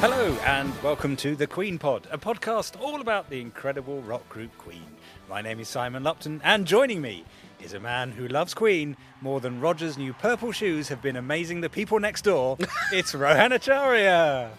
Hello, 0.00 0.32
and 0.44 0.72
welcome 0.82 1.16
to 1.16 1.34
the 1.36 1.46
Queen 1.46 1.78
Pod, 1.78 2.06
a 2.10 2.18
podcast 2.18 2.80
all 2.80 3.00
about 3.00 3.30
the 3.30 3.40
incredible 3.40 4.00
rock 4.02 4.28
group 4.28 4.56
Queen. 4.58 4.84
My 5.28 5.40
name 5.40 5.58
is 5.60 5.68
Simon 5.68 6.02
Lupton, 6.04 6.40
and 6.44 6.66
joining 6.66 7.00
me 7.00 7.24
is 7.60 7.72
a 7.72 7.80
man 7.80 8.10
who 8.12 8.28
loves 8.28 8.52
Queen 8.54 8.96
more 9.20 9.40
than 9.40 9.60
Roger's 9.60 9.96
new 9.96 10.12
purple 10.12 10.52
shoes 10.52 10.88
have 10.88 11.00
been 11.00 11.16
amazing 11.16 11.60
the 11.60 11.70
people 11.70 11.98
next 11.98 12.22
door. 12.22 12.58
it's 12.92 13.14
Rohan 13.14 13.52
Acharya. 13.52 14.50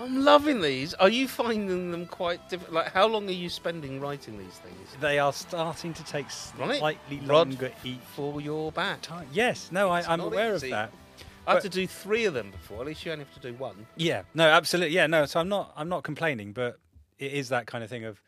I'm 0.00 0.24
loving 0.24 0.60
these. 0.60 0.94
Are 0.94 1.08
you 1.08 1.28
finding 1.28 1.90
them 1.90 2.06
quite 2.06 2.48
different? 2.48 2.72
Like, 2.74 2.92
how 2.92 3.06
long 3.06 3.28
are 3.28 3.32
you 3.32 3.48
spending 3.48 4.00
writing 4.00 4.38
these 4.38 4.58
things? 4.58 4.96
They 5.00 5.18
are 5.18 5.32
starting 5.32 5.92
to 5.94 6.04
take 6.04 6.26
Right. 6.58 6.78
slightly 6.78 7.18
Rod 7.20 7.48
longer 7.48 7.72
each 7.84 7.98
For 8.14 8.40
your 8.40 8.70
back. 8.72 9.02
time. 9.02 9.28
Yes, 9.32 9.70
no, 9.72 9.90
I, 9.90 10.02
I'm 10.02 10.20
aware 10.20 10.54
easy. 10.56 10.68
of 10.68 10.70
that. 10.72 10.92
I 11.48 11.54
had 11.54 11.62
to 11.62 11.68
do 11.68 11.86
three 11.86 12.24
of 12.26 12.34
them 12.34 12.50
before. 12.50 12.80
At 12.80 12.86
least 12.86 13.04
you 13.04 13.12
only 13.12 13.24
have 13.24 13.34
to 13.34 13.40
do 13.40 13.54
one. 13.56 13.86
Yeah, 13.96 14.22
no, 14.34 14.48
absolutely. 14.48 14.94
Yeah, 14.94 15.06
no. 15.06 15.26
So 15.26 15.40
I'm 15.40 15.48
not, 15.48 15.72
I'm 15.76 15.88
not 15.88 16.02
complaining, 16.04 16.52
but 16.52 16.78
it 17.18 17.32
is 17.32 17.48
that 17.48 17.66
kind 17.66 17.82
of 17.82 17.90
thing 17.90 18.04
of, 18.04 18.20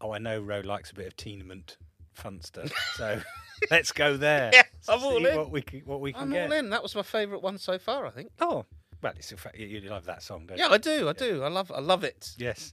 oh, 0.00 0.12
I 0.12 0.18
know 0.18 0.40
Ro 0.40 0.60
likes 0.60 0.90
a 0.90 0.94
bit 0.94 1.06
of 1.06 1.16
teenement 1.16 1.76
fun 2.14 2.40
stuff, 2.40 2.72
so 2.96 3.20
let's 3.70 3.92
go 3.92 4.16
there. 4.16 4.50
Yeah, 4.52 4.62
I'm 4.88 5.02
all 5.04 5.24
in. 5.24 5.36
What 5.36 5.50
we 5.50 5.62
can, 5.62 5.80
what 5.80 6.00
we 6.00 6.12
can 6.12 6.22
I'm 6.22 6.30
get. 6.30 6.46
all 6.46 6.52
in. 6.52 6.70
That 6.70 6.82
was 6.82 6.94
my 6.94 7.02
favourite 7.02 7.42
one 7.42 7.58
so 7.58 7.78
far, 7.78 8.06
I 8.06 8.10
think. 8.10 8.30
Oh, 8.40 8.64
well, 9.02 9.12
it's 9.16 9.30
a 9.30 9.36
fact 9.36 9.56
you, 9.56 9.66
you 9.66 9.80
love 9.88 10.04
that 10.06 10.22
song, 10.22 10.46
don't 10.46 10.58
Yeah, 10.58 10.66
you? 10.68 10.74
I 10.74 10.78
do. 10.78 11.08
I 11.08 11.12
do. 11.12 11.42
I 11.44 11.48
love. 11.48 11.70
I 11.72 11.78
love 11.80 12.02
it. 12.04 12.32
Yes, 12.38 12.72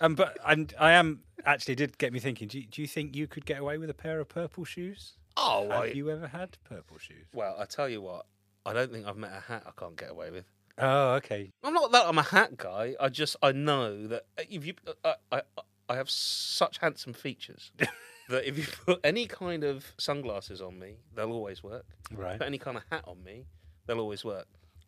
um, 0.00 0.14
but 0.14 0.36
and 0.46 0.74
I 0.78 0.92
am 0.92 1.20
actually 1.46 1.74
did 1.74 1.96
get 1.98 2.12
me 2.12 2.18
thinking. 2.20 2.48
Do 2.48 2.58
you, 2.60 2.66
do 2.66 2.82
you 2.82 2.88
think 2.88 3.16
you 3.16 3.26
could 3.26 3.46
get 3.46 3.60
away 3.60 3.78
with 3.78 3.88
a 3.90 3.94
pair 3.94 4.20
of 4.20 4.28
purple 4.28 4.64
shoes? 4.64 5.14
Oh, 5.38 5.62
Have 5.70 5.80
I, 5.80 5.86
you 5.86 6.10
ever 6.10 6.26
had 6.26 6.58
purple 6.64 6.98
shoes? 6.98 7.26
well, 7.32 7.56
I 7.58 7.64
tell 7.64 7.88
you 7.88 8.02
what. 8.02 8.26
I 8.64 8.72
don't 8.72 8.92
think 8.92 9.06
I've 9.06 9.16
met 9.16 9.32
a 9.36 9.40
hat 9.40 9.64
I 9.66 9.70
can't 9.78 9.96
get 9.96 10.10
away 10.10 10.30
with. 10.30 10.44
Oh, 10.78 11.14
okay. 11.14 11.50
I'm 11.62 11.74
not 11.74 11.92
that 11.92 12.06
I'm 12.06 12.18
a 12.18 12.22
hat 12.22 12.56
guy. 12.56 12.94
I 13.00 13.08
just 13.08 13.36
I 13.42 13.52
know 13.52 14.06
that 14.06 14.22
uh, 14.38 14.42
if 14.48 14.64
you 14.66 14.74
I 15.04 15.14
I, 15.30 15.42
I 15.88 15.96
have 15.96 16.08
such 16.08 16.78
handsome 16.78 17.12
features 17.12 17.72
that 18.28 18.48
if 18.48 18.56
you 18.56 18.64
put 18.86 19.00
any 19.04 19.26
kind 19.26 19.64
of 19.64 19.92
sunglasses 19.98 20.62
on 20.62 20.78
me, 20.78 20.96
they'll 21.14 21.32
always 21.32 21.62
work. 21.62 21.84
Right. 22.10 22.38
Put 22.38 22.46
any 22.46 22.58
kind 22.58 22.76
of 22.76 22.84
hat 22.90 23.04
on 23.06 23.22
me, 23.22 23.46
they'll 23.86 24.00
always 24.00 24.24
work. 24.24 24.46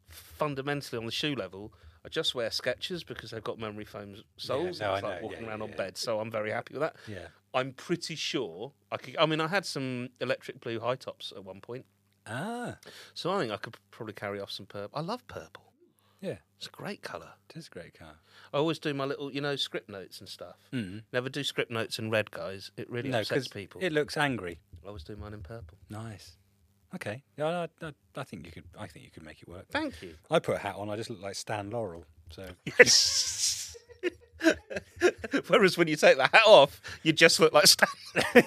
Fundamentally, 0.09 0.99
on 0.99 1.07
the 1.07 1.13
shoe 1.13 1.35
level, 1.35 1.73
I 2.05 2.09
just 2.09 2.35
wear 2.35 2.49
Skechers 2.51 3.05
because 3.05 3.33
they've 3.33 3.43
got 3.43 3.59
memory 3.59 3.85
foam 3.85 4.17
soles. 4.37 4.81
no, 4.81 4.95
and 4.95 4.97
it's 4.97 5.05
I 5.05 5.09
like 5.09 5.21
know. 5.23 5.27
walking 5.29 5.43
Yeah, 5.45 5.49
around 5.51 5.59
yeah, 5.59 5.65
on 5.65 5.71
yeah. 5.71 5.77
bed, 5.77 5.99
so 5.99 6.21
I'm 6.21 6.31
very 6.31 6.51
happy 6.51 6.75
with 6.75 6.83
that. 6.83 6.97
Yeah. 7.09 7.27
I'm 7.53 7.73
pretty 7.73 8.15
sure 8.15 8.73
I 8.93 8.97
could. 8.97 9.17
I 9.19 9.27
mean, 9.27 9.41
I 9.41 9.49
had 9.49 9.67
some 9.67 10.11
electric 10.21 10.61
blue 10.61 10.81
high 10.81 10.97
tops 10.97 11.33
at 11.37 11.45
one 11.45 11.61
point, 11.61 11.85
Ah, 12.27 12.77
so 13.15 13.31
I 13.33 13.41
think 13.41 13.53
I 13.53 13.57
could 13.57 13.77
probably 13.91 14.15
carry 14.15 14.41
off 14.41 14.51
some 14.51 14.67
purple. 14.67 14.99
I 14.99 15.03
love 15.03 15.27
purple. 15.29 15.65
yeah. 16.21 16.37
It's 16.57 16.67
a 16.69 16.71
great 16.71 17.03
colour. 17.03 17.29
It 17.51 17.57
is 17.59 17.67
a 17.67 17.71
great 17.71 17.93
colour. 17.93 18.17
I 18.55 18.57
always 18.57 18.79
do 18.79 18.95
my 18.95 19.05
little, 19.05 19.31
you 19.31 19.43
know, 19.43 19.55
script 19.57 19.91
notes 19.91 20.21
and 20.21 20.29
stuff. 20.29 20.57
Mm. 20.73 21.03
Never 21.13 21.29
do 21.29 21.45
script 21.45 21.71
notes 21.71 21.99
in 21.99 22.11
red, 22.11 22.31
guys. 22.31 22.71
It 22.79 22.89
really 22.91 23.11
No, 23.11 23.21
upsets 23.21 23.49
people. 23.49 23.83
it 23.85 23.93
looks 23.93 24.17
angry. 24.17 24.59
I 24.83 24.89
always 24.89 25.03
do 25.05 25.15
mine 25.17 25.35
in 25.35 25.43
purple. 25.43 25.77
Nice. 25.91 26.37
Okay. 26.95 27.23
Yeah, 27.37 27.67
I, 27.83 27.87
I, 27.87 27.93
I 28.17 28.23
think 28.25 28.47
you 28.47 28.53
could. 28.53 28.65
I 28.79 28.87
think 28.87 29.05
you 29.05 29.11
could 29.11 29.25
make 29.25 29.43
it 29.43 29.49
work. 29.49 29.67
Thank 29.71 30.01
you. 30.01 30.15
I 30.31 30.39
put 30.39 30.55
a 30.55 30.59
hat 30.59 30.77
on. 30.77 30.89
I 30.89 30.97
just 30.97 31.11
look 31.11 31.21
like 31.21 31.35
Stan 31.35 31.69
Laurel. 31.71 32.05
So 32.31 32.47
Yes. 32.79 33.77
Whereas 35.49 35.77
when 35.77 35.89
you 35.89 35.97
take 35.97 36.17
the 36.17 36.25
hat 36.25 36.43
off, 36.47 36.81
you 37.03 37.13
just 37.13 37.41
look 37.41 37.53
like 37.53 37.67
Stan. 37.67 37.89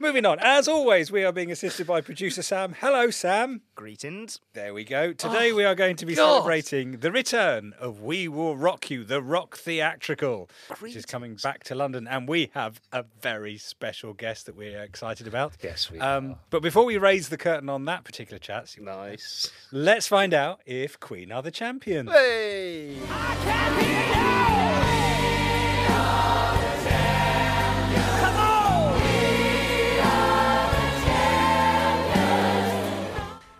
moving 0.00 0.24
on. 0.26 0.38
As 0.40 0.68
always, 0.68 1.10
we 1.10 1.24
are 1.24 1.32
being 1.32 1.50
assisted 1.50 1.86
by 1.86 2.00
producer 2.00 2.42
Sam. 2.42 2.74
Hello, 2.80 3.10
Sam. 3.10 3.62
Greetings. 3.74 4.40
There 4.52 4.72
we 4.74 4.84
go. 4.84 5.12
Today 5.12 5.52
we 5.52 5.64
are 5.64 5.74
going 5.74 5.96
to 5.96 6.06
be 6.06 6.14
God. 6.14 6.34
celebrating 6.36 6.98
the 6.98 7.10
return 7.12 7.74
of 7.78 8.00
We 8.00 8.28
Will 8.28 8.56
Rock 8.56 8.90
You, 8.90 9.04
the 9.04 9.22
rock 9.22 9.56
theatrical, 9.56 10.48
which 10.80 10.96
is 10.96 11.06
coming 11.06 11.36
back 11.42 11.64
to 11.64 11.74
London, 11.74 12.06
and 12.08 12.28
we 12.28 12.50
have 12.54 12.80
a 12.92 13.04
very 13.20 13.58
special 13.58 14.12
guest 14.12 14.46
that 14.46 14.56
we're 14.56 14.82
excited 14.82 15.26
about. 15.26 15.54
Yes, 15.62 15.90
we 15.90 15.98
um, 16.00 16.36
But 16.50 16.62
before 16.62 16.84
we 16.84 16.98
raise 16.98 17.28
the 17.28 17.38
curtain 17.38 17.68
on 17.68 17.84
that 17.86 18.04
particular 18.04 18.38
chat, 18.38 18.74
Nice. 18.80 19.50
let's 19.72 20.06
find 20.06 20.32
out 20.34 20.60
if 20.66 20.98
Queen 21.00 21.32
are 21.32 21.42
the 21.42 21.50
champions. 21.50 22.10
Hey. 22.10 22.96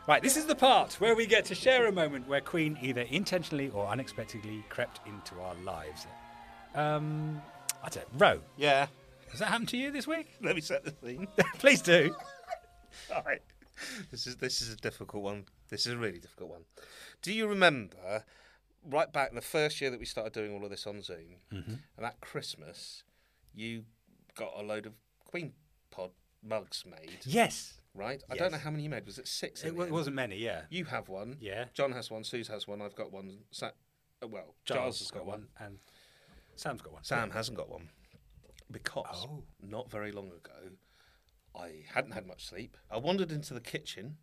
Right, 0.09 0.22
this 0.22 0.37
is 0.37 0.47
the 0.47 0.55
part 0.55 0.94
where 1.00 1.17
we 1.17 1.27
get 1.27 1.44
to 1.47 1.55
share 1.55 1.87
a 1.87 1.93
moment 1.93 2.28
where 2.28 2.41
Queen 2.41 2.78
either 2.81 3.00
intentionally 3.03 3.71
or 3.71 3.89
unexpectedly 3.89 4.65
crept 4.69 5.00
into 5.06 5.41
our 5.41 5.55
lives. 5.65 6.06
Um, 6.77 7.43
I 7.83 7.89
don't 7.89 8.06
Ro, 8.17 8.41
Yeah. 8.56 8.87
has 9.33 9.41
that 9.41 9.47
happened 9.49 9.69
to 9.71 9.77
you 9.77 9.91
this 9.91 10.06
week? 10.06 10.28
Let 10.41 10.55
me 10.55 10.61
set 10.61 10.84
the 10.84 10.94
scene. 11.05 11.27
Please 11.59 11.83
do. 11.83 12.15
All 13.15 13.22
right. 13.25 13.43
This 14.12 14.26
is 14.29 14.37
this 14.37 14.62
is 14.62 14.73
a 14.73 14.76
difficult 14.76 15.23
one. 15.25 15.44
This 15.69 15.87
is 15.87 15.93
a 15.93 15.97
really 15.99 16.19
difficult 16.19 16.50
one. 16.50 16.62
Do 17.20 17.32
you 17.32 17.47
remember 17.49 18.25
right 18.88 19.12
back 19.12 19.31
in 19.31 19.35
the 19.35 19.43
first 19.43 19.81
year 19.81 19.91
that 19.91 19.99
we 20.00 20.06
started 20.06 20.32
doing 20.32 20.55
all 20.55 20.64
of 20.64 20.70
this 20.70 20.87
on 20.87 21.02
Zoom, 21.02 21.37
and 21.50 21.81
at 22.00 22.20
Christmas, 22.20 23.02
you 23.52 23.85
got 24.35 24.52
a 24.56 24.62
load 24.62 24.87
of 24.87 24.94
Queen 25.25 25.52
Pod 25.91 26.11
mugs 26.43 26.85
made, 26.87 27.19
Yes. 27.26 27.75
Right? 27.96 28.22
I 28.31 28.37
don't 28.37 28.52
know 28.52 28.58
how 28.58 28.70
many 28.70 28.82
you 28.84 28.90
made. 28.90 29.06
Was 29.06 29.19
it 29.19 29.26
six? 29.28 29.64
It 29.64 29.75
wa- 29.75 29.87
wasn't 29.87 30.16
many, 30.16 30.37
yeah. 30.37 30.62
You 30.70 30.84
have 30.87 31.08
one. 31.08 31.37
Yeah. 31.40 31.64
John 31.75 31.93
has 31.93 32.10
one. 32.10 32.22
Suze 32.25 32.48
has 32.48 32.66
one. 32.69 32.81
I've 32.82 32.94
got 32.94 33.12
one. 33.12 33.38
Sa- 33.50 33.70
uh, 34.22 34.28
well, 34.28 34.54
Giles, 34.64 34.98
has 35.00 35.10
got, 35.10 35.26
one. 35.26 35.48
and 35.58 35.78
Sam's 36.54 36.82
got 36.82 36.93
one. 36.93 37.04
Sam 37.04 37.31
hasn't 37.31 37.56
got 37.56 37.69
one 37.69 37.88
because 38.70 39.26
Oh. 39.28 39.43
not 39.62 39.90
very 39.90 40.10
long 40.12 40.28
ago, 40.28 40.70
I 41.54 41.84
hadn't 41.93 42.12
had 42.12 42.26
much 42.26 42.46
sleep. 42.46 42.76
I 42.90 42.98
wandered 42.98 43.31
into 43.32 43.54
the 43.54 43.60
kitchen, 43.60 44.16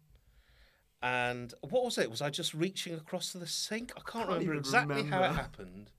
and 1.02 1.54
what 1.62 1.84
was 1.84 1.98
it? 1.98 2.10
Was 2.10 2.22
I 2.22 2.30
just 2.30 2.54
reaching 2.54 2.94
across 2.96 3.32
to 3.34 3.38
the 3.38 3.48
sink? 3.48 3.92
I 3.98 4.02
can't, 4.10 4.28
remember 4.28 4.44
even 4.46 4.58
exactly 4.58 5.04
how 5.04 5.24
it 5.24 5.34
happened, 5.34 5.92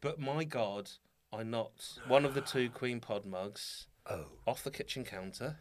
but 0.00 0.18
my 0.18 0.44
God, 0.44 0.90
I 1.32 1.42
knocked 1.44 1.98
one 2.08 2.24
of 2.24 2.34
the 2.34 2.40
two 2.40 2.68
Queen 2.74 3.00
Pod 3.00 3.24
mugs 3.24 3.86
Oh. 4.08 4.26
off 4.46 4.64
the 4.64 4.70
kitchen 4.70 5.04
counter, 5.04 5.58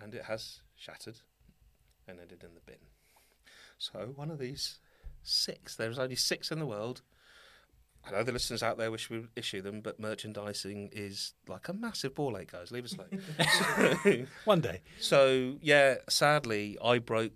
and 0.00 0.14
it 0.14 0.24
has 0.24 0.60
shattered 0.76 1.20
and 2.06 2.20
ended 2.20 2.42
in 2.44 2.54
the 2.54 2.60
bin. 2.64 2.76
So 3.78 4.12
one 4.14 4.30
of 4.30 4.38
these 4.38 4.78
six, 5.22 5.74
there's 5.76 5.98
only 5.98 6.16
six 6.16 6.50
in 6.50 6.58
the 6.58 6.66
world. 6.66 7.02
I 8.06 8.10
know 8.12 8.22
the 8.22 8.32
listeners 8.32 8.62
out 8.62 8.76
there 8.76 8.90
wish 8.90 9.08
we 9.08 9.20
would 9.20 9.30
issue 9.34 9.62
them, 9.62 9.80
but 9.80 9.98
merchandising 9.98 10.90
is 10.92 11.32
like 11.48 11.68
a 11.68 11.72
massive 11.72 12.14
ball 12.14 12.36
ache, 12.36 12.52
guys. 12.52 12.70
Leave 12.70 12.84
us 12.84 12.94
alone. 12.94 14.28
One 14.44 14.60
day. 14.60 14.82
So 15.00 15.56
yeah, 15.62 15.96
sadly, 16.08 16.76
I 16.84 16.98
broke. 16.98 17.32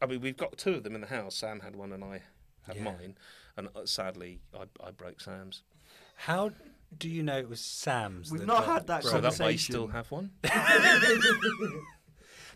I 0.00 0.06
mean, 0.06 0.20
we've 0.20 0.36
got 0.36 0.56
two 0.56 0.74
of 0.74 0.84
them 0.84 0.94
in 0.94 1.00
the 1.00 1.08
house. 1.08 1.34
Sam 1.34 1.60
had 1.60 1.74
one, 1.74 1.92
and 1.92 2.04
I 2.04 2.20
had 2.66 2.76
Yeah. 2.76 2.84
mine. 2.84 3.16
And 3.56 3.68
uh, 3.74 3.86
sadly, 3.86 4.40
I, 4.56 4.64
I 4.86 4.90
broke 4.92 5.20
Sam's. 5.20 5.62
How 6.16 6.50
do 6.96 7.08
you 7.08 7.24
know 7.24 7.38
it 7.38 7.48
was 7.48 7.60
Sam's? 7.60 8.30
We've 8.30 8.46
not 8.46 8.64
got 8.66 8.72
had 8.72 8.86
that 8.86 9.02
broken? 9.02 9.10
So 9.10 9.20
that 9.20 9.26
I 9.34 9.36
Conversation. 9.36 9.72
still 9.72 9.86
have 9.88 10.10
one. 10.12 10.30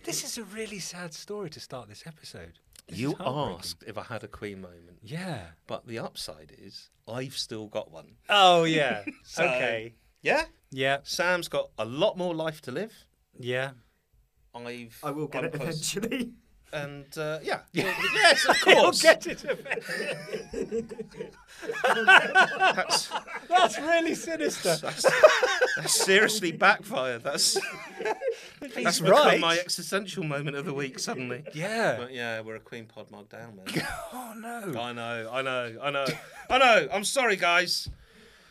This 0.05 0.25
is 0.25 0.39
a 0.39 0.45
really 0.45 0.79
sad 0.79 1.13
story 1.13 1.51
to 1.51 1.61
start 1.61 1.89
this 1.89 2.05
episode. 2.07 2.59
This 2.87 2.99
you 2.99 3.15
asked 3.21 3.85
if 3.87 3.99
I 3.99 4.03
had 4.05 4.25
a 4.25 4.29
Queen 4.29 4.61
moment, 4.61 4.99
Yeah. 5.03 5.49
but 5.67 5.87
the 5.87 5.99
upside 5.99 6.55
is 6.59 6.89
I've 7.07 7.37
still 7.37 7.67
got 7.67 7.91
one. 7.91 8.13
Oh 8.29 8.65
yeah. 8.65 9.05
So- 9.25 9.45
okay. 9.45 9.95
Yeah, 10.23 10.45
Yeah. 10.71 10.99
Sam's 11.05 11.49
got 11.49 11.71
a 11.79 11.85
lot 11.85 12.17
more 12.19 12.35
life 12.35 12.61
to 12.63 12.73
live. 12.73 12.93
Yeah. 13.39 13.73
I've 14.55 14.99
I 15.05 15.11
will 15.13 15.29
get 15.29 15.45
I'm 15.45 15.51
it 15.51 15.53
close- 15.55 15.95
eventually. 15.97 16.31
And 16.73 17.07
uh, 17.17 17.39
yeah, 17.43 17.61
well, 17.75 17.95
yes, 18.15 18.45
of 18.49 18.57
You'll 18.67 18.77
course. 18.83 19.03
get 19.03 19.27
it 19.27 19.45
eventually. 19.45 20.87
That's, 21.87 23.11
That's 23.49 23.79
really 23.81 24.15
sinister. 24.15 24.77
that's, 24.77 25.03
that's 25.77 26.05
seriously 26.05 26.53
backfired. 26.53 27.23
That's 27.25 27.59
that's 28.61 28.75
He's 28.77 29.01
become 29.01 29.13
right. 29.13 29.41
my 29.41 29.59
existential 29.59 30.23
moment 30.25 30.57
of 30.57 30.65
the 30.67 30.75
week 30.75 30.99
suddenly. 30.99 31.43
Yeah. 31.55 31.97
But 31.99 32.13
yeah, 32.13 32.41
we're 32.43 32.57
a 32.57 32.61
Queen 32.61 32.87
Pod 32.87 33.11
mug 33.11 33.29
down, 33.29 33.57
man. 33.57 33.87
Oh 34.13 34.35
no. 34.37 34.81
I 34.81 34.93
know, 34.93 35.29
I 35.33 35.43
know, 35.43 35.77
I 35.83 35.91
know, 35.91 36.07
I 36.51 36.59
know. 36.59 36.89
I'm 36.93 37.05
sorry, 37.05 37.37
guys. 37.37 37.89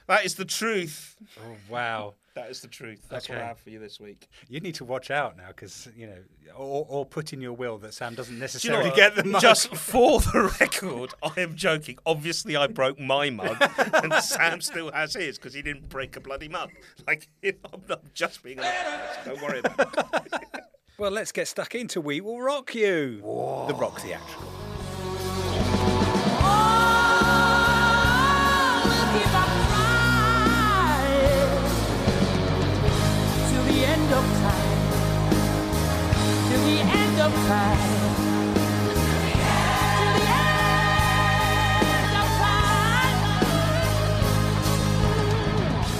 That 0.08 0.26
is 0.26 0.36
the 0.36 0.46
truth. 0.46 1.16
Oh 1.40 1.56
wow. 1.70 2.16
That 2.38 2.52
is 2.52 2.62
the 2.62 2.68
truth. 2.68 3.02
That's 3.10 3.28
what 3.28 3.36
Okay. 3.38 3.44
I 3.44 3.48
have 3.48 3.58
for 3.60 3.72
you 3.72 3.80
this 3.80 4.00
week. 4.00 4.28
You 4.48 4.60
need 4.60 4.76
to 4.76 4.86
watch 4.86 5.10
out 5.10 5.36
now 5.38 5.48
because 5.48 5.88
you 5.98 6.06
know, 6.06 6.18
or, 6.56 6.86
or 6.88 7.04
put 7.06 7.34
in 7.34 7.42
your 7.42 7.54
will 7.54 7.80
that 7.80 7.96
Sam 7.96 8.14
doesn't 8.14 8.32
Do 8.32 8.36
you 8.36 8.40
know 8.40 8.44
necessarily 8.44 8.92
get 8.96 9.16
the 9.16 9.24
mug. 9.24 9.42
Just 9.42 9.76
for 9.76 10.20
the 10.20 10.56
record, 10.60 11.16
I 11.24 11.32
am 11.42 11.56
joking. 11.56 11.98
Obviously, 12.06 12.56
I 12.56 12.68
broke 12.68 13.00
my 13.00 13.32
mug, 13.32 13.58
and 14.04 14.14
Sam 14.24 14.62
still 14.62 14.92
has 14.92 15.16
his 15.16 15.40
because 15.40 15.56
he 15.56 15.64
didn't 15.64 15.90
break 15.90 16.16
a 16.16 16.20
bloody 16.20 16.48
mug. 16.48 16.70
Like, 17.08 17.28
I'm 17.44 17.82
not 17.90 18.14
just 18.14 18.44
being 18.44 18.60
honest. 18.60 19.26
Don't 19.26 19.42
worry 19.42 19.60
about 19.60 19.96
it. 20.26 20.62
Well, 21.00 21.12
let's 21.12 21.32
get 21.32 21.48
stuck 21.48 21.76
into 21.76 22.02
We 22.02 22.22
Will 22.22 22.42
Rock 22.42 22.74
You. 22.74 23.18
The 23.68 23.76
Rock 23.76 24.00
Theatrical. 24.00 24.67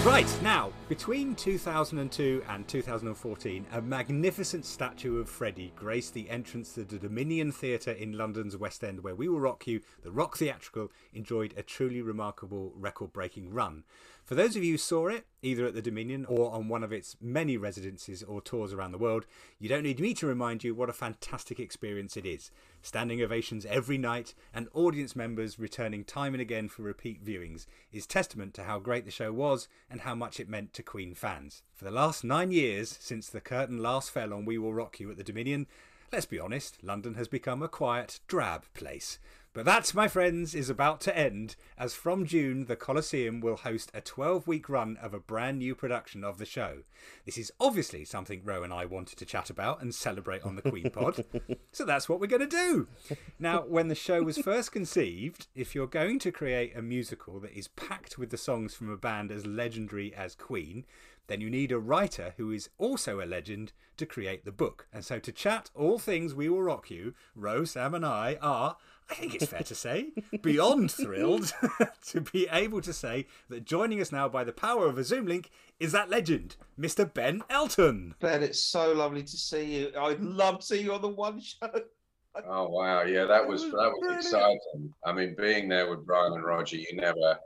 Right, 0.04 0.42
now, 0.42 0.72
between 0.90 1.34
2002 1.34 2.42
and 2.48 2.68
2014, 2.68 3.66
a 3.72 3.80
magnificent 3.80 4.66
statue 4.66 5.20
of 5.20 5.28
Freddie 5.30 5.72
graced 5.74 6.12
the 6.12 6.28
entrance 6.28 6.74
to 6.74 6.84
the 6.84 6.98
Dominion 6.98 7.52
Theatre 7.52 7.92
in 7.92 8.18
London's 8.18 8.56
West 8.56 8.84
End, 8.84 9.02
where 9.02 9.14
We 9.14 9.28
Will 9.28 9.40
Rock 9.40 9.66
You, 9.66 9.80
the 10.02 10.10
rock 10.10 10.36
theatrical, 10.36 10.92
enjoyed 11.14 11.54
a 11.56 11.62
truly 11.62 12.02
remarkable 12.02 12.72
record 12.76 13.12
breaking 13.12 13.54
run. 13.54 13.84
For 14.28 14.34
those 14.34 14.56
of 14.56 14.62
you 14.62 14.72
who 14.72 14.76
saw 14.76 15.06
it, 15.06 15.24
either 15.40 15.64
at 15.64 15.72
the 15.72 15.80
Dominion 15.80 16.26
or 16.26 16.52
on 16.52 16.68
one 16.68 16.84
of 16.84 16.92
its 16.92 17.16
many 17.18 17.56
residences 17.56 18.22
or 18.22 18.42
tours 18.42 18.74
around 18.74 18.92
the 18.92 18.98
world, 18.98 19.24
you 19.58 19.70
don't 19.70 19.84
need 19.84 20.00
me 20.00 20.12
to 20.12 20.26
remind 20.26 20.62
you 20.62 20.74
what 20.74 20.90
a 20.90 20.92
fantastic 20.92 21.58
experience 21.58 22.14
it 22.14 22.26
is. 22.26 22.50
Standing 22.82 23.22
ovations 23.22 23.64
every 23.64 23.96
night 23.96 24.34
and 24.52 24.68
audience 24.74 25.16
members 25.16 25.58
returning 25.58 26.04
time 26.04 26.34
and 26.34 26.42
again 26.42 26.68
for 26.68 26.82
repeat 26.82 27.24
viewings 27.24 27.64
is 27.90 28.06
testament 28.06 28.52
to 28.52 28.64
how 28.64 28.78
great 28.78 29.06
the 29.06 29.10
show 29.10 29.32
was 29.32 29.66
and 29.88 30.02
how 30.02 30.14
much 30.14 30.38
it 30.38 30.46
meant 30.46 30.74
to 30.74 30.82
Queen 30.82 31.14
fans. 31.14 31.62
For 31.72 31.86
the 31.86 31.90
last 31.90 32.22
nine 32.22 32.50
years, 32.50 32.98
since 33.00 33.30
the 33.30 33.40
curtain 33.40 33.78
last 33.78 34.10
fell 34.10 34.34
on 34.34 34.44
We 34.44 34.58
Will 34.58 34.74
Rock 34.74 35.00
You 35.00 35.10
at 35.10 35.16
the 35.16 35.24
Dominion, 35.24 35.66
let's 36.12 36.26
be 36.26 36.38
honest, 36.38 36.76
London 36.82 37.14
has 37.14 37.28
become 37.28 37.62
a 37.62 37.68
quiet, 37.68 38.20
drab 38.28 38.66
place. 38.74 39.18
But 39.58 39.64
that, 39.64 39.92
my 39.92 40.06
friends, 40.06 40.54
is 40.54 40.70
about 40.70 41.00
to 41.00 41.18
end, 41.18 41.56
as 41.76 41.92
from 41.92 42.26
June 42.26 42.66
the 42.66 42.76
Coliseum 42.76 43.40
will 43.40 43.56
host 43.56 43.90
a 43.92 44.00
12 44.00 44.46
week 44.46 44.68
run 44.68 44.96
of 45.02 45.12
a 45.12 45.18
brand 45.18 45.58
new 45.58 45.74
production 45.74 46.22
of 46.22 46.38
the 46.38 46.44
show. 46.44 46.84
This 47.26 47.36
is 47.36 47.50
obviously 47.58 48.04
something 48.04 48.44
Ro 48.44 48.62
and 48.62 48.72
I 48.72 48.84
wanted 48.84 49.18
to 49.18 49.24
chat 49.24 49.50
about 49.50 49.82
and 49.82 49.92
celebrate 49.92 50.44
on 50.44 50.54
the 50.54 50.62
Queen 50.62 50.90
Pod, 50.90 51.24
so 51.72 51.84
that's 51.84 52.08
what 52.08 52.20
we're 52.20 52.28
going 52.28 52.48
to 52.48 52.56
do. 52.56 52.86
Now, 53.40 53.62
when 53.62 53.88
the 53.88 53.96
show 53.96 54.22
was 54.22 54.38
first 54.38 54.70
conceived, 54.70 55.48
if 55.56 55.74
you're 55.74 55.88
going 55.88 56.20
to 56.20 56.30
create 56.30 56.76
a 56.76 56.80
musical 56.80 57.40
that 57.40 57.58
is 57.58 57.66
packed 57.66 58.16
with 58.16 58.30
the 58.30 58.36
songs 58.36 58.76
from 58.76 58.88
a 58.90 58.96
band 58.96 59.32
as 59.32 59.44
legendary 59.44 60.14
as 60.14 60.36
Queen, 60.36 60.84
then 61.26 61.40
you 61.40 61.50
need 61.50 61.72
a 61.72 61.78
writer 61.78 62.34
who 62.36 62.52
is 62.52 62.70
also 62.78 63.20
a 63.20 63.26
legend 63.26 63.72
to 63.96 64.06
create 64.06 64.44
the 64.44 64.52
book. 64.52 64.86
And 64.92 65.04
so 65.04 65.18
to 65.18 65.32
chat 65.32 65.70
all 65.74 65.98
things 65.98 66.34
We 66.34 66.48
Will 66.48 66.62
Rock 66.62 66.90
You, 66.90 67.14
Ro, 67.34 67.64
Sam, 67.64 67.94
and 67.94 68.06
I 68.06 68.38
are, 68.40 68.76
I 69.10 69.14
think 69.14 69.34
it's 69.34 69.46
fair 69.46 69.62
to 69.62 69.74
say, 69.74 70.08
beyond 70.42 70.90
thrilled 70.90 71.52
to 72.08 72.20
be 72.20 72.46
able 72.52 72.80
to 72.82 72.92
say 72.92 73.26
that 73.48 73.64
joining 73.64 74.00
us 74.00 74.12
now 74.12 74.28
by 74.28 74.44
the 74.44 74.52
power 74.52 74.86
of 74.86 74.98
a 74.98 75.04
Zoom 75.04 75.26
link 75.26 75.50
is 75.80 75.92
that 75.92 76.10
legend, 76.10 76.56
Mr. 76.78 77.12
Ben 77.12 77.42
Elton. 77.48 78.14
Ben, 78.20 78.42
it's 78.42 78.62
so 78.62 78.92
lovely 78.92 79.22
to 79.22 79.36
see 79.36 79.64
you. 79.64 79.92
I'd 79.98 80.20
love 80.20 80.60
to 80.60 80.66
see 80.66 80.82
you 80.82 80.92
on 80.92 81.02
the 81.02 81.08
one 81.08 81.40
show. 81.40 81.70
Oh 82.46 82.68
wow, 82.68 83.02
yeah, 83.02 83.24
that 83.24 83.46
was 83.46 83.64
was 83.64 83.72
that 83.72 83.92
was 83.98 84.26
exciting. 84.26 84.92
I 85.04 85.12
mean, 85.12 85.34
being 85.36 85.68
there 85.68 85.90
with 85.90 86.06
Brian 86.06 86.34
and 86.34 86.44
Roger, 86.44 86.76
you 86.76 86.94
never, 86.94 87.38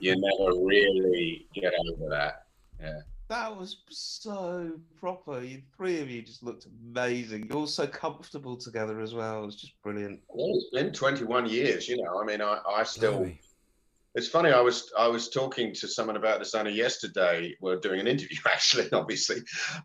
you 0.00 0.16
never 0.16 0.58
really 0.58 1.46
get 1.54 1.72
over 1.88 2.10
that. 2.10 2.46
Yeah, 2.80 3.00
That 3.32 3.56
was 3.56 3.78
so 3.88 4.72
proper. 5.00 5.40
You 5.40 5.62
three 5.74 6.02
of 6.02 6.10
you 6.10 6.20
just 6.20 6.42
looked 6.42 6.66
amazing. 6.66 7.46
You're 7.48 7.56
all 7.56 7.66
so 7.66 7.86
comfortable 7.86 8.58
together 8.58 9.00
as 9.00 9.14
well. 9.14 9.42
It 9.42 9.46
was 9.46 9.56
just 9.56 9.72
brilliant. 9.82 10.20
well, 10.28 10.54
it's 10.54 10.68
been 10.70 10.92
21 10.92 11.48
years. 11.48 11.88
You 11.88 11.96
know, 11.96 12.20
I 12.20 12.26
mean, 12.26 12.42
I, 12.42 12.58
I 12.68 12.82
still. 12.82 13.20
Blimey. 13.20 13.40
It's 14.14 14.28
funny. 14.28 14.50
I 14.50 14.60
was 14.60 14.92
I 14.98 15.08
was 15.08 15.30
talking 15.30 15.72
to 15.76 15.88
someone 15.88 16.16
about 16.16 16.40
this 16.40 16.54
only 16.54 16.72
yesterday. 16.72 17.56
We're 17.62 17.80
doing 17.80 18.00
an 18.00 18.06
interview, 18.06 18.36
actually, 18.46 18.92
obviously, 18.92 19.38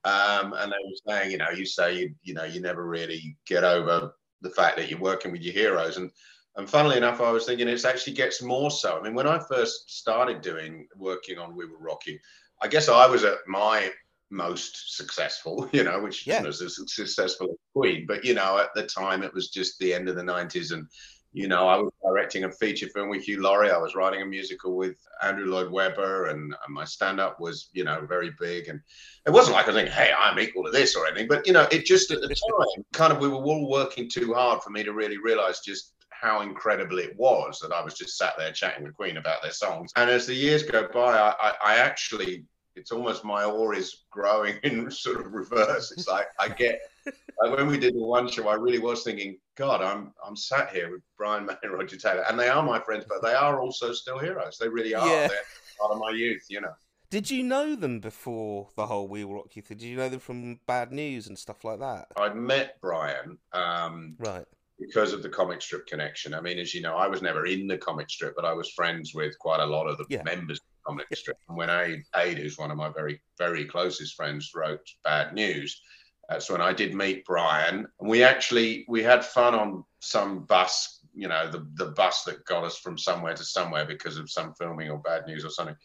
um, 0.03 0.51
and 0.51 0.69
they 0.69 0.83
were 0.83 1.13
saying, 1.13 1.31
you 1.31 1.37
know, 1.37 1.51
you 1.55 1.65
say 1.65 1.97
you 1.97 2.15
you 2.23 2.33
know 2.33 2.43
you 2.43 2.59
never 2.59 2.85
really 2.85 3.37
get 3.45 3.63
over 3.63 4.11
the 4.41 4.49
fact 4.49 4.75
that 4.75 4.89
you're 4.91 4.99
working 4.99 5.31
with 5.31 5.41
your 5.41 5.53
heroes, 5.53 5.95
and 5.95 6.11
and 6.57 6.69
funnily 6.69 6.97
enough, 6.97 7.21
I 7.21 7.31
was 7.31 7.45
thinking 7.45 7.69
it 7.69 7.85
actually 7.85 8.13
gets 8.13 8.41
more 8.41 8.71
so. 8.71 8.99
I 8.99 9.03
mean, 9.03 9.13
when 9.13 9.27
I 9.27 9.39
first 9.47 9.89
started 9.89 10.41
doing 10.41 10.87
working 10.97 11.37
on 11.37 11.55
We 11.55 11.65
Were 11.65 11.77
Rock 11.77 12.07
You, 12.07 12.19
I 12.61 12.67
guess 12.67 12.89
I 12.89 13.07
was 13.07 13.23
at 13.23 13.37
my 13.47 13.91
most 14.29 14.95
successful, 14.97 15.69
you 15.73 15.83
know, 15.83 16.01
which 16.01 16.27
Yeah. 16.27 16.41
was 16.43 16.61
as 16.61 16.79
successful 16.87 17.47
as 17.51 17.57
Queen. 17.75 18.05
But 18.07 18.25
you 18.25 18.33
know, 18.33 18.57
at 18.57 18.73
the 18.75 18.83
time, 18.85 19.23
it 19.23 19.33
was 19.33 19.49
just 19.49 19.79
the 19.79 19.93
end 19.93 20.09
of 20.09 20.15
the 20.15 20.23
'90s, 20.23 20.71
and 20.71 20.87
you 21.33 21.47
know, 21.47 21.67
I 21.67 21.77
was 21.77 21.91
directing 22.03 22.45
a 22.45 22.51
feature 22.51 22.87
film 22.89 23.09
with 23.09 23.23
Hugh 23.23 23.41
Laurie. 23.41 23.69
I 23.69 23.77
was 23.77 23.93
writing 23.95 24.21
a 24.21 24.25
musical 24.25 24.75
with 24.75 24.95
Andrew 25.21 25.45
Lloyd 25.45 25.69
Webber, 25.71 26.27
and, 26.27 26.41
and 26.65 26.73
my 26.73 26.83
stand-up 26.85 27.39
was, 27.39 27.69
you 27.73 27.83
know, 27.83 28.05
very 28.07 28.31
big. 28.39 28.69
And 28.69 28.79
it 29.27 29.29
wasn't 29.31 29.55
like 29.55 29.65
I 29.65 29.67
was 29.67 29.75
thinking, 29.75 29.93
"Hey, 29.93 30.11
I'm 30.17 30.39
equal 30.39 30.63
to 30.63 30.71
this" 30.71 30.95
or 30.95 31.05
anything. 31.05 31.27
But 31.27 31.45
you 31.45 31.53
know, 31.53 31.67
it 31.71 31.85
just 31.85 32.09
at 32.11 32.21
the 32.21 32.27
time, 32.75 32.85
kind 32.93 33.13
of, 33.13 33.19
we 33.19 33.27
were 33.27 33.35
all 33.35 33.69
working 33.69 34.09
too 34.09 34.33
hard 34.33 34.63
for 34.63 34.71
me 34.71 34.83
to 34.83 34.93
really 34.93 35.17
realize 35.17 35.59
just 35.59 35.93
how 36.19 36.41
incredible 36.41 36.99
it 36.99 37.15
was 37.17 37.59
that 37.59 37.71
I 37.71 37.83
was 37.83 37.93
just 37.93 38.17
sat 38.17 38.33
there 38.37 38.51
chatting 38.51 38.83
with 38.83 38.95
Queen 38.95 39.17
about 39.17 39.41
their 39.41 39.51
songs. 39.51 39.91
And 39.95 40.09
as 40.09 40.25
the 40.25 40.33
years 40.33 40.63
go 40.63 40.87
by, 40.87 41.17
I, 41.17 41.33
I, 41.39 41.53
I 41.63 41.75
actually, 41.77 42.45
it's 42.75 42.91
almost 42.91 43.23
my 43.23 43.43
awe 43.43 43.71
is 43.71 44.03
growing 44.09 44.57
in 44.63 44.89
sort 44.91 45.25
of 45.25 45.33
reverse. 45.33 45.91
It's 45.91 46.07
like 46.07 46.27
I 46.39 46.49
get 46.49 46.81
like 47.05 47.55
when 47.55 47.67
we 47.67 47.77
did 47.77 47.93
the 47.93 48.03
one 48.03 48.27
show, 48.27 48.47
I 48.47 48.55
really 48.55 48.79
was 48.79 49.03
thinking, 49.03 49.37
God, 49.55 49.81
I'm 49.81 50.13
I'm 50.25 50.35
sat 50.35 50.71
here 50.71 50.91
with 50.91 51.01
Brian 51.17 51.45
May 51.45 51.53
and 51.63 51.73
Roger 51.73 51.97
Taylor, 51.97 52.25
and 52.29 52.39
they 52.39 52.49
are 52.49 52.63
my 52.63 52.79
friends, 52.79 53.05
but 53.07 53.21
they 53.21 53.33
are 53.33 53.59
also 53.59 53.93
still 53.93 54.19
heroes. 54.19 54.57
They 54.59 54.69
really 54.69 54.95
are. 54.95 55.07
Yeah. 55.07 55.27
They're 55.27 55.41
part 55.79 55.93
of 55.93 55.99
my 55.99 56.11
youth, 56.11 56.43
you 56.49 56.61
know. 56.61 56.73
Did 57.09 57.31
you 57.31 57.41
know 57.41 57.75
them 57.75 58.01
before 58.01 58.67
the 58.75 58.87
whole 58.87 59.07
We 59.07 59.23
Will 59.23 59.35
Rock 59.35 59.55
You 59.55 59.61
thing? 59.61 59.77
Did 59.77 59.85
you 59.85 59.95
know 59.95 60.09
them 60.09 60.19
from 60.19 60.59
Bad 60.67 60.91
News 60.91 61.27
and 61.27 61.39
stuff 61.39 61.63
like 61.63 61.79
that? 61.79 62.07
I'd 62.17 62.35
met 62.35 62.81
Brian 62.81 63.37
um, 63.53 64.15
Right. 64.19 64.45
Because 64.79 65.11
of 65.11 65.23
the 65.23 65.29
comic 65.29 65.61
strip 65.61 65.87
connection. 65.87 66.33
I 66.33 66.41
mean, 66.41 66.59
as 66.59 66.73
you 66.73 66.81
know, 66.81 66.95
I 66.95 67.07
was 67.07 67.21
never 67.21 67.47
in 67.47 67.65
the 67.67 67.77
comic 67.79 68.09
strip, 68.09 68.35
but 68.35 68.45
I 68.45 68.53
was 68.53 68.69
friends 68.71 69.13
with 69.13 69.37
quite 69.39 69.59
a 69.59 69.65
lot 69.65 69.87
of 69.87 69.97
the 69.97 70.05
Yeah. 70.07 70.21
members 70.23 70.59
of 70.59 70.65
the 70.65 70.85
comic 70.85 71.07
strip. 71.15 71.37
And 71.47 71.57
when 71.57 71.69
Ade, 71.69 72.03
Ade, 72.15 72.37
who's 72.37 72.57
one 72.59 72.69
of 72.69 72.77
my 72.77 72.89
very, 72.89 73.21
very 73.39 73.65
closest 73.65 74.15
friends, 74.15 74.51
wrote 74.53 74.87
Bad 75.03 75.33
News, 75.33 75.81
uh, 76.29 76.33
That's 76.33 76.49
when 76.49 76.61
I 76.61 76.73
did 76.73 76.93
meet 76.93 77.25
Brian, 77.25 77.87
and 77.99 78.09
we 78.09 78.21
actually 78.23 78.85
we 78.87 79.01
had 79.01 79.25
fun 79.25 79.55
on 79.55 79.83
some 79.99 80.43
bus. 80.45 80.99
You 81.15 81.27
know, 81.27 81.49
the 81.49 81.67
the 81.75 81.91
bus 81.91 82.23
that 82.25 82.45
got 82.45 82.63
us 82.63 82.77
from 82.77 82.97
somewhere 82.97 83.33
to 83.33 83.43
somewhere 83.43 83.85
because 83.85 84.17
of 84.17 84.29
some 84.29 84.53
filming 84.53 84.91
or 84.91 84.99
bad 84.99 85.25
news 85.25 85.43
or 85.43 85.49
something, 85.49 85.77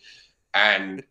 and 0.53 1.03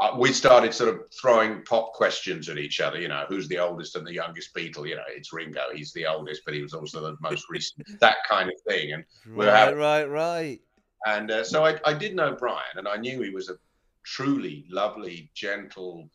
uh, 0.00 0.16
we 0.16 0.32
started 0.32 0.72
sort 0.72 0.94
of 0.94 1.00
throwing 1.20 1.62
pop 1.64 1.92
questions 1.92 2.48
at 2.48 2.58
each 2.58 2.80
other. 2.80 3.00
You 3.00 3.08
know, 3.08 3.24
who's 3.28 3.48
the 3.48 3.58
oldest 3.58 3.96
and 3.96 4.06
the 4.06 4.12
youngest 4.12 4.54
Beatle? 4.54 4.88
You 4.88 4.96
know, 4.96 5.02
it's 5.08 5.32
Ringo. 5.32 5.62
He's 5.74 5.92
the 5.92 6.06
oldest, 6.06 6.42
but 6.44 6.54
he 6.54 6.62
was 6.62 6.72
also 6.72 7.00
the 7.00 7.16
most 7.20 7.46
recent. 7.50 7.86
That 8.00 8.16
kind 8.28 8.48
of 8.48 8.54
thing. 8.68 8.92
And 8.92 9.04
we 9.34 9.46
right, 9.46 9.56
having, 9.56 9.78
right, 9.78 10.04
right. 10.04 10.60
And 11.06 11.30
uh, 11.30 11.44
so 11.44 11.64
I, 11.64 11.78
I 11.84 11.94
did 11.94 12.14
know 12.14 12.36
Brian, 12.38 12.76
and 12.76 12.86
I 12.86 12.96
knew 12.96 13.20
he 13.22 13.30
was 13.30 13.48
a 13.48 13.56
truly 14.04 14.66
lovely, 14.70 15.30
gentle, 15.34 16.08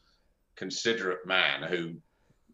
considerate 0.56 1.25
man 1.25 1.63
who, 1.63 1.94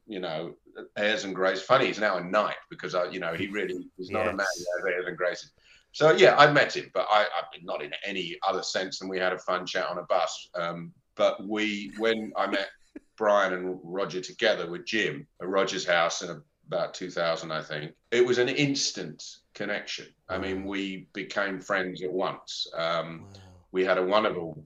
you 0.07 0.19
know, 0.19 0.55
airs 0.97 1.25
and 1.25 1.35
graces. 1.35 1.63
Funny, 1.63 1.87
he's 1.87 1.99
now 1.99 2.17
a 2.17 2.23
knight 2.23 2.55
because 2.69 2.95
I, 2.95 3.05
you 3.05 3.19
know, 3.19 3.33
he 3.33 3.47
really 3.47 3.87
is 3.99 4.09
not 4.09 4.25
yes. 4.25 4.33
a 4.33 4.37
man 4.37 4.47
who 4.57 4.87
has 4.87 4.95
airs 4.95 5.05
and 5.07 5.17
graces. 5.17 5.51
So 5.91 6.11
yeah, 6.11 6.35
I 6.37 6.51
met 6.51 6.75
him, 6.75 6.89
but 6.93 7.07
I, 7.09 7.23
I 7.23 7.43
not 7.63 7.81
in 7.81 7.91
any 8.05 8.37
other 8.47 8.63
sense 8.63 8.99
than 8.99 9.09
we 9.09 9.17
had 9.17 9.33
a 9.33 9.39
fun 9.39 9.65
chat 9.65 9.87
on 9.87 9.97
a 9.97 10.03
bus. 10.03 10.49
Um, 10.55 10.91
but 11.19 11.45
we, 11.45 11.91
when 11.97 12.31
I 12.37 12.47
met 12.47 12.69
Brian 13.17 13.53
and 13.53 13.77
Roger 13.83 14.21
together 14.21 14.71
with 14.71 14.85
Jim 14.85 15.27
at 15.41 15.49
Roger's 15.49 15.85
house 15.85 16.21
in 16.21 16.41
about 16.65 16.93
2000, 16.93 17.51
I 17.51 17.61
think, 17.61 17.91
it 18.09 18.25
was 18.25 18.37
an 18.37 18.47
instant 18.47 19.21
connection. 19.53 20.05
I 20.29 20.37
mean, 20.37 20.63
we 20.63 21.09
became 21.13 21.59
friends 21.59 22.01
at 22.01 22.11
once. 22.11 22.67
Um, 22.73 23.25
wow. 23.25 23.41
We 23.73 23.83
had 23.83 23.97
a 23.97 24.03
wonderful, 24.03 24.63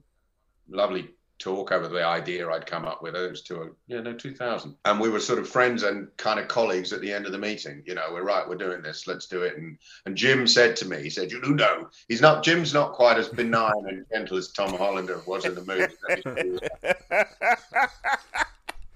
lovely 0.68 1.08
talk 1.44 1.70
over 1.72 1.88
the 1.88 2.02
idea 2.02 2.48
I'd 2.48 2.64
come 2.64 2.86
up 2.86 3.02
with. 3.02 3.14
It 3.14 3.30
was 3.30 3.42
to 3.42 3.62
a, 3.62 3.68
yeah, 3.86 4.00
no, 4.00 4.14
2000. 4.14 4.74
And 4.86 4.98
we 4.98 5.10
were 5.10 5.20
sort 5.20 5.38
of 5.38 5.46
friends 5.46 5.82
and 5.82 6.08
kind 6.16 6.40
of 6.40 6.48
colleagues 6.48 6.94
at 6.94 7.02
the 7.02 7.12
end 7.12 7.26
of 7.26 7.32
the 7.32 7.38
meeting. 7.38 7.82
You 7.84 7.94
know, 7.94 8.08
we're 8.12 8.24
right, 8.24 8.48
we're 8.48 8.56
doing 8.56 8.80
this, 8.80 9.06
let's 9.06 9.26
do 9.26 9.42
it. 9.42 9.58
And 9.58 9.76
and 10.06 10.16
Jim 10.16 10.46
said 10.46 10.74
to 10.76 10.88
me, 10.88 11.02
he 11.02 11.10
said, 11.10 11.30
you 11.30 11.42
know, 11.42 11.90
he's 12.08 12.22
not, 12.22 12.42
Jim's 12.42 12.72
not 12.72 12.94
quite 12.94 13.18
as 13.18 13.28
benign 13.28 13.84
and 13.88 14.06
gentle 14.10 14.38
as 14.38 14.52
Tom 14.52 14.72
Hollander 14.72 15.20
was 15.26 15.44
in 15.44 15.54
the 15.54 15.64
movie. 15.64 15.92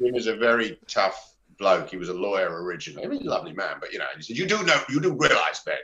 Jim 0.00 0.14
is 0.14 0.26
a 0.26 0.36
very 0.36 0.78
tough 0.86 1.34
bloke. 1.58 1.90
He 1.90 1.98
was 1.98 2.08
a 2.08 2.14
lawyer 2.14 2.62
originally. 2.62 3.04
I 3.04 3.08
mean, 3.08 3.24
lovely 3.24 3.52
man, 3.52 3.76
but 3.78 3.92
you 3.92 3.98
know, 3.98 4.06
he 4.16 4.22
said, 4.22 4.38
you 4.38 4.46
do 4.46 4.62
know, 4.62 4.80
you 4.88 5.00
do 5.00 5.12
realize, 5.12 5.60
Ben, 5.66 5.76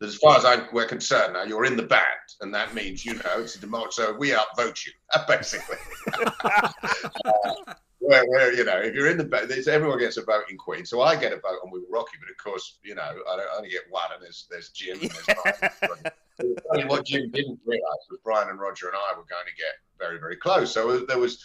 that 0.00 0.06
as 0.06 0.16
far 0.16 0.36
as 0.36 0.44
I'm, 0.44 0.66
we're 0.72 0.86
concerned 0.86 1.34
now, 1.34 1.42
you're 1.42 1.64
in 1.64 1.76
the 1.76 1.82
band, 1.82 2.02
and 2.40 2.54
that 2.54 2.74
means 2.74 3.04
you 3.04 3.14
know 3.14 3.38
it's 3.38 3.56
a 3.56 3.60
democracy. 3.60 4.02
So 4.02 4.16
we 4.16 4.34
outvote 4.34 4.84
you, 4.86 4.92
basically. 5.28 5.76
uh, 6.44 6.70
where, 7.98 8.24
where, 8.26 8.54
you 8.54 8.64
know, 8.64 8.78
if 8.78 8.94
you're 8.94 9.10
in 9.10 9.18
the 9.18 9.24
band, 9.24 9.50
everyone 9.50 9.98
gets 9.98 10.16
a 10.16 10.22
vote 10.22 10.44
in 10.50 10.56
Queen. 10.56 10.84
So 10.86 11.02
I 11.02 11.16
get 11.16 11.32
a 11.32 11.36
vote 11.36 11.58
on 11.64 11.70
We 11.70 11.80
Will 11.80 11.88
Rock 11.90 12.08
You, 12.12 12.20
but 12.20 12.30
of 12.30 12.36
course, 12.42 12.78
you 12.82 12.94
know, 12.94 13.02
I, 13.02 13.56
only 13.56 13.70
get 13.70 13.82
one, 13.90 14.06
and 14.14 14.22
there's 14.22 14.46
there's 14.50 14.70
Jim 14.70 14.98
and 15.00 15.10
there's 15.10 15.72
Brian. 16.70 16.88
what 16.88 17.04
Jim 17.04 17.30
didn't 17.30 17.58
realise 17.66 18.06
was 18.08 18.20
Brian 18.24 18.48
and 18.48 18.60
Roger 18.60 18.86
and 18.86 18.96
I 18.96 19.10
were 19.16 19.24
going 19.24 19.46
to 19.46 19.56
get 19.56 19.74
very 19.98 20.18
very 20.18 20.36
close. 20.36 20.72
So 20.72 21.00
there 21.00 21.18
was. 21.18 21.44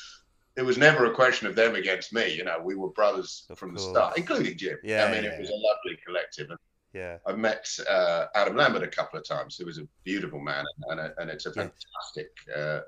It 0.56 0.62
was 0.62 0.78
never 0.78 1.08
a 1.08 1.16
question 1.16 1.48
of 1.48 1.56
them 1.56 1.74
against 1.74 2.14
me. 2.14 2.32
You 2.32 2.44
know, 2.44 2.62
we 2.64 2.76
were 2.76 2.90
brothers 2.90 3.48
of 3.50 3.58
from 3.58 3.72
course. 3.72 3.86
the 3.86 3.90
start, 3.90 4.18
including 4.20 4.56
Jim. 4.56 4.78
Yeah, 4.84 5.06
I 5.06 5.12
mean, 5.12 5.24
yeah, 5.24 5.32
it 5.32 5.40
was 5.40 5.50
yeah. 5.50 5.56
a 5.56 5.58
lovely 5.58 6.00
collective. 6.06 6.52
And 6.52 6.60
yeah. 6.94 7.18
I've 7.26 7.40
met 7.40 7.68
uh, 7.90 8.26
Adam 8.36 8.56
Lambert 8.56 8.84
a 8.84 8.88
couple 8.88 9.20
of 9.20 9.28
times, 9.28 9.58
who 9.58 9.66
was 9.66 9.78
a 9.78 9.88
beautiful 10.04 10.40
man, 10.40 10.64
and, 10.90 11.00
a, 11.00 11.14
and 11.18 11.30
it's 11.30 11.46
a 11.46 11.54
fantastic, 11.54 12.30
uh, 12.56 12.80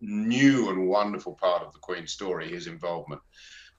new 0.00 0.70
and 0.70 0.86
wonderful 0.88 1.34
part 1.34 1.62
of 1.62 1.72
the 1.72 1.78
Queen 1.78 2.06
story, 2.06 2.50
his 2.50 2.66
involvement. 2.66 3.20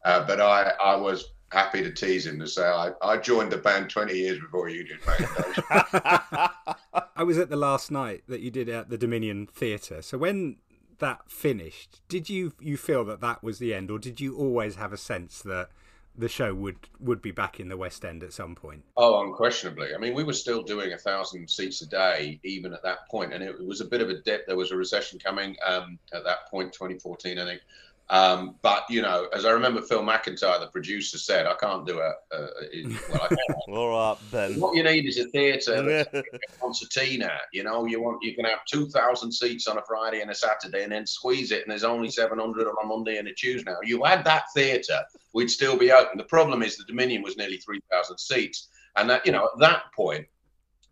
Uh, 0.04 0.26
but 0.26 0.40
I, 0.40 0.72
I 0.84 0.96
was 0.96 1.34
happy 1.52 1.82
to 1.84 1.92
tease 1.92 2.26
him 2.26 2.40
to 2.40 2.48
say 2.48 2.66
I, 2.66 2.92
I 3.02 3.18
joined 3.18 3.52
the 3.52 3.58
band 3.58 3.90
20 3.90 4.14
years 4.14 4.40
before 4.40 4.70
you 4.70 4.84
did, 4.84 4.98
mate. 5.08 5.28
I 7.16 7.24
was 7.24 7.38
at 7.38 7.50
the 7.50 7.56
last 7.56 7.92
night 7.92 8.24
that 8.28 8.42
you 8.42 8.52
did 8.52 8.70
at 8.70 8.90
the 8.90 8.98
Dominion 8.98 9.48
Theatre. 9.48 10.02
So 10.02 10.18
when 10.18 10.58
that 11.00 11.30
finished, 11.30 12.02
did 12.08 12.30
you 12.30 12.54
you 12.60 12.78
feel 12.78 13.04
that 13.06 13.22
that 13.22 13.44
was 13.44 13.60
the 13.60 13.74
end, 13.74 13.92
or 13.92 14.00
did 14.00 14.20
you 14.20 14.36
always 14.38 14.76
have 14.76 14.94
a 14.94 14.98
sense 14.98 15.42
that 15.44 15.70
the 16.17 16.29
show 16.29 16.53
would 16.53 16.77
would 17.00 17.22
be 17.22 17.31
back 17.31 17.60
in 17.60 17.67
the 17.67 17.77
West 17.77 18.05
End 18.05 18.24
at 18.24 18.34
some 18.34 18.55
point. 18.55 18.84
Oh, 18.95 19.24
unquestionably. 19.25 19.93
I 19.93 19.98
mean, 19.98 20.13
we 20.13 20.24
were 20.24 20.34
still 20.34 20.63
doing 20.63 20.93
a 20.93 20.98
thousand 20.98 21.50
seats 21.50 21.81
a 21.81 21.88
day 21.88 22.39
even 22.43 22.74
at 22.74 22.84
that 22.84 23.07
point, 23.10 23.34
and 23.34 23.43
it, 23.43 23.60
was 23.65 23.81
a 23.81 23.86
bit 23.86 24.01
of 24.01 24.10
a 24.10 24.22
dip. 24.22 24.48
There 24.48 24.55
was 24.55 24.72
a 24.72 24.77
recession 24.77 25.19
coming 25.19 25.55
um, 25.65 26.00
at 26.13 26.24
that 26.24 26.50
point, 26.50 26.74
2014, 26.74 27.38
I 27.38 27.45
think. 27.45 27.62
Um, 28.10 28.56
but 28.62 28.84
you 28.88 29.02
know, 29.02 29.28
as 29.34 29.46
I 29.46 29.52
remember, 29.52 29.82
Phil 29.82 30.04
McIntyre, 30.04 30.60
the 30.60 30.68
producer, 30.72 31.18
said, 31.18 31.48
"I 31.48 31.56
can't 31.56 31.88
do 31.88 32.00
it." 32.00 32.14
Uh, 32.32 32.48
well. 33.10 33.30
All 33.68 33.90
right, 33.90 34.18
Ben. 34.32 34.60
What 34.60 34.76
you 34.76 34.84
need 34.84 35.08
is 35.08 35.18
a 35.18 35.26
theatre 35.30 36.06
concertina. 36.62 37.32
You 37.52 37.64
know, 37.64 37.86
you 37.86 38.02
want 38.02 38.24
you 38.24 38.36
can 38.36 38.46
have 38.46 38.60
two 38.66 38.88
thousand 38.90 39.32
seats 39.32 39.66
on 39.68 39.80
a 39.80 39.82
Friday 39.88 40.22
and 40.22 40.30
a 40.30 40.36
Saturday, 40.36 40.84
and 40.84 40.92
then 40.92 41.08
squeeze 41.08 41.52
it, 41.52 41.64
and 41.64 41.72
there's 41.72 41.84
only 41.84 42.12
seven 42.12 42.38
hundred 42.38 42.68
on 42.68 42.76
a 42.84 42.86
Monday 42.86 43.18
and 43.18 43.28
a 43.28 43.34
Tuesday. 43.34 43.72
Now, 43.72 43.80
you 43.84 44.04
had 44.04 44.24
that 44.26 44.44
theatre, 44.54 45.02
we'd 45.34 45.50
still 45.50 45.76
be 45.76 45.92
open. 45.92 46.20
The 46.20 46.26
problem 46.26 46.62
is 46.62 46.78
the 46.78 46.84
Dominion 46.84 47.24
was 47.24 47.38
nearly 47.38 47.58
three 47.58 47.82
thousand 47.92 48.20
seats, 48.20 48.68
and 48.98 49.10
that 49.10 49.26
you 49.26 49.32
know, 49.32 49.46
at 49.46 49.60
that 49.60 49.84
point, 49.96 50.28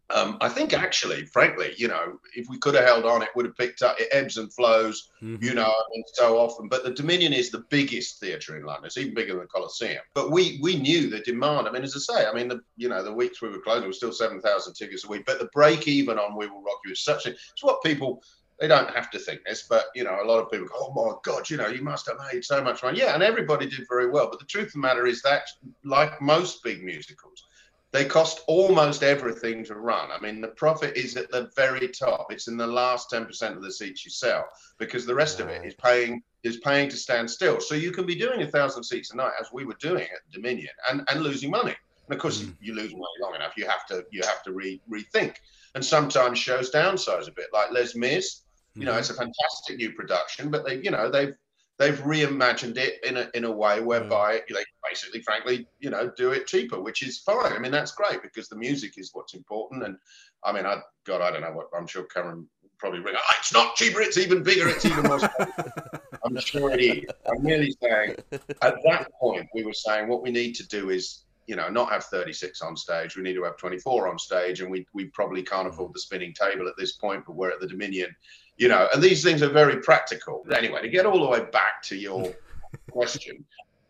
um, 0.09 0.37
I 0.41 0.49
think 0.49 0.73
actually, 0.73 1.25
frankly, 1.25 1.73
you 1.77 1.87
know, 1.87 2.19
if 2.35 2.47
we 2.49 2.57
could 2.57 2.75
have 2.75 2.83
held 2.83 3.05
on, 3.05 3.21
it 3.21 3.29
would 3.35 3.45
have 3.45 3.55
picked 3.55 3.81
up. 3.81 3.99
It 3.99 4.09
ebbs 4.11 4.37
and 4.37 4.53
flows, 4.53 5.09
mm-hmm. 5.21 5.43
you 5.43 5.53
know, 5.53 5.63
I 5.63 5.83
mean, 5.91 6.03
so 6.13 6.37
often. 6.37 6.67
But 6.67 6.83
the 6.83 6.91
Dominion 6.91 7.33
is 7.33 7.49
the 7.49 7.63
biggest 7.69 8.19
theatre 8.19 8.57
in 8.57 8.65
London. 8.65 8.85
It's 8.85 8.97
even 8.97 9.13
bigger 9.13 9.33
than 9.33 9.43
the 9.43 9.47
Coliseum. 9.47 10.01
But 10.13 10.29
we 10.29 10.59
we 10.61 10.75
knew 10.75 11.09
the 11.09 11.19
demand. 11.19 11.67
I 11.67 11.71
mean, 11.71 11.83
as 11.83 11.95
I 11.95 11.99
say, 11.99 12.27
I 12.27 12.33
mean, 12.33 12.47
the 12.47 12.61
you 12.75 12.89
know, 12.89 13.03
the 13.03 13.13
weeks 13.13 13.41
we 13.41 13.49
were 13.49 13.59
closed, 13.59 13.85
it 13.85 13.87
was 13.87 13.97
still 13.97 14.11
seven 14.11 14.41
thousand 14.41 14.73
tickets 14.73 15.05
a 15.05 15.07
week. 15.07 15.23
But 15.25 15.39
the 15.39 15.49
break 15.53 15.87
even 15.87 16.19
on 16.19 16.37
We 16.37 16.47
Will 16.47 16.61
Rock 16.61 16.79
You 16.85 16.91
is 16.91 17.03
such 17.03 17.25
a. 17.25 17.29
It's 17.29 17.63
what 17.63 17.81
people. 17.83 18.21
They 18.59 18.67
don't 18.67 18.91
have 18.91 19.09
to 19.09 19.19
think 19.19 19.41
this, 19.45 19.65
but 19.67 19.85
you 19.95 20.03
know, 20.03 20.19
a 20.21 20.27
lot 20.27 20.39
of 20.39 20.51
people 20.51 20.67
go, 20.67 20.75
"Oh 20.75 20.93
my 20.93 21.15
God, 21.23 21.49
you 21.49 21.57
know, 21.57 21.67
you 21.67 21.81
must 21.81 22.07
have 22.07 22.17
made 22.31 22.45
so 22.45 22.63
much 22.63 22.83
money." 22.83 22.99
Yeah, 22.99 23.15
and 23.15 23.23
everybody 23.23 23.65
did 23.65 23.87
very 23.89 24.09
well. 24.09 24.29
But 24.29 24.39
the 24.39 24.45
truth 24.45 24.67
of 24.67 24.73
the 24.73 24.79
matter 24.79 25.07
is 25.07 25.23
that, 25.23 25.47
like 25.83 26.21
most 26.21 26.63
big 26.63 26.83
musicals, 26.83 27.45
they 27.93 28.03
cost 28.03 28.41
almost 28.47 29.03
everything 29.03 29.63
to 29.65 29.75
run. 29.75 30.09
I 30.11 30.19
mean, 30.19 30.41
the 30.41 30.47
profit 30.47 30.97
is 30.97 31.15
at 31.15 31.29
the 31.29 31.51
very 31.55 31.87
top. 31.87 32.31
It's 32.31 32.47
in 32.47 32.57
the 32.57 32.65
last 32.65 33.11
10% 33.11 33.55
of 33.55 33.61
the 33.61 33.71
seats 33.71 34.03
you 34.03 34.09
sell 34.09 34.45
because 34.79 35.05
the 35.05 35.13
rest 35.13 35.39
of 35.39 35.47
it 35.47 35.63
is 35.63 35.75
paying 35.75 36.23
is 36.41 36.57
paying 36.57 36.89
to 36.89 36.97
stand 36.97 37.29
still. 37.29 37.61
So 37.61 37.75
you 37.75 37.91
can 37.91 38.05
be 38.05 38.15
doing 38.15 38.41
a 38.41 38.47
thousand 38.47 38.83
seats 38.83 39.13
a 39.13 39.15
night 39.15 39.33
as 39.39 39.47
we 39.53 39.63
were 39.63 39.77
doing 39.79 40.03
at 40.03 40.31
Dominion 40.33 40.73
and, 40.89 41.03
and 41.07 41.21
losing 41.21 41.51
money. 41.51 41.75
And 42.07 42.15
of 42.15 42.19
course, 42.19 42.41
mm. 42.41 42.53
you 42.59 42.73
lose 42.73 42.91
money 42.91 43.05
long 43.21 43.35
enough, 43.35 43.53
you 43.55 43.65
have 43.67 43.85
to 43.87 44.03
you 44.11 44.23
have 44.23 44.43
to 44.43 44.51
re, 44.51 44.81
rethink. 44.91 45.35
And 45.75 45.85
sometimes 45.85 46.39
shows 46.39 46.71
downsize 46.71 47.27
a 47.27 47.31
bit, 47.31 47.47
like 47.53 47.71
Les 47.71 47.95
Mis. 47.95 48.41
You 48.75 48.85
know, 48.85 48.93
mm. 48.93 48.99
it's 48.99 49.11
a 49.11 49.13
fantastic 49.13 49.77
new 49.77 49.91
production, 49.91 50.49
but 50.49 50.65
they, 50.65 50.81
you 50.81 50.89
know, 50.89 51.11
they've 51.11 51.35
they've 51.83 51.99
reimagined 51.99 52.77
it 52.77 53.03
in 53.03 53.17
a 53.17 53.29
in 53.33 53.43
a 53.43 53.51
way 53.51 53.81
whereby 53.81 54.37
mm. 54.37 54.55
they 54.55 54.63
basically, 54.87 55.21
frankly, 55.21 55.67
you 55.79 55.89
know, 55.89 56.09
do 56.15 56.31
it 56.31 56.47
cheaper, 56.47 56.81
which 56.81 57.03
is 57.03 57.19
fine. 57.19 57.51
I 57.51 57.59
mean, 57.59 57.71
that's 57.71 57.91
great 57.91 58.21
because 58.21 58.47
the 58.47 58.55
music 58.55 58.93
is 58.97 59.09
what's 59.13 59.33
important. 59.33 59.83
And 59.83 59.97
I 60.43 60.53
mean, 60.53 60.65
I 60.65 60.77
God, 61.05 61.21
I 61.21 61.31
don't 61.31 61.41
know 61.41 61.51
what 61.51 61.67
I'm 61.77 61.87
sure 61.87 62.03
Cameron 62.03 62.47
probably 62.77 62.99
ring. 62.99 63.15
Oh, 63.17 63.33
it's 63.39 63.53
not 63.53 63.75
cheaper. 63.75 64.01
It's 64.01 64.17
even 64.17 64.43
bigger. 64.43 64.67
It's 64.67 64.85
even 64.85 65.03
more. 65.03 65.19
I'm 66.25 66.39
sure 66.39 66.71
it 66.71 66.81
is. 66.81 67.05
I'm 67.27 67.43
merely 67.43 67.75
saying 67.81 68.15
at 68.31 68.75
that 68.85 69.07
point 69.19 69.47
we 69.53 69.65
were 69.65 69.73
saying 69.73 70.07
what 70.07 70.23
we 70.23 70.31
need 70.31 70.53
to 70.55 70.67
do 70.67 70.89
is 70.89 71.23
you 71.47 71.57
know 71.57 71.67
not 71.69 71.91
have 71.91 72.05
36 72.05 72.61
on 72.61 72.77
stage. 72.77 73.17
We 73.17 73.23
need 73.23 73.35
to 73.35 73.43
have 73.43 73.57
24 73.57 74.07
on 74.07 74.17
stage, 74.17 74.61
and 74.61 74.71
we 74.71 74.85
we 74.93 75.05
probably 75.05 75.43
can't 75.43 75.67
afford 75.67 75.93
the 75.93 75.99
spinning 75.99 76.33
table 76.33 76.67
at 76.67 76.77
this 76.77 76.93
point. 76.93 77.25
But 77.25 77.35
we're 77.35 77.51
at 77.51 77.59
the 77.59 77.67
Dominion 77.67 78.15
you 78.57 78.67
know, 78.67 78.87
and 78.93 79.01
these 79.01 79.23
things 79.23 79.41
are 79.41 79.49
very 79.49 79.77
practical. 79.81 80.45
Anyway, 80.55 80.81
to 80.81 80.89
get 80.89 81.05
all 81.05 81.19
the 81.19 81.27
way 81.27 81.43
back 81.51 81.81
to 81.83 81.95
your 81.95 82.33
question, 82.91 83.43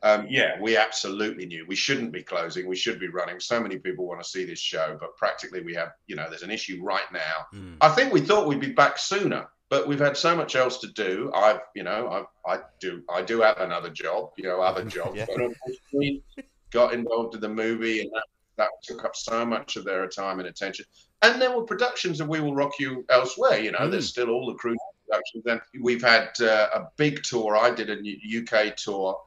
um, 0.04 0.28
yeah, 0.30 0.60
we 0.60 0.76
absolutely 0.76 1.46
knew 1.46 1.66
we 1.66 1.76
shouldn't 1.76 2.12
be 2.12 2.22
closing. 2.22 2.68
We 2.68 2.76
should 2.76 3.00
be 3.00 3.08
running. 3.08 3.40
So 3.40 3.60
many 3.62 3.78
people 3.78 4.06
want 4.06 4.22
to 4.22 4.30
see 4.30 4.44
this 4.44 4.60
show, 4.60 4.98
but 5.00 5.16
practically 5.16 5.62
we 5.62 5.74
have, 5.76 5.94
you 6.08 6.18
know, 6.18 6.26
there's 6.30 6.44
an 6.44 6.52
issue 6.52 6.82
right 6.84 7.10
now. 7.14 7.48
Mm. 7.54 7.78
I 7.80 7.88
think 7.90 8.12
we 8.12 8.20
thought 8.20 8.48
we'd 8.48 8.60
be 8.60 8.74
back 8.74 8.98
sooner, 8.98 9.48
but 9.70 9.88
we've 9.88 10.00
had 10.00 10.18
so 10.18 10.36
much 10.36 10.58
else 10.58 10.78
to 10.80 10.88
do. 10.88 11.32
I've, 11.34 11.62
you 11.74 11.84
know, 11.84 12.28
I, 12.46 12.54
I 12.54 12.60
do, 12.82 13.02
I 13.10 13.22
do 13.22 13.40
have 13.40 13.60
another 13.60 13.90
job, 13.90 14.32
you 14.38 14.44
know, 14.44 14.60
other 14.60 14.84
jobs, 14.98 15.16
yeah. 15.16 15.26
but 15.26 15.42
unfortunately 15.42 16.22
got 16.70 16.94
involved 16.94 17.36
in 17.36 17.42
the 17.42 17.48
movie 17.48 18.02
and 18.02 18.12
that, 18.12 18.26
that 18.58 18.70
took 18.84 19.06
up 19.06 19.16
so 19.16 19.46
much 19.46 19.78
of 19.78 19.86
their 19.86 20.06
time 20.08 20.40
and 20.40 20.50
attention. 20.50 20.86
And 21.24 21.42
there 21.42 21.56
were 21.56 21.64
productions 21.64 22.20
of 22.20 22.28
We 22.28 22.42
Will 22.42 22.54
Rock 22.54 22.74
You 22.80 23.06
elsewhere. 23.10 23.58
You 23.58 23.72
know, 23.72 23.80
mm. 23.80 23.92
there's 23.92 24.10
still 24.10 24.30
all 24.30 24.46
the 24.46 24.56
cruise 24.56 24.78
productions. 25.08 25.46
And 25.46 25.62
we've 25.82 26.02
had 26.02 26.30
uh, 26.42 26.68
a 26.76 26.82
big 26.98 27.24
tour. 27.24 27.56
I 27.56 27.72
did 27.72 27.90
a 27.90 28.40
UK 28.40 28.76
tour 28.76 29.18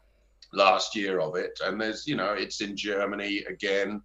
last 0.53 0.95
year 0.95 1.21
of 1.21 1.37
it, 1.37 1.59
and 1.65 1.81
there's, 1.81 2.07
you 2.07 2.15
know, 2.15 2.35
it's 2.35 2.61
in 2.61 2.77
Germany 2.77 3.45
again. 3.49 4.03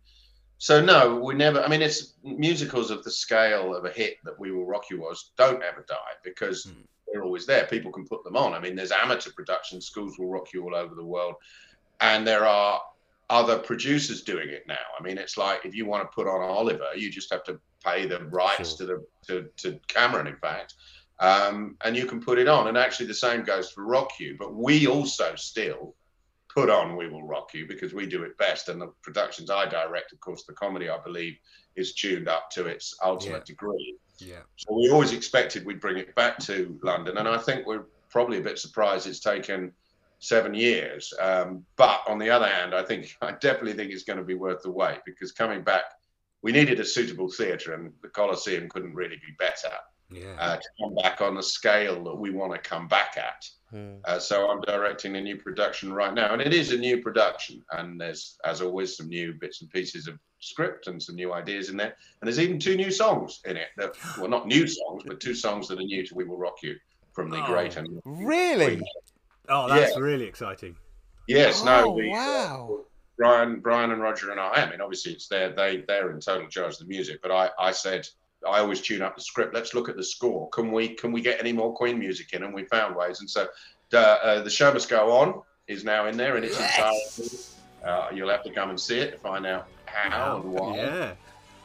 So 0.58 0.80
no, 0.82 1.16
we 1.16 1.36
never. 1.36 1.62
I 1.62 1.68
mean, 1.68 1.82
it's 1.82 2.14
musicals 2.24 2.92
of 2.92 3.04
the 3.04 3.12
scale 3.12 3.76
of 3.76 3.84
a 3.84 3.90
hit 3.90 4.18
that 4.24 4.40
We 4.40 4.54
Will 4.54 4.66
Rock 4.66 4.90
You 4.90 5.02
was 5.02 5.32
don't 5.38 5.62
ever 5.62 5.86
die 5.90 6.14
because 6.24 6.66
mm. 6.66 6.76
they're 7.12 7.24
always 7.24 7.46
there. 7.46 7.66
People 7.66 7.92
can 7.92 8.08
put 8.08 8.24
them 8.24 8.38
on. 8.38 8.54
I 8.54 8.60
mean, 8.60 8.76
there's 8.76 8.94
amateur 8.94 9.32
production. 9.36 9.82
Schools 9.82 10.18
will 10.18 10.30
rock 10.30 10.54
you 10.54 10.64
all 10.64 10.76
over 10.76 10.96
the 10.96 11.04
world, 11.04 11.36
and 12.00 12.26
there 12.26 12.46
are 12.46 12.82
other 13.30 13.60
producers 13.60 14.22
doing 14.22 14.50
it 14.50 14.64
now. 14.68 14.76
I 14.98 15.04
mean, 15.04 15.18
it's 15.18 15.38
like 15.38 15.66
if 15.66 15.76
you 15.76 15.86
want 15.86 16.04
to 16.04 16.16
put 16.16 16.28
on 16.28 16.42
Oliver, 16.42 16.88
you 16.96 17.10
just 17.10 17.32
have 17.34 17.44
to 17.46 17.60
pay 17.84 18.06
the 18.08 18.24
rights 18.26 18.78
Sure. 18.78 18.78
to 18.78 18.86
the 18.86 19.06
to, 19.28 19.50
to 19.58 19.80
Cameron, 19.88 20.28
in 20.28 20.36
fact, 20.38 20.76
um, 21.20 21.78
and 21.84 21.96
you 21.96 22.06
can 22.06 22.20
put 22.22 22.40
it 22.40 22.48
on. 22.48 22.68
And 22.68 22.78
actually, 22.78 23.06
the 23.08 23.14
same 23.14 23.44
goes 23.44 23.70
for 23.72 23.86
Rock 23.86 24.20
You. 24.20 24.36
But 24.38 24.56
we 24.56 24.88
also 24.88 25.36
still 25.36 25.96
put 26.50 26.70
on 26.70 26.96
We 26.98 27.08
Will 27.08 27.24
Rock 27.24 27.54
You 27.54 27.68
because 27.68 27.94
we 27.94 28.06
do 28.06 28.24
it 28.24 28.38
best. 28.38 28.68
And 28.70 28.82
the 28.82 28.88
productions 29.04 29.50
I 29.50 29.68
direct, 29.70 30.12
of 30.12 30.20
course, 30.20 30.44
the 30.44 30.54
comedy 30.54 30.90
I 30.90 30.98
believe 31.00 31.38
is 31.76 31.94
tuned 31.94 32.28
up 32.28 32.50
to 32.52 32.66
its 32.66 32.96
ultimate 33.04 33.44
Yeah. 33.48 33.54
degree. 33.54 33.96
Yeah. 34.18 34.42
So 34.58 34.74
we 34.76 34.90
always 34.90 35.14
expected 35.14 35.66
we'd 35.66 35.80
bring 35.80 35.98
it 35.98 36.14
back 36.16 36.38
to 36.40 36.78
London, 36.84 37.18
and 37.18 37.28
I 37.28 37.38
think 37.38 37.66
we're 37.66 37.86
probably 38.10 38.40
a 38.40 38.42
bit 38.42 38.60
surprised 38.60 39.08
it's 39.08 39.20
taken 39.20 39.72
seven 40.20 40.54
years. 40.54 41.14
Um, 41.20 41.66
but 41.78 42.02
on 42.08 42.20
the 42.20 42.30
other 42.30 42.46
hand, 42.48 42.76
I 42.76 42.84
think 42.84 43.16
I 43.22 43.32
definitely 43.32 43.74
think 43.74 43.92
it's 43.92 44.04
going 44.04 44.20
to 44.20 44.26
be 44.26 44.36
worth 44.36 44.62
the 44.64 44.72
wait 44.72 45.00
because 45.06 45.32
coming 45.32 45.64
back, 45.64 45.84
we 46.42 46.52
needed 46.52 46.80
a 46.80 46.86
suitable 46.86 47.30
theatre, 47.30 47.74
and 47.74 47.92
the 48.02 48.10
Coliseum 48.10 48.70
couldn't 48.70 48.94
really 48.96 49.16
be 49.18 49.34
better 49.40 49.74
Yeah. 50.10 50.36
uh, 50.40 50.58
to 50.58 50.70
come 50.82 50.96
back 50.96 51.22
on 51.22 51.36
the 51.36 51.44
scale 51.44 52.04
that 52.06 52.16
we 52.16 52.32
want 52.32 52.54
to 52.54 52.60
come 52.70 52.88
back 52.88 53.18
at. 53.18 53.46
Hmm. 53.70 53.98
Uh, 54.04 54.20
so 54.20 54.50
I'm 54.50 54.60
directing 54.62 55.16
a 55.16 55.22
new 55.22 55.38
production 55.38 55.94
right 55.94 56.14
now, 56.14 56.34
and 56.34 56.42
it 56.42 56.54
is 56.54 56.72
a 56.74 56.78
new 56.78 57.02
production. 57.02 57.64
And 57.72 58.00
there's, 58.02 58.38
as 58.44 58.62
always, 58.62 58.98
some 58.98 59.08
new 59.08 59.34
bits 59.40 59.62
and 59.62 59.70
pieces 59.70 60.08
of 60.08 60.18
script 60.40 60.88
and 60.88 61.02
some 61.02 61.16
new 61.16 61.32
ideas 61.32 61.70
in 61.70 61.78
there. 61.78 61.96
And 62.20 62.28
there's 62.28 62.40
even 62.40 62.60
two 62.60 62.76
new 62.76 62.92
songs 62.92 63.40
in 63.46 63.56
it. 63.56 63.70
That, 63.78 63.96
well, 64.18 64.28
not 64.28 64.48
new 64.48 64.68
songs, 64.68 65.04
but 65.06 65.20
two 65.22 65.36
songs 65.36 65.68
that 65.70 65.80
are 65.80 65.84
new 65.84 66.06
to 66.06 66.16
"We 66.16 66.26
Will 66.26 66.38
Rock 66.38 66.58
You" 66.64 66.76
from 67.14 67.30
the 67.30 67.42
Oh. 67.42 67.46
great 67.46 67.78
and 67.78 68.02
Really? 68.04 68.82
Oh, 69.48 69.70
that's 69.70 69.94
yeah. 69.96 70.00
really 70.02 70.26
exciting. 70.26 70.76
yes, 71.28 71.62
oh, 71.62 71.66
no, 71.66 71.90
we, 71.92 72.10
wow. 72.10 72.86
Brian, 73.18 73.60
Brian, 73.60 73.92
and 73.92 74.02
Roger 74.02 74.32
and 74.32 74.40
I. 74.40 74.54
I 74.54 74.70
mean, 74.70 74.82
obviously, 74.82 75.12
it's 75.14 75.28
their 75.28 75.52
they 75.54 75.84
they're 75.88 76.12
in 76.12 76.20
total 76.20 76.48
charge 76.48 76.74
of 76.74 76.80
the 76.80 76.86
music. 76.86 77.22
But 77.22 77.32
I, 77.32 77.50
I 77.60 77.72
said 77.72 78.08
I 78.48 78.60
always 78.60 78.82
tune 78.82 79.02
up 79.02 79.16
the 79.16 79.22
script. 79.22 79.54
Let's 79.54 79.74
look 79.74 79.90
at 79.90 79.96
the 79.96 80.04
score. 80.04 80.50
Can 80.50 80.72
we 80.72 80.90
can 80.90 81.12
we 81.12 81.22
get 81.22 81.40
any 81.40 81.54
more 81.54 81.74
Queen 81.74 82.00
music 82.00 82.34
in? 82.34 82.44
And 82.44 82.54
we 82.54 82.66
found 82.66 82.96
ways. 82.96 83.20
And 83.20 83.30
so 83.30 83.48
uh, 83.94 83.98
uh, 83.98 84.42
the 84.42 84.50
show 84.50 84.74
must 84.74 84.90
go 84.90 85.12
on 85.12 85.42
is 85.68 85.84
now 85.84 86.08
in 86.08 86.18
there 86.18 86.38
in 86.38 86.44
its 86.44 86.60
entirety. 86.60 87.38
Uh, 87.86 88.10
you'll 88.14 88.30
have 88.30 88.44
to 88.44 88.52
come 88.52 88.70
and 88.70 88.80
see 88.80 89.00
it 89.00 89.12
to 89.12 89.18
find 89.18 89.46
out 89.46 89.68
how 89.86 90.38
and 90.42 90.52
why. 90.52 90.78
Yeah. 90.78 91.14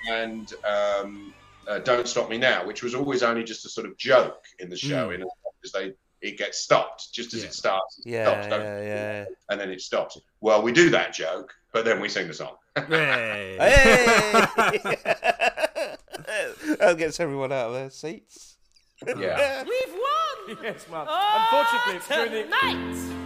And 0.08 0.52
um, 0.64 1.34
uh, 1.66 1.78
Don't 1.80 2.06
Stop 2.06 2.30
Me 2.30 2.38
Now, 2.38 2.66
which 2.66 2.82
was 2.82 2.94
always 2.94 3.22
only 3.22 3.44
just 3.44 3.64
a 3.66 3.68
sort 3.68 3.86
of 3.86 3.96
joke 3.96 4.44
in 4.58 4.70
the 4.70 4.76
show, 4.76 5.08
Mm. 5.08 5.14
in 5.16 5.24
as 5.64 5.72
they 5.72 5.94
it 6.22 6.38
gets 6.38 6.58
stopped 6.58 7.12
just 7.12 7.34
as 7.34 7.42
Yeah. 7.42 7.46
it 7.48 7.54
starts. 7.54 7.98
It 7.98 8.10
Yeah, 8.10 8.24
stops, 8.24 8.46
don't 8.48 8.60
yeah, 8.60 8.82
yeah. 8.82 9.24
and 9.50 9.60
then 9.60 9.70
it 9.70 9.80
stops. 9.80 10.18
Well, 10.40 10.62
we 10.62 10.72
do 10.72 10.90
that 10.90 11.12
joke, 11.14 11.54
but 11.72 11.84
then 11.84 12.00
we 12.00 12.08
sing 12.08 12.26
the 12.28 12.34
song. 12.34 12.56
Hey. 12.88 13.56
Hey! 13.58 14.86
that 16.78 16.94
gets 16.98 17.20
everyone 17.20 17.52
out 17.52 17.68
of 17.68 17.74
their 17.74 17.90
seats. 17.90 18.56
Yeah. 19.06 19.62
We've 19.68 19.92
won! 19.94 20.58
Yes, 20.62 20.86
ma'am. 20.90 21.06
Oh, 21.08 21.48
Unfortunately, 21.50 21.96
it's 21.96 22.08
during 22.08 22.32
the 22.32 22.42
tonight 22.44 23.25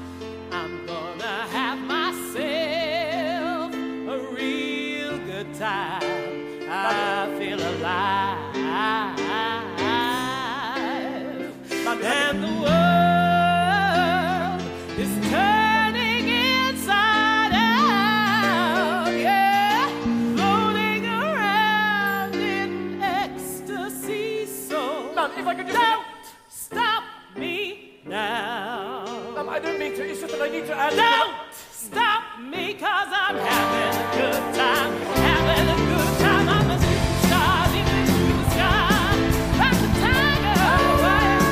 now. 28.11 29.05
Ma'am, 29.35 29.49
I 29.49 29.59
don't 29.61 29.79
mean 29.79 29.95
to. 29.95 30.03
It's 30.07 30.21
just 30.21 30.33
that 30.33 30.43
I 30.43 30.49
need 30.49 30.67
to 30.67 30.75
add. 30.77 30.95
Don't 30.97 31.55
stop 31.55 32.41
me 32.41 32.75
cause 32.75 33.09
I'm 33.11 33.37
having 33.37 33.97
a 33.97 34.07
good 34.19 34.55
time. 34.55 34.93
Having 35.31 35.69
a 35.71 35.77
good 35.91 36.19
time. 36.19 36.49
I'm 36.49 36.71
a 36.71 36.77
superstar 36.77 37.71
leaping 37.73 38.07
through 38.11 38.35
the 38.37 38.51
sky. 38.51 39.15
Like 39.63 39.79
a 39.79 39.91
tiger. 40.03 40.59
I 40.59 41.23
am 41.39 41.51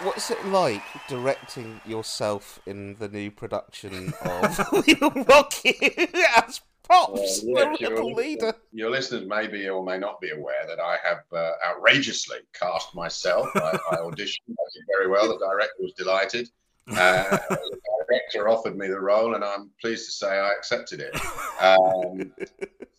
the 0.00 0.06
What's 0.06 0.30
it 0.30 0.44
like 0.46 0.82
directing 1.08 1.80
yourself 1.84 2.60
in 2.66 2.94
the 2.94 3.08
new 3.08 3.30
production 3.32 4.12
of 4.24 4.68
We 4.86 4.94
Will 4.94 5.24
Rock 5.24 5.54
You 5.64 6.06
as 6.36 6.60
Pops, 6.88 7.42
Well, 7.44 7.72
the 7.72 7.76
yes, 7.80 7.90
rebel 7.90 8.08
your, 8.10 8.14
leader? 8.14 8.54
your 8.72 8.90
listeners 8.90 9.26
may 9.26 9.46
be 9.46 9.68
or 9.68 9.82
may 9.82 9.98
not 9.98 10.20
be 10.20 10.30
aware 10.30 10.66
that 10.66 10.78
I 10.80 10.98
have 11.02 11.22
uh, 11.32 11.52
outrageously 11.66 12.38
cast 12.52 12.94
myself. 12.94 13.48
I, 13.56 13.78
I 13.90 13.96
auditioned, 13.96 14.40
I 14.50 14.68
did 14.74 14.84
very 14.94 15.08
well. 15.08 15.28
The 15.28 15.38
director 15.38 15.74
was 15.80 15.92
delighted. 15.96 16.50
Uh, 16.90 17.38
the 17.48 17.78
director 18.06 18.48
offered 18.50 18.76
me 18.76 18.88
the 18.88 19.00
role, 19.00 19.34
and 19.34 19.42
I'm 19.42 19.70
pleased 19.80 20.04
to 20.06 20.12
say 20.12 20.28
I 20.28 20.52
accepted 20.52 21.00
it. 21.00 21.16
Um, 21.60 22.32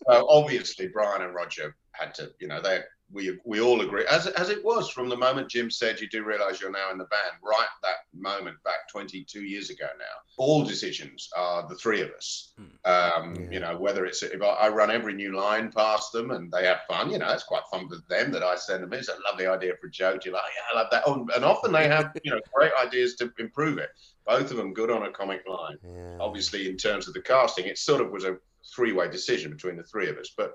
so 0.08 0.26
obviously, 0.30 0.88
Brian 0.88 1.22
and 1.22 1.34
Roger 1.34 1.76
had 1.92 2.14
to, 2.14 2.30
you 2.40 2.48
know, 2.48 2.60
they 2.60 2.80
we 3.12 3.38
we 3.44 3.60
all 3.60 3.80
agree, 3.82 4.04
as 4.10 4.26
as 4.26 4.50
it 4.50 4.64
was 4.64 4.90
from 4.90 5.08
the 5.08 5.16
moment 5.16 5.48
Jim 5.48 5.70
said, 5.70 6.00
"You 6.00 6.08
do 6.08 6.24
realise 6.24 6.60
you're 6.60 6.70
now 6.70 6.90
in 6.90 6.98
the 6.98 7.04
band." 7.04 7.32
Right, 7.42 7.68
that 7.82 7.96
moment 8.12 8.56
back 8.64 8.88
22 8.90 9.42
years 9.44 9.70
ago 9.70 9.86
now. 9.98 10.04
All 10.38 10.64
decisions 10.64 11.28
are 11.36 11.66
the 11.68 11.76
three 11.76 12.00
of 12.00 12.10
us. 12.10 12.52
Um, 12.84 13.34
Yeah. 13.36 13.50
You 13.50 13.60
know, 13.60 13.76
whether 13.78 14.04
it's 14.06 14.22
if 14.22 14.42
I, 14.42 14.46
I 14.46 14.68
run 14.68 14.90
every 14.90 15.14
new 15.14 15.36
line 15.36 15.70
past 15.70 16.12
them 16.12 16.30
and 16.32 16.50
they 16.50 16.64
have 16.66 16.80
fun, 16.88 17.10
you 17.10 17.18
know, 17.18 17.30
it's 17.32 17.44
quite 17.44 17.62
fun 17.70 17.88
for 17.88 17.96
them 18.08 18.32
that 18.32 18.42
I 18.42 18.56
send 18.56 18.82
them. 18.82 18.92
It's 18.92 19.08
a 19.08 19.16
lovely 19.30 19.46
idea 19.46 19.74
for 19.80 19.86
a 19.86 19.90
joke. 19.90 20.24
You're 20.24 20.34
like, 20.34 20.44
yeah, 20.56 20.74
I 20.74 20.82
love 20.82 20.90
that. 20.90 21.02
Oh, 21.06 21.26
and 21.34 21.44
often 21.44 21.72
they 21.72 21.88
have, 21.88 22.10
you 22.24 22.32
know, 22.32 22.40
great 22.52 22.72
ideas 22.84 23.14
to 23.16 23.32
improve 23.38 23.78
it. 23.78 23.90
Both 24.26 24.50
of 24.50 24.56
them 24.56 24.74
good 24.74 24.90
on 24.90 25.04
a 25.04 25.10
comic 25.12 25.44
line 25.48 25.78
Yeah. 25.84 26.16
obviously 26.20 26.68
in 26.68 26.76
terms 26.76 27.06
of 27.06 27.14
the 27.14 27.22
casting 27.22 27.66
it 27.66 27.78
sort 27.78 28.00
of 28.00 28.10
was 28.10 28.24
a 28.24 28.36
three-way 28.74 29.08
decision 29.08 29.52
between 29.52 29.76
the 29.76 29.84
three 29.84 30.08
of 30.08 30.16
us 30.18 30.32
but 30.36 30.52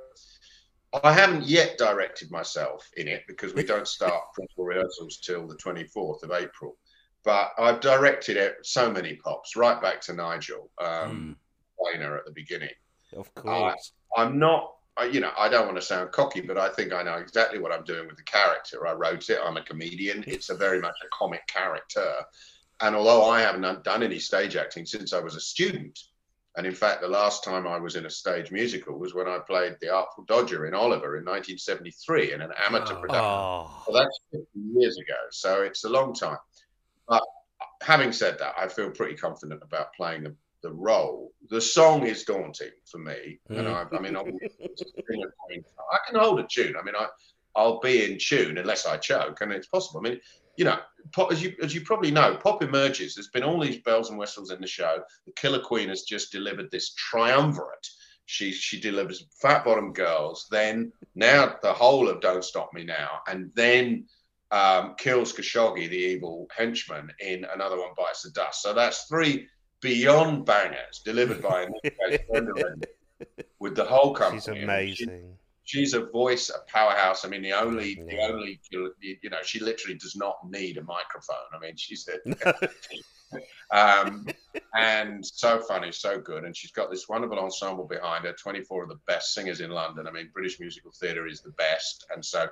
i 1.04 1.14
haven't 1.14 1.44
yet 1.44 1.78
directed 1.78 2.32
myself 2.32 2.90
in 2.98 3.08
it 3.08 3.24
because 3.28 3.54
we 3.54 3.64
don't 3.64 3.88
start 3.88 4.24
principal 4.34 4.66
rehearsals 4.66 5.18
till 5.18 5.48
the 5.48 5.56
24th 5.56 6.24
of 6.24 6.32
april. 6.32 6.78
But 7.24 7.52
i've 7.60 7.80
directed 7.80 8.38
it 8.38 8.58
so 8.64 8.92
many 8.92 9.16
pops 9.16 9.56
right 9.56 9.82
back 9.82 10.02
to 10.02 10.14
nigel 10.14 10.70
um 10.82 11.36
Planer 11.80 12.16
at 12.16 12.26
the 12.26 12.32
beginning. 12.32 12.70
Of 13.16 13.34
course. 13.34 13.94
i'm 14.16 14.38
not 14.38 14.76
I, 14.98 15.06
you 15.06 15.20
know 15.20 15.32
i 15.38 15.50
don't 15.50 15.66
want 15.66 15.78
to 15.78 15.82
sound 15.82 16.12
cocky 16.12 16.42
but 16.42 16.58
i 16.58 16.70
think 16.70 16.94
i 16.94 17.02
know 17.02 17.16
exactly 17.16 17.60
what 17.60 17.72
i'm 17.72 17.84
doing 17.84 18.08
with 18.08 18.18
the 18.18 18.24
character. 18.24 18.88
I 18.88 18.94
wrote 18.94 19.30
it 19.30 19.40
i'm 19.44 19.58
a 19.58 19.64
comedian 19.64 20.24
it's 20.28 20.50
a 20.50 20.56
very 20.56 20.80
much 20.82 20.96
a 21.04 21.08
comic 21.18 21.46
character. 21.48 22.14
And 22.82 22.96
although 22.96 23.30
I 23.30 23.42
haven't 23.42 23.84
done 23.84 24.02
any 24.02 24.18
stage 24.18 24.56
acting 24.56 24.88
since 24.88 25.14
I 25.14 25.20
was 25.20 25.36
a 25.36 25.40
student, 25.40 26.00
and 26.58 26.68
in 26.68 26.74
fact, 26.74 27.02
the 27.02 27.08
last 27.08 27.44
time 27.44 27.66
I 27.66 27.80
was 27.80 27.96
in 27.96 28.06
a 28.06 28.10
stage 28.10 28.52
musical 28.52 29.00
was 29.00 29.14
when 29.14 29.28
I 29.28 29.40
played 29.40 29.78
the 29.80 29.90
Artful 29.90 30.26
Dodger 30.26 30.66
in 30.66 30.74
Oliver 30.74 31.18
in 31.18 31.24
1973 31.24 32.34
in 32.34 32.42
an 32.42 32.52
amateur 32.68 32.96
Oh. 32.96 33.00
production. 33.00 33.24
oh. 33.24 33.84
Well, 33.88 34.04
that's 34.04 34.20
50 34.32 34.48
years 34.76 34.98
ago, 34.98 35.18
so 35.32 35.62
it's 35.62 35.86
a 35.86 35.90
long 35.90 36.14
time. 36.14 36.38
But 37.08 37.24
having 37.82 38.12
said 38.12 38.38
that, 38.40 38.56
I 38.58 38.68
feel 38.68 38.92
pretty 38.92 39.16
confident 39.16 39.64
about 39.64 39.94
playing 39.94 40.24
the, 40.24 40.36
the 40.62 40.74
role. 40.74 41.32
The 41.50 41.62
song 41.62 42.06
is 42.06 42.24
daunting 42.26 42.72
for 42.86 42.98
me, 42.98 43.40
and 43.50 43.68
mm. 43.68 43.74
I, 43.74 43.96
I 43.96 44.00
mean, 44.02 44.18
I'm, 44.18 44.28
I 44.28 45.98
can 46.08 46.20
hold 46.20 46.40
a 46.42 46.48
tune. 46.48 46.76
I 46.78 46.84
mean, 46.84 46.96
I, 46.98 47.08
I'll 47.56 47.80
be 47.80 48.12
in 48.12 48.18
tune 48.20 48.58
unless 48.58 48.86
I 48.86 48.98
choke, 48.98 49.40
and 49.42 49.54
it's 49.54 49.68
possible. 49.68 50.02
I 50.06 50.10
mean, 50.10 50.20
you 50.58 50.66
know, 50.66 50.78
pop, 51.12 51.32
as 51.32 51.42
you 51.42 51.54
as 51.62 51.74
you 51.74 51.82
probably 51.82 52.12
know, 52.12 52.36
pop 52.36 52.64
emerges. 52.64 53.16
There's 53.16 53.30
been 53.30 53.44
all 53.44 53.60
these 53.60 53.82
bells 53.82 54.10
and 54.10 54.20
whistles 54.20 54.52
in 54.52 54.62
the 54.62 54.68
show. 54.68 55.00
The 55.26 55.34
Killer 55.34 55.62
Queen 55.62 55.90
has 55.90 56.04
just 56.04 56.32
delivered 56.32 56.70
this 56.72 56.94
triumvirate. 56.94 57.88
She 58.26 58.52
she 58.52 58.80
delivers 58.80 59.26
Fat 59.42 59.66
Bottom 59.66 59.94
Girls, 59.94 60.48
then 60.52 60.92
now 61.16 61.56
the 61.62 61.74
whole 61.74 62.08
of 62.08 62.22
Don't 62.22 62.44
Stop 62.44 62.72
Me 62.74 62.84
Now, 62.84 63.20
and 63.28 63.52
then 63.56 64.06
um, 64.52 64.96
kills 64.98 65.34
Khashoggi, 65.34 65.90
the 65.90 65.98
evil 65.98 66.48
henchman, 66.56 67.12
in 67.20 67.46
another 67.54 67.80
one 67.80 67.92
bites 67.98 68.24
the 68.24 68.32
dust. 68.32 68.62
So 68.62 68.74
that's 68.74 69.06
three 69.06 69.48
beyond 69.82 70.46
bangers 70.46 71.02
delivered 71.04 71.42
by 71.42 71.68
case, 71.84 72.20
with 73.60 73.76
the 73.76 73.86
whole 73.86 74.14
company. 74.14 74.40
She's 74.40 74.64
amazing. 74.64 75.38
She's 75.72 75.94
a 75.94 76.02
voice, 76.02 76.50
a 76.50 76.60
powerhouse. 76.70 77.24
I 77.24 77.30
mean, 77.30 77.42
the 77.42 77.54
only, 77.54 77.96
the 77.96 78.20
only, 78.22 78.60
you 79.02 79.30
know, 79.30 79.42
she 79.44 79.60
literally 79.60 79.98
does 79.98 80.18
not 80.18 80.38
need 80.50 80.78
a 80.78 80.84
microphone. 80.84 81.38
I 81.54 81.60
mean, 81.60 81.78
she's 81.78 82.10
a, 82.10 83.38
um, 83.72 84.28
and 84.76 85.26
so 85.26 85.60
funny, 85.62 85.94
so 85.94 86.20
good, 86.20 86.44
and 86.44 86.56
she's 86.56 86.72
got 86.72 86.92
this 86.92 87.08
wonderful 87.08 87.40
ensemble 87.40 87.86
behind 87.86 88.26
her. 88.26 88.34
Twenty-four 88.34 88.84
of 88.84 88.90
the 88.90 89.00
best 89.08 89.34
singers 89.34 89.62
in 89.62 89.72
London. 89.72 90.08
I 90.08 90.12
mean, 90.12 90.30
British 90.34 90.60
musical 90.60 90.92
theatre 90.92 91.26
is 91.26 91.40
the 91.40 91.52
best, 91.52 92.06
and 92.14 92.24
so 92.24 92.48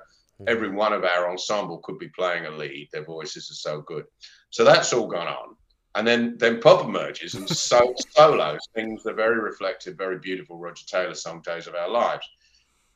every 0.46 0.70
one 0.70 0.94
of 0.94 1.04
our 1.04 1.30
ensemble 1.30 1.78
could 1.78 1.98
be 1.98 2.08
playing 2.08 2.46
a 2.46 2.50
lead. 2.50 2.88
Their 2.90 3.04
voices 3.04 3.50
are 3.50 3.54
so 3.54 3.82
good. 3.82 4.06
So 4.48 4.64
that's 4.64 4.94
all 4.94 5.06
gone 5.06 5.28
on. 5.28 5.56
And 5.94 6.06
then 6.06 6.36
then 6.38 6.60
pop 6.60 6.84
emerges 6.84 7.34
and 7.34 7.46
so 7.70 7.94
solo 8.14 8.56
sings 8.74 9.02
the 9.02 9.12
very 9.12 9.40
reflective, 9.40 9.98
very 9.98 10.18
beautiful 10.18 10.56
Roger 10.56 10.86
Taylor 10.86 11.14
song 11.14 11.42
"Days 11.44 11.66
of 11.66 11.74
Our 11.74 11.90
Lives." 11.90 12.26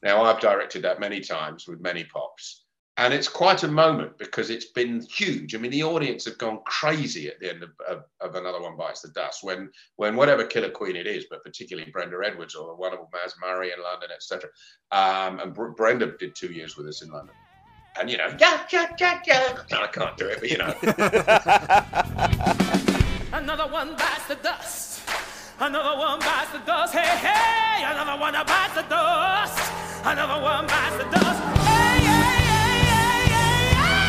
Now 0.04 0.22
I've 0.22 0.40
directed 0.40 0.82
that 0.82 1.00
many 1.00 1.20
times 1.20 1.66
with 1.66 1.80
many 1.80 2.04
pops, 2.04 2.64
and 2.98 3.12
it's 3.12 3.28
quite 3.28 3.64
a 3.64 3.68
moment 3.68 4.16
because 4.18 4.50
it's 4.50 4.66
been 4.66 5.00
huge. 5.00 5.54
I 5.54 5.58
mean, 5.58 5.72
the 5.72 5.82
audience 5.82 6.26
have 6.26 6.38
gone 6.38 6.60
crazy 6.66 7.26
at 7.26 7.40
the 7.40 7.50
end 7.50 7.64
of, 7.64 7.70
of, 7.88 8.04
of 8.20 8.34
another 8.36 8.60
one 8.60 8.76
bites 8.76 9.00
the 9.00 9.08
dust 9.08 9.42
when 9.42 9.70
when 9.96 10.14
whatever 10.14 10.44
Killer 10.44 10.70
Queen 10.70 10.94
it 10.94 11.06
is, 11.06 11.24
but 11.28 11.42
particularly 11.42 11.90
Brenda 11.90 12.18
Edwards 12.24 12.54
or 12.54 12.68
the 12.68 12.74
wonderful 12.74 13.08
Mazz 13.12 13.34
Murray 13.40 13.72
in 13.76 13.82
London, 13.82 14.10
etc. 14.14 14.48
Um, 14.92 15.40
and 15.40 15.54
Br- 15.54 15.68
Brenda 15.68 16.12
did 16.18 16.36
two 16.36 16.52
years 16.52 16.76
with 16.76 16.86
us 16.86 17.02
in 17.02 17.10
London. 17.10 17.34
And 17.98 18.10
you 18.10 18.18
know, 18.18 18.36
yeah, 18.38 18.64
yeah, 18.70 18.94
yeah, 19.00 19.20
yeah. 19.26 19.58
No, 19.70 19.82
I 19.82 19.86
can't 19.86 20.16
do 20.16 20.26
it, 20.28 20.40
but 20.40 20.50
you 20.50 20.58
know, 20.58 20.74
Another 23.32 23.66
one 23.72 23.96
bites 23.96 24.26
the 24.28 24.36
dust. 24.36 25.00
Another 25.58 25.98
one 25.98 26.20
bites 26.20 26.52
the 26.52 26.58
dust. 26.58 26.94
Hey, 26.94 27.16
hey, 27.16 27.84
another 27.84 28.20
one 28.20 28.32
bites 28.32 28.74
the 28.74 28.82
dust. 28.82 29.93
Another 30.06 30.42
one 30.42 30.66
bites 30.66 30.98
the 30.98 31.04
dust. 31.04 31.42
Hey, 31.64 31.98
hey, 32.04 32.28
hey, 32.44 32.84
hey, 32.84 33.24
hey, 33.24 34.04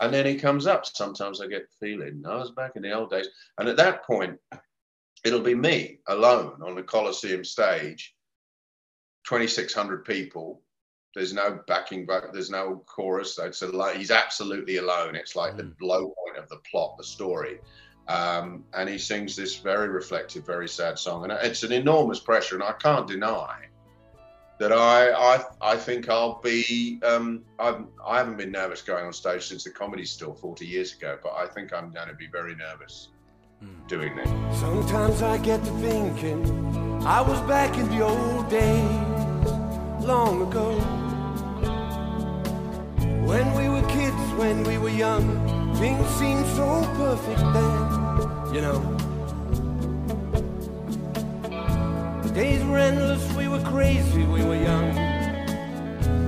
and 0.00 0.14
then 0.14 0.24
he 0.24 0.36
comes 0.36 0.68
up. 0.68 0.86
Sometimes 0.86 1.40
I 1.40 1.48
get 1.48 1.68
the 1.68 1.74
feeling 1.84 2.22
I 2.24 2.36
was 2.36 2.52
back 2.52 2.76
in 2.76 2.82
the 2.82 2.92
old 2.92 3.10
days, 3.10 3.26
and 3.58 3.68
at 3.68 3.76
that 3.78 4.04
point, 4.04 4.38
it'll 5.24 5.40
be 5.40 5.56
me 5.56 5.98
alone 6.06 6.62
on 6.64 6.76
the 6.76 6.84
Coliseum 6.84 7.42
stage, 7.42 8.14
twenty 9.24 9.48
six 9.48 9.74
hundred 9.74 10.04
people. 10.04 10.62
There's 11.16 11.32
no 11.32 11.58
backing, 11.66 12.06
but 12.06 12.32
there's 12.32 12.50
no 12.50 12.84
chorus. 12.86 13.34
So 13.34 13.46
It's 13.46 13.62
a, 13.62 13.98
he's 13.98 14.12
absolutely 14.12 14.76
alone. 14.76 15.16
It's 15.16 15.34
like 15.34 15.56
the 15.56 15.64
mm. 15.64 15.74
low 15.80 16.14
point 16.24 16.36
of 16.38 16.48
the 16.48 16.58
plot, 16.70 16.96
the 16.98 17.02
story. 17.02 17.58
Um, 18.08 18.64
and 18.72 18.88
he 18.88 18.98
sings 18.98 19.36
this 19.36 19.56
very 19.56 19.88
reflective, 19.88 20.46
very 20.46 20.68
sad 20.68 20.98
song, 20.98 21.24
and 21.24 21.32
it's 21.32 21.62
an 21.62 21.72
enormous 21.72 22.20
pressure. 22.20 22.54
And 22.54 22.64
I 22.64 22.72
can't 22.72 23.06
deny 23.06 23.66
that 24.58 24.72
I 24.72 25.10
I, 25.12 25.44
I 25.60 25.76
think 25.76 26.08
I'll 26.08 26.40
be. 26.40 27.00
Um, 27.04 27.44
I've, 27.58 27.84
I 28.06 28.18
haven't 28.18 28.38
been 28.38 28.50
nervous 28.50 28.82
going 28.82 29.06
on 29.06 29.12
stage 29.12 29.46
since 29.46 29.64
the 29.64 29.70
comedy 29.70 30.04
store 30.04 30.34
40 30.34 30.66
years 30.66 30.94
ago, 30.94 31.18
but 31.22 31.34
I 31.34 31.46
think 31.46 31.72
I'm 31.72 31.90
going 31.90 32.08
to 32.08 32.14
be 32.14 32.28
very 32.28 32.54
nervous 32.56 33.08
doing 33.86 34.14
this. 34.16 34.28
Sometimes 34.58 35.22
I 35.22 35.38
get 35.38 35.64
to 35.64 35.70
thinking 35.72 37.04
I 37.04 37.20
was 37.20 37.40
back 37.42 37.76
in 37.76 37.88
the 37.90 38.02
old 38.02 38.48
days, 38.48 39.50
long 40.04 40.42
ago. 40.48 40.78
When 43.24 43.54
we 43.54 43.68
were 43.68 43.86
kids, 43.88 44.16
when 44.36 44.64
we 44.64 44.78
were 44.78 44.90
young, 44.90 45.74
things 45.76 46.06
seemed 46.18 46.46
so 46.46 46.82
perfect 46.96 47.40
then, 47.52 47.97
you 48.52 48.60
know. 48.60 48.78
The 52.22 52.30
days 52.34 52.64
were 52.64 52.78
endless, 52.78 53.32
we 53.34 53.48
were 53.48 53.62
crazy, 53.62 54.24
we 54.24 54.42
were 54.42 54.56
young. 54.56 54.94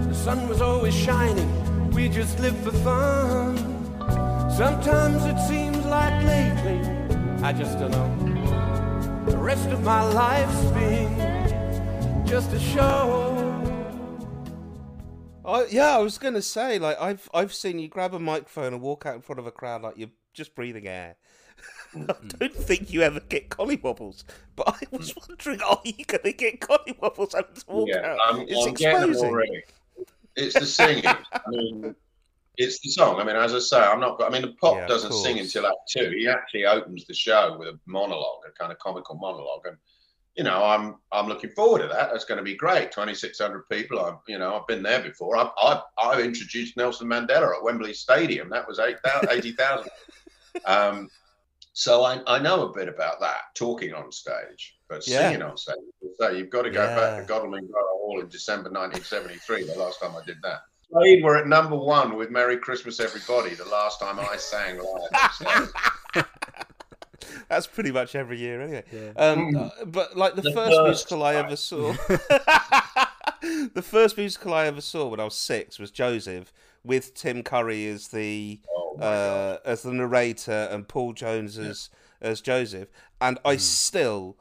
The 0.09 0.15
sun 0.15 0.49
was 0.49 0.61
always 0.61 0.95
shining, 0.95 1.91
we 1.93 2.09
just 2.09 2.39
lived 2.41 2.63
for 2.65 2.73
fun. 2.73 3.57
Sometimes 4.51 5.25
it 5.25 5.39
seems 5.49 5.85
like 5.87 6.23
lately, 6.25 6.81
I 7.43 7.53
just 7.53 7.79
don't 7.79 7.91
know. 7.91 9.25
The 9.31 9.39
rest 9.39 9.69
of 9.69 9.83
my 9.83 10.03
life's 10.03 10.65
been 10.73 12.27
just 12.27 12.53
a 12.53 12.61
show. 12.61 13.37
I, 15.45 15.67
yeah, 15.71 15.97
I 15.97 15.99
was 15.99 16.19
gonna 16.19 16.43
say, 16.43 16.79
like 16.79 17.01
I've 17.01 17.29
I've 17.33 17.53
seen 17.55 17.79
you 17.79 17.89
grab 17.89 18.15
a 18.15 18.19
microphone 18.19 18.75
and 18.75 18.83
walk 18.83 19.07
out 19.07 19.15
in 19.15 19.21
front 19.21 19.39
of 19.39 19.47
a 19.47 19.51
crowd 19.51 19.83
like 19.83 19.97
you're 19.97 20.11
just 20.33 20.55
breathing 20.55 20.87
air. 20.87 21.17
I 22.09 22.15
don't 22.39 22.55
think 22.55 22.93
you 22.93 23.03
ever 23.03 23.21
get 23.21 23.49
collywobbles, 23.49 24.25
but 24.57 24.69
I 24.69 24.97
was 24.97 25.15
wondering, 25.29 25.61
are 25.63 25.81
you 25.85 26.05
gonna 26.05 26.33
get 26.33 26.61
collywobbles 26.61 27.35
having 27.35 27.55
to 27.55 27.65
walk 27.69 27.89
Yeah, 27.89 28.13
out? 28.13 28.19
I'm, 28.29 28.41
it's 28.49 28.67
I'm 28.67 28.75
getting 28.75 29.11
exposing. 29.11 29.29
already. 29.29 29.63
It's 30.37 30.55
the 30.55 30.67
singing. 30.67 31.05
I 31.33 31.41
mean, 31.49 31.95
it's 32.57 32.81
the 32.81 32.91
song. 32.91 33.21
I 33.21 33.25
mean, 33.25 33.37
as 33.37 33.55
I 33.55 33.59
say, 33.59 33.81
I'm 33.81 34.01
not. 34.01 34.23
I 34.23 34.29
mean, 34.29 34.43
the 34.43 34.55
pop 34.61 34.77
Yeah, 34.77 34.87
doesn't 34.87 35.13
sing 35.13 35.39
until 35.39 35.67
Act 35.67 35.77
Two. 35.89 36.11
He 36.17 36.29
actually 36.29 36.67
opens 36.67 37.07
the 37.07 37.15
show 37.15 37.57
with 37.59 37.69
a 37.69 37.81
monologue, 37.87 38.43
a 38.47 38.53
kind 38.53 38.71
of 38.71 38.79
comical 38.79 39.17
monologue, 39.17 39.67
and 39.67 39.77
you 40.37 40.45
know, 40.45 40.65
I'm 40.65 40.97
I'm 41.11 41.27
looking 41.27 41.51
forward 41.51 41.81
to 41.83 41.89
that. 41.89 42.11
That's 42.13 42.25
going 42.25 42.39
to 42.39 42.45
be 42.45 42.55
great. 42.55 42.93
2,600 42.93 43.69
people. 43.69 43.99
I've 44.01 44.15
you 44.29 44.39
know, 44.39 44.55
I've 44.55 44.67
been 44.67 44.83
there 44.83 45.03
before. 45.03 45.37
I've 45.37 45.51
I've, 45.63 45.83
I've 46.03 46.21
introduced 46.21 46.77
Nelson 46.77 47.09
Mandela 47.09 47.57
at 47.57 47.63
Wembley 47.63 47.95
Stadium. 47.95 48.49
That 48.49 48.69
was 48.69 48.79
8,000 48.79 49.29
80,000. 49.31 49.91
um, 50.67 51.09
so 51.73 52.05
I, 52.05 52.21
I 52.27 52.39
know 52.39 52.69
a 52.69 52.73
bit 52.73 52.89
about 52.89 53.21
that, 53.21 53.41
talking 53.55 53.95
on 53.95 54.11
stage, 54.11 54.77
but 54.89 55.07
Yeah. 55.07 55.29
singing 55.29 55.43
on 55.43 55.57
stage. 55.57 55.77
So 56.19 56.31
you've 56.31 56.51
got 56.51 56.63
to 56.63 56.71
go 56.71 56.87
back 56.87 57.17
to 57.17 57.25
Godalming 57.27 57.67
Borough 57.67 57.99
Hall 57.99 58.21
in 58.21 58.29
December 58.29 58.71
1973, 58.71 59.65
the 59.65 59.79
last 59.79 60.01
time 60.01 60.17
I 60.17 60.25
did 60.27 60.37
that. 60.43 60.61
Slade 60.91 61.23
were 61.23 61.37
at 61.37 61.47
number 61.47 61.77
one 61.77 62.17
with 62.17 62.31
Merry 62.31 62.59
Christmas 62.59 62.99
Everybody 62.99 63.55
the 63.55 63.65
last 63.65 64.01
time 64.01 64.19
I 64.19 64.37
sang 64.37 64.79
live. 64.79 66.25
That's 67.49 67.67
pretty 67.67 67.93
much 67.93 68.15
every 68.15 68.39
year, 68.39 68.61
anyway. 68.61 68.85
Um, 69.17 69.55
uh, 69.57 69.85
but 69.87 70.17
like 70.17 70.35
the, 70.35 70.43
The 70.43 70.53
first 70.53 70.77
first 70.77 70.85
musical 70.85 71.23
I 71.23 71.35
ever 71.37 71.57
saw, 71.57 71.93
the 73.75 73.83
first 73.85 74.17
musical 74.17 74.55
I 74.55 74.67
ever 74.67 74.81
saw 74.81 75.09
when 75.09 75.21
I 75.21 75.25
was 75.25 75.35
six 75.37 75.79
was 75.79 75.91
Joseph, 75.91 76.53
with 76.85 77.15
Tim 77.15 77.43
Curry 77.43 77.87
as 77.89 78.09
the 78.09 78.61
Oh 78.69 78.97
uh, 79.01 79.59
as 79.65 79.83
the 79.83 79.93
narrator 79.93 80.69
and 80.71 80.87
Paul 80.87 81.13
Jones 81.13 81.59
as 81.59 81.91
as 82.21 82.41
Joseph, 82.41 82.89
and 83.21 83.39
I 83.45 83.57
still. 83.57 84.37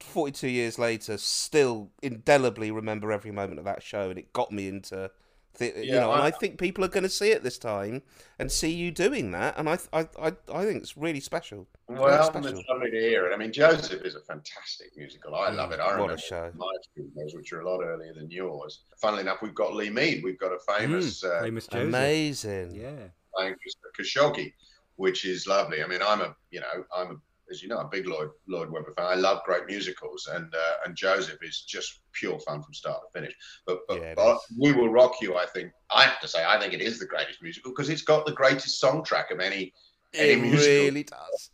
42 0.00 0.46
years 0.46 0.78
later, 0.78 1.18
still 1.18 1.90
indelibly 2.02 2.70
remember 2.70 3.10
every 3.10 3.32
moment 3.32 3.58
of 3.58 3.64
that 3.64 3.82
show, 3.82 4.10
and 4.10 4.18
it 4.18 4.32
got 4.32 4.52
me 4.52 4.68
into, 4.68 5.10
the, 5.58 5.66
you 5.76 5.92
Yeah, 5.94 6.00
know, 6.00 6.12
and 6.12 6.22
I- 6.22 6.26
I 6.26 6.30
think 6.30 6.58
people 6.58 6.84
are 6.84 6.88
going 6.88 7.02
to 7.04 7.08
see 7.08 7.30
it 7.30 7.42
this 7.42 7.58
time 7.58 8.02
and 8.38 8.50
see 8.50 8.70
you 8.72 8.90
doing 8.90 9.32
that, 9.32 9.58
and 9.58 9.68
I, 9.68 9.78
I, 9.92 10.08
I, 10.20 10.32
I 10.52 10.64
think 10.64 10.82
it's 10.82 10.96
really 10.96 11.20
special. 11.20 11.66
Very 11.88 12.00
Well, 12.00 12.24
special. 12.24 12.58
it's 12.58 12.68
lovely 12.68 12.90
to 12.90 13.00
hear 13.00 13.26
it. 13.26 13.34
I 13.34 13.36
mean, 13.36 13.52
Joseph 13.52 14.02
is 14.04 14.14
a 14.14 14.20
fantastic 14.20 14.96
musical. 14.96 15.34
I 15.34 15.50
love 15.50 15.72
it. 15.72 15.80
I 15.80 16.00
What 16.00 16.10
a 16.12 16.18
show. 16.18 16.50
my 16.56 16.66
school 16.82 17.08
days, 17.16 17.34
which 17.34 17.52
are 17.52 17.60
a 17.60 17.68
lot 17.70 17.82
earlier 17.82 18.14
than 18.14 18.30
yours. 18.30 18.80
Funnily 19.00 19.22
enough, 19.22 19.42
we've 19.42 19.54
got 19.54 19.74
Lee 19.74 19.90
Mead. 19.90 20.22
We've 20.24 20.38
got 20.38 20.52
a 20.52 20.58
famous 20.78 21.22
uh, 21.24 21.40
Famous 21.42 21.66
Joseph. 21.66 21.88
Amazing. 21.88 22.74
Yeah. 22.74 23.08
playing 23.34 23.54
Mr. 23.54 24.00
Khashoggi, 24.00 24.52
which 24.96 25.24
is 25.24 25.46
lovely. 25.46 25.82
I 25.82 25.86
mean, 25.86 26.00
I'm 26.04 26.20
a, 26.20 26.34
you 26.50 26.60
know, 26.60 26.84
I'm 26.96 27.10
a, 27.12 27.16
as 27.50 27.62
you 27.62 27.68
know, 27.68 27.78
a 27.78 27.88
big 27.88 28.06
Lloyd 28.06 28.30
Lloyd 28.46 28.70
Webber 28.70 28.94
fan. 28.96 29.06
I 29.06 29.14
love 29.14 29.42
great 29.44 29.66
musicals, 29.66 30.28
and 30.32 30.52
uh, 30.54 30.74
and 30.84 30.96
Joseph 30.96 31.38
is 31.42 31.62
just 31.62 32.00
pure 32.12 32.38
fun 32.40 32.62
from 32.62 32.74
start 32.74 33.00
to 33.02 33.18
finish. 33.20 33.34
But, 33.66 33.80
but, 33.88 34.00
Yeah, 34.00 34.14
but. 34.14 34.38
We 34.58 34.72
Will 34.72 34.88
Rock 34.88 35.16
You, 35.20 35.36
I 35.36 35.46
think, 35.46 35.72
I 35.90 36.02
have 36.04 36.20
to 36.20 36.28
say, 36.28 36.44
I 36.44 36.58
think 36.58 36.72
it 36.72 36.80
is 36.80 36.98
the 36.98 37.06
greatest 37.06 37.42
musical 37.42 37.72
because 37.72 37.88
it's 37.88 38.02
got 38.02 38.26
the 38.26 38.32
greatest 38.32 38.80
song 38.80 39.04
track 39.04 39.30
of 39.30 39.40
any 39.40 39.72
any 40.14 40.40
musical. 40.40 40.72
It 40.72 40.84
really 40.84 41.04
does. 41.04 41.50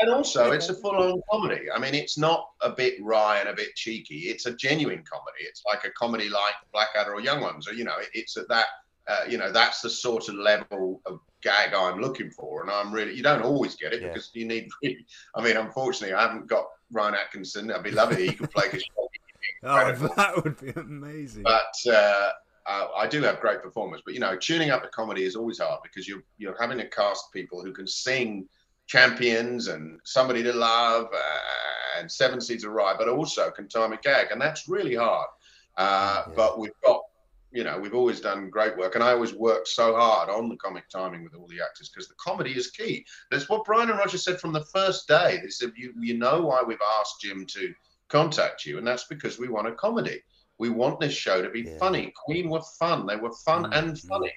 And 0.00 0.10
also, 0.10 0.50
it's 0.50 0.68
a 0.68 0.74
full-on 0.74 1.22
comedy. 1.30 1.70
I 1.72 1.78
mean, 1.78 1.94
it's 1.94 2.18
not 2.18 2.48
a 2.60 2.70
bit 2.70 2.94
wry 3.00 3.38
and 3.38 3.48
a 3.48 3.54
bit 3.54 3.76
cheeky. 3.76 4.22
It's 4.22 4.46
a 4.46 4.54
genuine 4.54 5.04
comedy. 5.08 5.44
It's 5.44 5.62
like 5.64 5.84
a 5.84 5.90
comedy 5.90 6.28
like 6.28 6.54
Blackadder 6.72 7.14
or 7.14 7.20
Young 7.20 7.40
Ones. 7.40 7.68
Or 7.68 7.74
you 7.74 7.84
know, 7.84 7.98
it, 7.98 8.08
it's 8.12 8.36
at 8.36 8.48
that. 8.48 8.66
Uh, 9.06 9.20
you 9.28 9.38
know, 9.38 9.52
that's 9.52 9.82
the 9.82 9.90
sort 9.90 10.28
of 10.28 10.34
level 10.34 11.00
of 11.06 11.20
gag 11.44 11.74
I'm 11.74 12.00
looking 12.00 12.30
for, 12.30 12.62
and 12.62 12.70
I'm 12.70 12.92
really. 12.92 13.14
You 13.14 13.22
don't 13.22 13.42
always 13.42 13.76
get 13.76 13.92
it 13.92 14.02
Yeah. 14.02 14.08
because 14.08 14.30
you 14.34 14.46
need. 14.46 14.68
Really, 14.82 15.06
I 15.36 15.42
mean, 15.44 15.56
unfortunately, 15.56 16.14
I 16.14 16.22
haven't 16.22 16.48
got 16.48 16.64
Rowan 16.90 17.14
Atkinson. 17.14 17.70
I'd 17.70 17.82
be 17.84 17.90
loving 17.92 18.18
it. 18.18 18.30
He 18.30 18.32
could 18.34 18.50
play 18.50 18.68
Khashoggi. 18.68 18.80
Oh, 19.66 19.92
that 20.16 20.42
would 20.42 20.58
be 20.60 20.70
amazing. 20.76 21.42
But 21.42 21.74
uh, 21.90 22.30
uh, 22.66 22.86
I 22.96 23.06
do 23.06 23.22
have 23.22 23.40
great 23.40 23.62
performers. 23.62 24.02
But 24.04 24.12
you 24.14 24.20
know, 24.20 24.36
tuning 24.36 24.70
up 24.70 24.82
the 24.82 24.88
comedy 24.88 25.24
is 25.24 25.36
always 25.36 25.58
hard 25.58 25.80
because 25.82 26.06
you're 26.08 26.22
you're 26.38 26.56
having 26.60 26.78
to 26.78 26.88
cast 26.88 27.32
people 27.32 27.62
who 27.62 27.72
can 27.72 27.86
sing 27.86 28.46
champions 28.86 29.68
and 29.68 30.00
somebody 30.04 30.42
to 30.42 30.52
love 30.52 31.06
uh, 31.14 31.98
and 32.00 32.10
seven 32.10 32.40
seas 32.40 32.64
of 32.64 32.72
Rhye, 32.72 32.96
but 32.98 33.08
also 33.08 33.50
can 33.50 33.68
time 33.68 33.92
a 33.92 33.96
gag, 33.98 34.30
and 34.32 34.40
that's 34.40 34.68
really 34.68 34.94
hard. 34.96 35.28
Uh, 35.76 36.24
Yeah. 36.28 36.32
But 36.36 36.58
we've 36.58 36.78
got. 36.84 37.00
You 37.54 37.62
know, 37.62 37.78
we've 37.78 37.94
always 37.94 38.20
done 38.20 38.50
great 38.50 38.76
work, 38.76 38.96
and 38.96 39.04
I 39.04 39.12
always 39.12 39.32
worked 39.32 39.68
so 39.68 39.94
hard 39.94 40.28
on 40.28 40.48
the 40.48 40.56
comic 40.56 40.88
timing 40.88 41.22
with 41.22 41.34
all 41.36 41.46
the 41.46 41.60
actors 41.62 41.88
because 41.88 42.08
the 42.08 42.14
comedy 42.16 42.50
is 42.50 42.72
key. 42.72 43.06
That's 43.30 43.48
what 43.48 43.64
Brian 43.64 43.90
and 43.90 43.98
Roger 43.98 44.18
said 44.18 44.40
from 44.40 44.52
the 44.52 44.64
first 44.74 45.06
day. 45.06 45.38
They 45.40 45.50
said, 45.50 45.72
"You, 45.76 45.94
you 46.00 46.18
know 46.18 46.42
why 46.42 46.62
we've 46.66 46.76
asked 46.98 47.20
Jim 47.20 47.46
to 47.46 47.72
contact 48.08 48.66
you, 48.66 48.78
and 48.78 48.84
that's 48.86 49.04
because 49.04 49.38
we 49.38 49.46
want 49.48 49.68
a 49.68 49.72
comedy. 49.72 50.20
We 50.58 50.68
want 50.70 50.98
this 50.98 51.14
show 51.14 51.42
to 51.42 51.48
be 51.48 51.60
Yeah. 51.62 51.78
funny. 51.78 52.12
Queen 52.24 52.50
were 52.50 52.62
fun. 52.80 53.06
They 53.06 53.16
were 53.16 53.32
fun 53.44 53.64
Mm, 53.70 53.78
and 53.78 54.00
funny. 54.00 54.32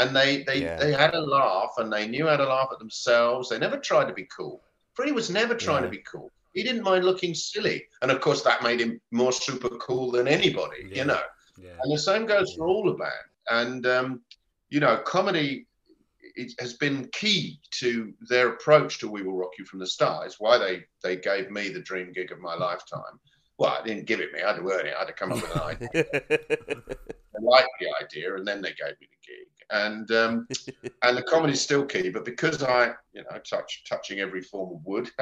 And 0.00 0.16
they 0.16 0.42
they, 0.44 0.62
Yeah. 0.62 0.78
they 0.78 0.92
had 0.92 1.14
a 1.14 1.20
laugh 1.20 1.74
and 1.76 1.92
they 1.92 2.08
knew 2.08 2.26
how 2.26 2.38
to 2.38 2.46
laugh 2.46 2.70
at 2.72 2.78
themselves. 2.78 3.50
They 3.50 3.58
never 3.58 3.76
tried 3.76 4.06
to 4.08 4.14
be 4.14 4.26
cool. 4.34 4.62
Freddie 4.94 5.12
was 5.12 5.28
never 5.30 5.54
trying 5.54 5.82
Yeah. 5.82 5.90
to 5.90 5.96
be 5.98 6.02
cool. 6.10 6.30
he 6.54 6.62
didn't 6.62 6.84
mind 6.84 7.04
looking 7.04 7.34
silly, 7.34 7.84
and 8.00 8.12
of 8.12 8.20
course 8.20 8.42
that 8.42 8.62
made 8.62 8.80
him 8.80 9.00
more 9.10 9.32
super 9.32 9.68
cool 9.70 10.12
than 10.12 10.28
anybody, 10.28 10.88
you 10.88 11.04
know. 11.04 11.20
Yeah. 11.58 11.70
And 11.82 11.92
the 11.92 11.98
same 11.98 12.26
goes 12.26 12.54
for 12.54 12.66
all 12.66 12.84
the 12.84 12.92
band. 12.92 13.12
And 13.50 13.86
um, 13.86 14.20
you 14.70 14.80
know, 14.80 14.98
comedy 14.98 15.66
it 16.36 16.52
has 16.58 16.74
been 16.74 17.08
key 17.12 17.60
to 17.70 18.12
their 18.28 18.48
approach 18.48 18.98
to 18.98 19.08
"We 19.08 19.22
Will 19.22 19.36
Rock 19.36 19.52
You" 19.58 19.64
from 19.64 19.78
the 19.78 19.86
start. 19.86 20.26
It's 20.26 20.40
why 20.40 20.58
they 20.58 20.84
they 21.02 21.16
gave 21.16 21.50
me 21.50 21.68
the 21.68 21.82
dream 21.82 22.12
gig 22.12 22.32
of 22.32 22.40
my 22.40 22.54
lifetime. 22.54 23.20
Well, 23.58 23.76
I 23.80 23.84
didn't 23.84 24.06
give 24.06 24.20
it 24.20 24.32
me; 24.32 24.42
I 24.42 24.48
had 24.48 24.56
to 24.56 24.70
earn 24.70 24.86
it. 24.86 24.94
I 24.94 25.00
had 25.00 25.08
to 25.08 25.12
come 25.12 25.32
up 25.32 25.42
with 25.42 25.52
an 25.52 25.58
idea. 25.62 26.04
I 27.36 27.40
liked 27.40 27.68
the 27.80 28.04
idea, 28.04 28.34
and 28.34 28.46
then 28.46 28.60
they 28.62 28.70
gave 28.70 28.98
me 29.00 29.08
the 29.10 29.26
gig. 29.26 29.48
And 29.70 30.10
um, 30.10 30.48
and 31.02 31.16
the 31.16 31.22
comedy's 31.22 31.60
still 31.60 31.84
key, 31.84 32.10
but 32.10 32.24
because 32.24 32.62
I, 32.62 32.92
you 33.12 33.22
know, 33.22 33.38
touch 33.48 33.84
touching 33.88 34.20
every 34.20 34.42
form 34.42 34.76
of 34.76 34.84
wood, 34.84 35.10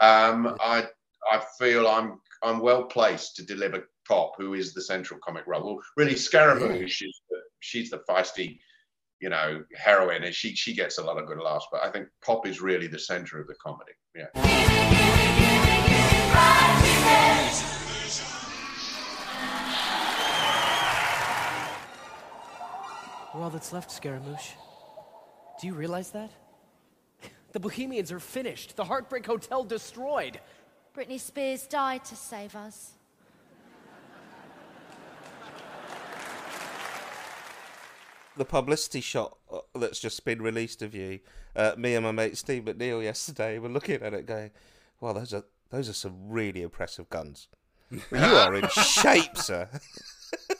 um, 0.00 0.56
I 0.60 0.86
I 1.30 1.42
feel 1.58 1.86
I'm 1.86 2.20
I'm 2.42 2.60
well 2.60 2.84
placed 2.84 3.36
to 3.36 3.44
deliver 3.44 3.88
Pop, 4.06 4.32
who 4.36 4.54
is 4.54 4.74
the 4.74 4.82
central 4.82 5.20
comic 5.20 5.46
role. 5.46 5.64
Well, 5.64 5.82
really, 5.96 6.16
Scaramouche 6.16 7.02
is 7.02 7.20
the, 7.30 7.38
she's 7.60 7.90
the 7.90 8.02
feisty, 8.08 8.58
you 9.20 9.28
know, 9.28 9.64
heroine, 9.74 10.24
and 10.24 10.34
she 10.34 10.54
she 10.54 10.74
gets 10.74 10.98
a 10.98 11.02
lot 11.02 11.18
of 11.18 11.26
good 11.26 11.38
laughs. 11.38 11.66
But 11.72 11.82
I 11.82 11.90
think 11.90 12.08
Pop 12.24 12.46
is 12.46 12.60
really 12.60 12.86
the 12.86 12.98
centre 12.98 13.40
of 13.40 13.46
the 13.46 13.54
comedy. 13.54 13.92
Yeah. 14.14 14.26
We're 23.34 23.42
all 23.42 23.50
that's 23.50 23.72
left, 23.72 23.90
Scaramouche. 23.90 24.52
Do 25.60 25.66
you 25.66 25.74
realize 25.74 26.10
that? 26.10 26.30
The 27.52 27.60
Bohemians 27.60 28.10
are 28.10 28.18
finished. 28.18 28.74
The 28.74 28.84
Heartbreak 28.84 29.26
Hotel 29.26 29.62
destroyed. 29.62 30.40
Britney 30.96 31.20
Spears 31.20 31.68
died 31.68 32.04
to 32.06 32.16
save 32.16 32.56
us. 32.56 32.94
The 38.36 38.44
publicity 38.44 39.00
shot 39.00 39.36
uh, 39.52 39.60
that's 39.74 40.00
just 40.00 40.24
been 40.24 40.42
released 40.42 40.82
of 40.82 40.94
you, 40.94 41.20
uh, 41.56 41.72
me 41.76 41.94
and 41.94 42.04
my 42.04 42.12
mate 42.12 42.36
Steve 42.36 42.64
McNeil 42.64 43.02
yesterday 43.02 43.58
were 43.58 43.68
looking 43.68 44.02
at 44.02 44.14
it, 44.14 44.26
going, 44.26 44.50
"Well, 45.00 45.14
those 45.14 45.32
are 45.32 45.44
those 45.70 45.88
are 45.88 45.94
some 45.94 46.28
really 46.28 46.62
impressive 46.62 47.08
guns. 47.10 47.48
You 47.90 48.00
are 48.12 48.54
in 48.54 48.68
shape, 48.68 49.36
sir." 49.36 49.68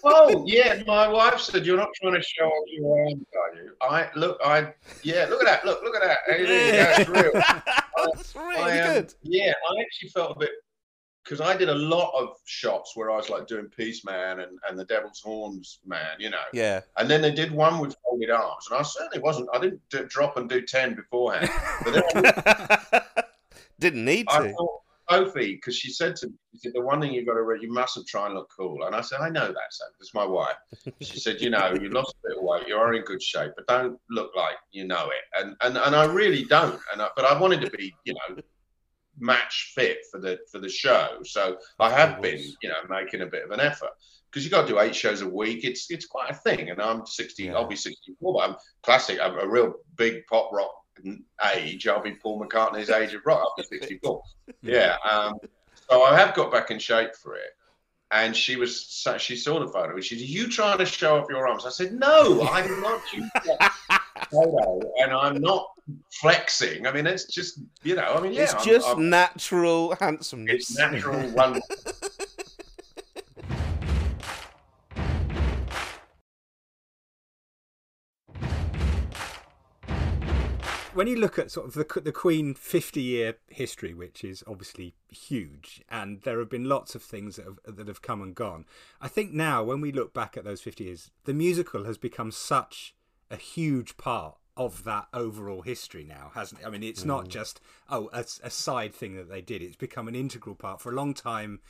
Oh 0.03 0.45
yeah, 0.47 0.83
my 0.87 1.09
wife 1.09 1.41
said 1.41 1.67
you're 1.67 1.77
not 1.77 1.91
trying 2.01 2.15
to 2.15 2.23
show 2.23 2.45
off 2.45 2.69
your 2.69 3.07
arms, 3.07 3.25
are 3.35 3.57
you? 3.57 3.73
I 3.81 4.09
look, 4.15 4.39
I 4.45 4.73
yeah, 5.03 5.27
look 5.29 5.43
at 5.43 5.47
that, 5.47 5.65
look, 5.65 5.83
look 5.83 5.97
at 5.97 6.03
that. 6.03 6.19
Hey, 6.29 6.45
there 6.45 6.67
you 6.67 7.07
go, 7.07 7.23
it's 7.23 7.35
real. 7.35 7.43
That's 8.15 8.37
really 8.37 8.61
I, 8.61 8.81
um, 8.81 8.95
good. 8.95 9.15
Yeah, 9.23 9.53
I 9.53 9.81
actually 9.83 10.11
felt 10.11 10.37
a 10.37 10.39
bit 10.39 10.51
because 11.25 11.41
I 11.41 11.57
did 11.57 11.69
a 11.69 11.75
lot 11.75 12.13
of 12.15 12.37
shots 12.45 12.95
where 12.95 13.11
I 13.11 13.17
was 13.17 13.31
like 13.31 13.47
doing 13.47 13.67
Peace 13.67 14.05
Man 14.05 14.41
and, 14.41 14.59
and 14.69 14.79
the 14.79 14.85
Devil's 14.85 15.21
Horns 15.21 15.81
Man, 15.87 16.17
you 16.19 16.31
know. 16.31 16.43
Yeah. 16.53 16.83
And 16.99 17.09
then 17.09 17.23
they 17.23 17.33
did 17.33 17.51
one 17.51 17.79
with 17.79 17.97
folded 18.05 18.31
arms, 18.31 18.69
and 18.71 18.79
I 18.79 18.83
certainly 18.83 19.21
wasn't. 19.21 19.49
I 19.53 19.59
didn't 19.59 19.81
d- 19.91 20.05
drop 20.09 20.37
and 20.37 20.49
do 20.49 20.63
ten 20.63 20.95
beforehand. 20.95 21.49
I, 21.53 23.03
Didn't 23.81 24.05
need 24.05 24.29
to. 24.29 24.35
I 24.35 24.47
to. 24.47 24.53
thought 24.53 24.81
Sophie, 25.11 25.55
because 25.55 25.77
she 25.77 25.91
said 25.91 26.17
to 26.17 26.29
me, 26.29 26.35
said, 26.57 26.73
the 26.75 26.81
one 26.81 27.01
thing 27.01 27.13
you've 27.13 27.27
got 27.27 27.35
to 27.35 27.43
read, 27.43 27.63
you 27.63 27.73
mustn't 27.73 28.07
try 28.07 28.27
and 28.27 28.35
look 28.35 28.51
cool. 28.57 28.85
And 28.85 28.95
I 28.95 29.01
said, 29.01 29.21
I 29.21 29.29
know 29.29 29.47
that, 29.47 29.71
Sophie. 29.71 29.93
It's 30.01 30.15
my 30.15 30.25
wife. 30.25 30.57
She 31.01 31.19
said, 31.19 31.41
you 31.41 31.51
know, 31.51 31.75
you 31.75 31.91
lost 31.91 32.15
a 32.25 32.29
bit 32.29 32.39
of 32.39 32.45
weight, 32.45 32.69
you 32.69 32.77
are 32.77 32.95
in 32.95 33.03
good 33.03 33.23
shape, 33.23 33.53
but 33.57 33.67
don't 33.67 33.99
look 34.11 34.31
like 34.35 34.57
you 34.73 34.87
know 34.87 35.11
it. 35.11 35.41
And 35.41 35.57
and, 35.61 35.77
and 35.77 35.95
I 35.95 36.05
really 36.05 36.45
don't. 36.45 36.81
And 36.93 37.03
I, 37.03 37.09
but 37.17 37.25
I 37.25 37.39
wanted 37.39 37.61
to 37.63 37.71
be, 37.71 37.95
you 38.05 38.15
know, 38.15 38.43
match 39.19 39.73
fit 39.75 39.99
for 40.11 40.21
the 40.21 40.39
for 40.51 40.59
the 40.59 40.69
show. 40.69 41.19
So 41.25 41.59
I 41.79 41.91
have 41.91 42.21
been, 42.21 42.41
you 42.63 42.69
know, 42.69 42.77
making 42.89 43.21
a 43.23 43.27
bit 43.27 43.45
of 43.45 43.51
an 43.51 43.61
effort. 43.61 43.91
Because 44.31 44.45
you 44.45 44.51
got 44.51 44.63
to 44.63 44.69
do 44.69 44.81
eight 44.81 44.97
shows 44.97 45.23
a 45.23 45.29
week. 45.29 45.65
It's 45.65 45.91
it's 45.91 46.07
quite 46.07 46.31
a 46.31 46.35
thing. 46.35 46.71
And 46.71 46.83
I'm 46.83 47.07
60. 47.07 47.51
I'll 47.51 47.69
be 47.69 47.77
64. 47.77 48.33
But 48.35 48.51
I'm 48.51 48.57
classic. 48.83 49.21
I'm 49.21 49.39
a 49.39 49.47
real 49.47 49.75
big 49.97 50.27
pop 50.27 50.51
rock 50.53 50.73
age. 51.55 51.87
I'll 51.87 52.03
be 52.03 52.15
Paul 52.15 52.45
McCartney's 52.45 52.91
age 52.91 53.15
of 53.15 53.23
rock. 53.25 53.41
I'll 53.41 53.55
be 53.71 53.79
64. 53.79 54.23
Yeah. 54.63 54.97
Um, 55.09 55.35
so 55.89 56.03
I 56.03 56.19
have 56.19 56.35
got 56.35 56.51
back 56.51 56.71
in 56.71 56.79
shape 56.79 57.15
for 57.15 57.37
it. 57.37 57.51
And 58.11 58.37
she 58.37 58.57
was, 58.57 59.07
she 59.19 59.37
saw 59.37 59.59
the 59.61 59.69
photo. 59.69 59.95
and 59.95 60.05
She 60.05 60.19
said, 60.19 60.29
"You 60.29 60.49
trying 60.49 60.79
to 60.79 60.87
show 60.87 61.19
off 61.19 61.27
your 61.29 61.49
arms?" 61.49 61.67
I 61.67 61.71
said, 61.71 61.93
"No, 61.93 62.43
I'm 62.43 62.81
not 62.81 63.01
you." 63.13 63.29
photo, 64.31 64.81
and 65.01 65.13
I'm 65.13 65.41
not 65.41 65.67
flexing. 66.21 66.87
I 66.87 66.93
mean, 66.93 67.07
it's 67.07 67.25
just, 67.25 67.61
you 67.83 67.97
know, 67.97 68.15
I 68.17 68.21
mean, 68.21 68.33
yeah, 68.33 68.43
it's 68.43 68.55
I'm- 68.55 68.65
just 68.65 68.87
I'm- 68.89 69.11
natural 69.11 69.95
handsomeness. 69.97 70.71
it's 70.71 70.79
natural 70.79 71.29
wonder. 71.31 71.61
when 80.95 81.07
you 81.09 81.17
look 81.17 81.39
at 81.39 81.51
sort 81.51 81.67
of 81.67 81.75
the 81.75 82.01
the 82.01 82.13
Queen 82.13 82.55
50 82.55 83.01
year 83.01 83.35
history, 83.49 83.93
which 83.93 84.23
is 84.25 84.45
obviously 84.47 84.95
huge, 85.09 85.83
and 85.91 86.23
there 86.23 86.39
have 86.39 86.49
been 86.51 86.69
lots 86.69 86.95
of 86.95 87.03
things 87.03 87.37
that 87.37 87.45
have, 87.47 87.77
that 87.77 87.89
have 87.89 88.03
come 88.03 88.23
and 88.23 88.35
gone. 88.35 88.65
I 89.01 89.09
think 89.09 89.33
now, 89.33 89.63
when 89.65 89.81
we 89.81 89.93
look 89.93 90.15
back 90.15 90.37
at 90.37 90.45
those 90.45 90.61
50 90.61 90.85
years, 90.85 91.11
the 91.25 91.35
musical 91.35 91.85
has 91.85 91.99
become 91.99 92.31
such 92.31 92.95
a 93.35 93.37
huge 93.37 93.97
part 93.97 94.37
of 94.57 94.85
that 94.85 95.07
overall 95.13 95.63
history 95.63 96.05
now, 96.05 96.31
hasn't 96.35 96.61
it? 96.61 96.67
I 96.67 96.71
mean, 96.71 96.83
it's 96.85 97.05
not 97.05 97.25
Mm. 97.27 97.29
just 97.29 97.61
oh 97.91 98.09
a, 98.13 98.25
a 98.43 98.51
side 98.51 98.95
thing 98.95 99.17
that 99.17 99.29
they 99.29 99.41
did; 99.41 99.63
it's 99.63 99.77
become 99.77 100.07
an 100.09 100.15
integral 100.15 100.55
part. 100.55 100.81
For 100.81 100.93
a 100.93 100.95
long 100.95 101.13
time, 101.15 101.61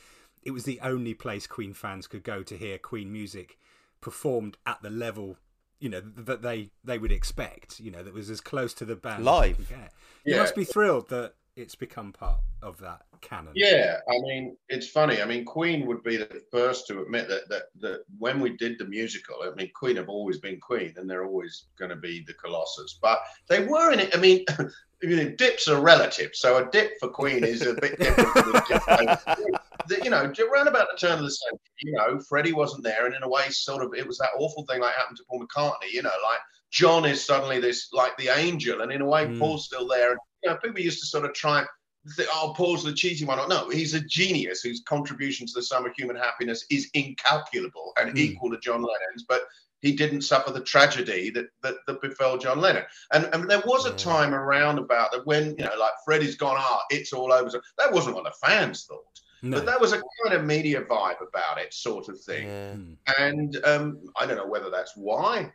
it 0.42 0.50
was 0.53 0.64
the 0.64 0.81
only 0.81 1.14
place 1.14 1.46
Queen 1.46 1.72
fans 1.72 2.07
could 2.07 2.22
go 2.22 2.42
to 2.42 2.57
hear 2.57 2.77
Queen 2.79 3.11
music 3.12 3.59
performed 4.00 4.59
at 4.66 4.83
the 4.83 4.90
level 4.90 5.38
you 5.81 5.88
know 5.88 6.00
that 6.00 6.42
they 6.42 6.70
they 6.85 6.98
would 6.98 7.11
expect 7.12 7.81
you 7.81 7.90
know 7.90 8.03
that 8.03 8.12
was 8.14 8.29
as 8.31 8.40
close 8.40 8.72
to 8.74 8.85
the 8.85 8.94
band 8.96 9.14
as 9.14 9.18
you 9.20 9.24
Live. 9.24 9.57
could 9.57 9.68
get. 9.70 9.92
you 10.24 10.35
Yeah. 10.35 10.40
must 10.40 10.55
be 10.55 10.64
thrilled 10.64 11.09
that 11.09 11.35
it's 11.57 11.75
become 11.75 12.12
part 12.12 12.40
of 12.62 12.79
that 12.79 13.03
canon 13.21 13.53
Yeah, 13.55 13.99
I 14.09 14.19
mean, 14.21 14.57
it's 14.69 14.88
funny. 14.88 15.23
I 15.23 15.25
mean, 15.25 15.45
Queen 15.45 15.87
would 15.87 16.03
be 16.03 16.17
the 16.17 16.43
first 16.51 16.87
to 16.88 17.03
admit 17.03 17.29
that 17.29 17.49
that, 17.49 17.62
that 17.81 18.05
when 18.19 18.40
we 18.40 18.57
did 18.57 18.79
the 18.79 18.85
musical, 18.85 19.37
I 19.43 19.55
mean, 19.55 19.71
Queen 19.75 19.97
have 19.97 20.09
always 20.09 20.38
been 20.38 20.59
Queen, 20.61 20.95
and 20.97 21.09
they're 21.09 21.25
always 21.25 21.67
going 21.79 21.90
to 21.90 21.97
be 21.97 22.25
the 22.27 22.35
Colossus. 22.35 22.99
But 23.01 23.21
they 23.49 23.64
were 23.64 23.93
in 23.93 24.01
it. 24.01 24.17
I 24.17 24.21
mean, 24.21 24.45
you 25.03 25.17
know, 25.17 25.29
dips 25.31 25.69
are 25.69 25.81
relative. 25.81 26.31
So 26.35 26.57
a 26.57 26.71
dip 26.71 26.93
for 26.99 27.09
Queen 27.09 27.45
is 27.45 27.62
a 27.62 27.75
bit 27.75 27.99
different. 27.99 29.21
The- 29.87 30.01
you 30.03 30.09
know, 30.09 30.33
around 30.51 30.69
about 30.69 30.88
the 30.90 30.99
turn 30.99 31.19
of 31.19 31.25
the 31.25 31.31
century, 31.31 31.61
you 31.83 31.93
know, 31.93 32.19
Freddie 32.27 32.55
wasn't 32.55 32.85
there, 32.85 33.05
and 33.05 33.14
in 33.14 33.23
a 33.23 33.29
way, 33.29 33.51
sort 33.51 33.85
of, 33.85 33.93
it 33.93 34.07
was 34.07 34.17
that 34.17 34.31
awful 34.38 34.64
thing 34.64 34.81
like 34.81 34.95
happened 34.95 35.19
to 35.19 35.25
Paul 35.29 35.45
McCartney. 35.47 35.93
You 35.93 36.01
know, 36.01 36.09
like 36.23 36.38
John 36.71 37.05
is 37.05 37.25
suddenly 37.25 37.61
this 37.61 37.88
like 37.93 38.17
the 38.17 38.29
angel, 38.29 38.81
and 38.81 38.90
in 38.90 39.03
a 39.03 39.07
way, 39.07 39.27
hmm. 39.27 39.38
Paul's 39.38 39.67
still 39.67 39.87
there. 39.87 40.12
And 40.12 40.21
you 40.44 40.50
know, 40.50 40.57
people 40.57 40.80
used 40.80 41.00
to 41.00 41.07
sort 41.07 41.24
of 41.24 41.33
try 41.33 41.61
and 41.61 41.68
think, 42.16 42.28
oh, 42.33 42.52
Paul's 42.57 42.85
the 42.85 42.92
cheating 42.92 43.26
one. 43.26 43.48
No, 43.48 43.70
he's 43.70 43.94
a 43.94 44.00
genius 44.00 44.61
whose 44.61 44.83
contribution 44.83 45.46
to 45.46 45.52
the 45.54 45.62
sum 45.62 45.87
of 45.87 45.92
human 45.96 46.16
happiness 46.16 46.64
is 46.70 46.90
incalculable 46.94 47.92
and 47.98 48.16
equal 48.18 48.50
to 48.50 48.59
John 48.59 48.83
Lennon's, 48.83 49.24
but 49.26 49.42
he 49.80 49.92
didn't 49.92 50.22
suffer 50.22 50.50
the 50.50 50.61
tragedy 50.62 51.30
that, 51.30 51.46
that, 51.62 51.74
that 51.87 52.00
befell 52.00 52.38
John 52.38 52.61
Lennon. 52.61 52.85
And, 53.12 53.28
and 53.33 53.50
there 53.50 53.62
was 53.66 53.87
a 53.87 53.94
time 53.94 54.35
around 54.35 54.78
about 54.78 55.12
that 55.12 55.26
when, 55.26 55.54
you 55.59 55.64
know, 55.64 55.76
like 55.78 55.92
Freddie's 56.04 56.37
gone, 56.37 56.57
ah, 56.59 56.83
it's 56.90 57.12
all 57.12 57.33
over. 57.33 57.50
So 57.50 57.61
that 57.78 57.92
wasn't 57.92 58.16
what 58.16 58.24
the 58.24 58.46
fans 58.46 58.85
thought. 58.85 59.20
No. 59.42 59.59
But 59.59 59.66
that 59.66 59.78
was 59.78 59.92
a 59.92 60.00
kind 60.24 60.35
of 60.35 60.44
media 60.44 60.80
vibe 60.80 61.20
about 61.20 61.59
it, 61.59 61.74
sort 61.74 62.09
of 62.09 62.18
thing. 62.18 62.96
And 63.18 63.59
um, 63.64 64.00
I 64.18 64.24
don't 64.24 64.38
know 64.38 64.46
whether 64.46 64.70
that's 64.70 64.96
why 64.96 65.52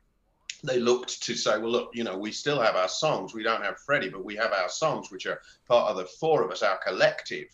they 0.63 0.79
looked 0.79 1.23
to 1.23 1.35
say, 1.35 1.57
well, 1.57 1.71
look, 1.71 1.91
you 1.93 2.03
know, 2.03 2.17
we 2.17 2.31
still 2.31 2.61
have 2.61 2.75
our 2.75 2.89
songs. 2.89 3.33
We 3.33 3.43
don't 3.43 3.63
have 3.63 3.79
Freddie, 3.79 4.09
but 4.09 4.25
we 4.25 4.35
have 4.35 4.51
our 4.51 4.69
songs, 4.69 5.11
which 5.11 5.25
are 5.25 5.41
part 5.67 5.89
of 5.89 5.97
the 5.97 6.05
four 6.05 6.43
of 6.43 6.51
us, 6.51 6.63
our 6.63 6.77
collective. 6.77 7.47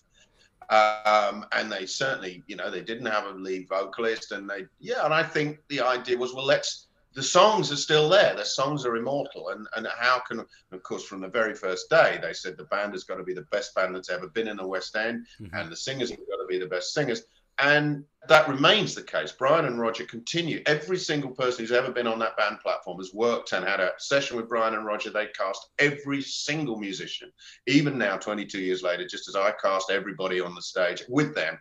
Um, 0.69 1.45
and 1.51 1.71
they 1.71 1.85
certainly, 1.85 2.43
you 2.47 2.55
know, 2.55 2.71
they 2.71 2.81
didn't 2.81 3.05
have 3.05 3.25
a 3.25 3.37
lead 3.37 3.69
vocalist, 3.69 4.31
and 4.31 4.49
they, 4.49 4.65
yeah, 4.79 5.05
and 5.05 5.13
I 5.13 5.21
think 5.21 5.59
the 5.67 5.81
idea 5.81 6.17
was, 6.17 6.33
well, 6.33 6.45
let's. 6.45 6.87
The 7.13 7.23
songs 7.23 7.71
are 7.71 7.77
still 7.77 8.09
there. 8.09 8.35
The 8.35 8.43
songs 8.43 8.85
are 8.85 8.97
immortal, 8.97 9.49
and 9.49 9.67
and 9.77 9.87
how 9.97 10.19
can, 10.19 10.39
of 10.39 10.83
course, 10.83 11.05
from 11.05 11.21
the 11.21 11.29
very 11.29 11.53
first 11.53 11.89
day, 11.89 12.19
they 12.21 12.33
said 12.33 12.57
the 12.57 12.65
band 12.65 12.91
has 12.91 13.05
got 13.05 13.15
to 13.15 13.23
be 13.23 13.33
the 13.33 13.43
best 13.51 13.73
band 13.73 13.95
that's 13.95 14.09
ever 14.09 14.27
been 14.27 14.49
in 14.49 14.57
the 14.57 14.67
West 14.67 14.97
End, 14.97 15.25
and 15.53 15.71
the 15.71 15.77
singers 15.77 16.09
have 16.09 16.19
got 16.19 16.41
to 16.41 16.47
be 16.49 16.59
the 16.59 16.65
best 16.65 16.93
singers. 16.93 17.23
And 17.57 18.03
that 18.27 18.49
remains 18.49 18.95
the 18.95 19.03
case. 19.03 19.31
Brian 19.31 19.65
and 19.65 19.79
Roger 19.79 20.05
continue. 20.05 20.61
Every 20.65 20.97
single 20.97 21.31
person 21.31 21.63
who's 21.63 21.71
ever 21.71 21.91
been 21.91 22.07
on 22.07 22.19
that 22.19 22.37
band 22.37 22.59
platform 22.59 22.97
has 22.97 23.13
worked 23.13 23.53
and 23.53 23.63
had 23.63 23.79
a 23.79 23.91
session 23.97 24.35
with 24.35 24.49
Brian 24.49 24.73
and 24.73 24.85
Roger. 24.85 25.09
They 25.09 25.27
cast 25.27 25.69
every 25.79 26.21
single 26.21 26.77
musician, 26.77 27.31
even 27.67 27.97
now, 27.97 28.17
22 28.17 28.59
years 28.59 28.83
later, 28.83 29.07
just 29.07 29.27
as 29.27 29.35
I 29.35 29.53
cast 29.61 29.91
everybody 29.91 30.41
on 30.41 30.55
the 30.55 30.61
stage 30.61 31.03
with 31.07 31.35
them. 31.35 31.57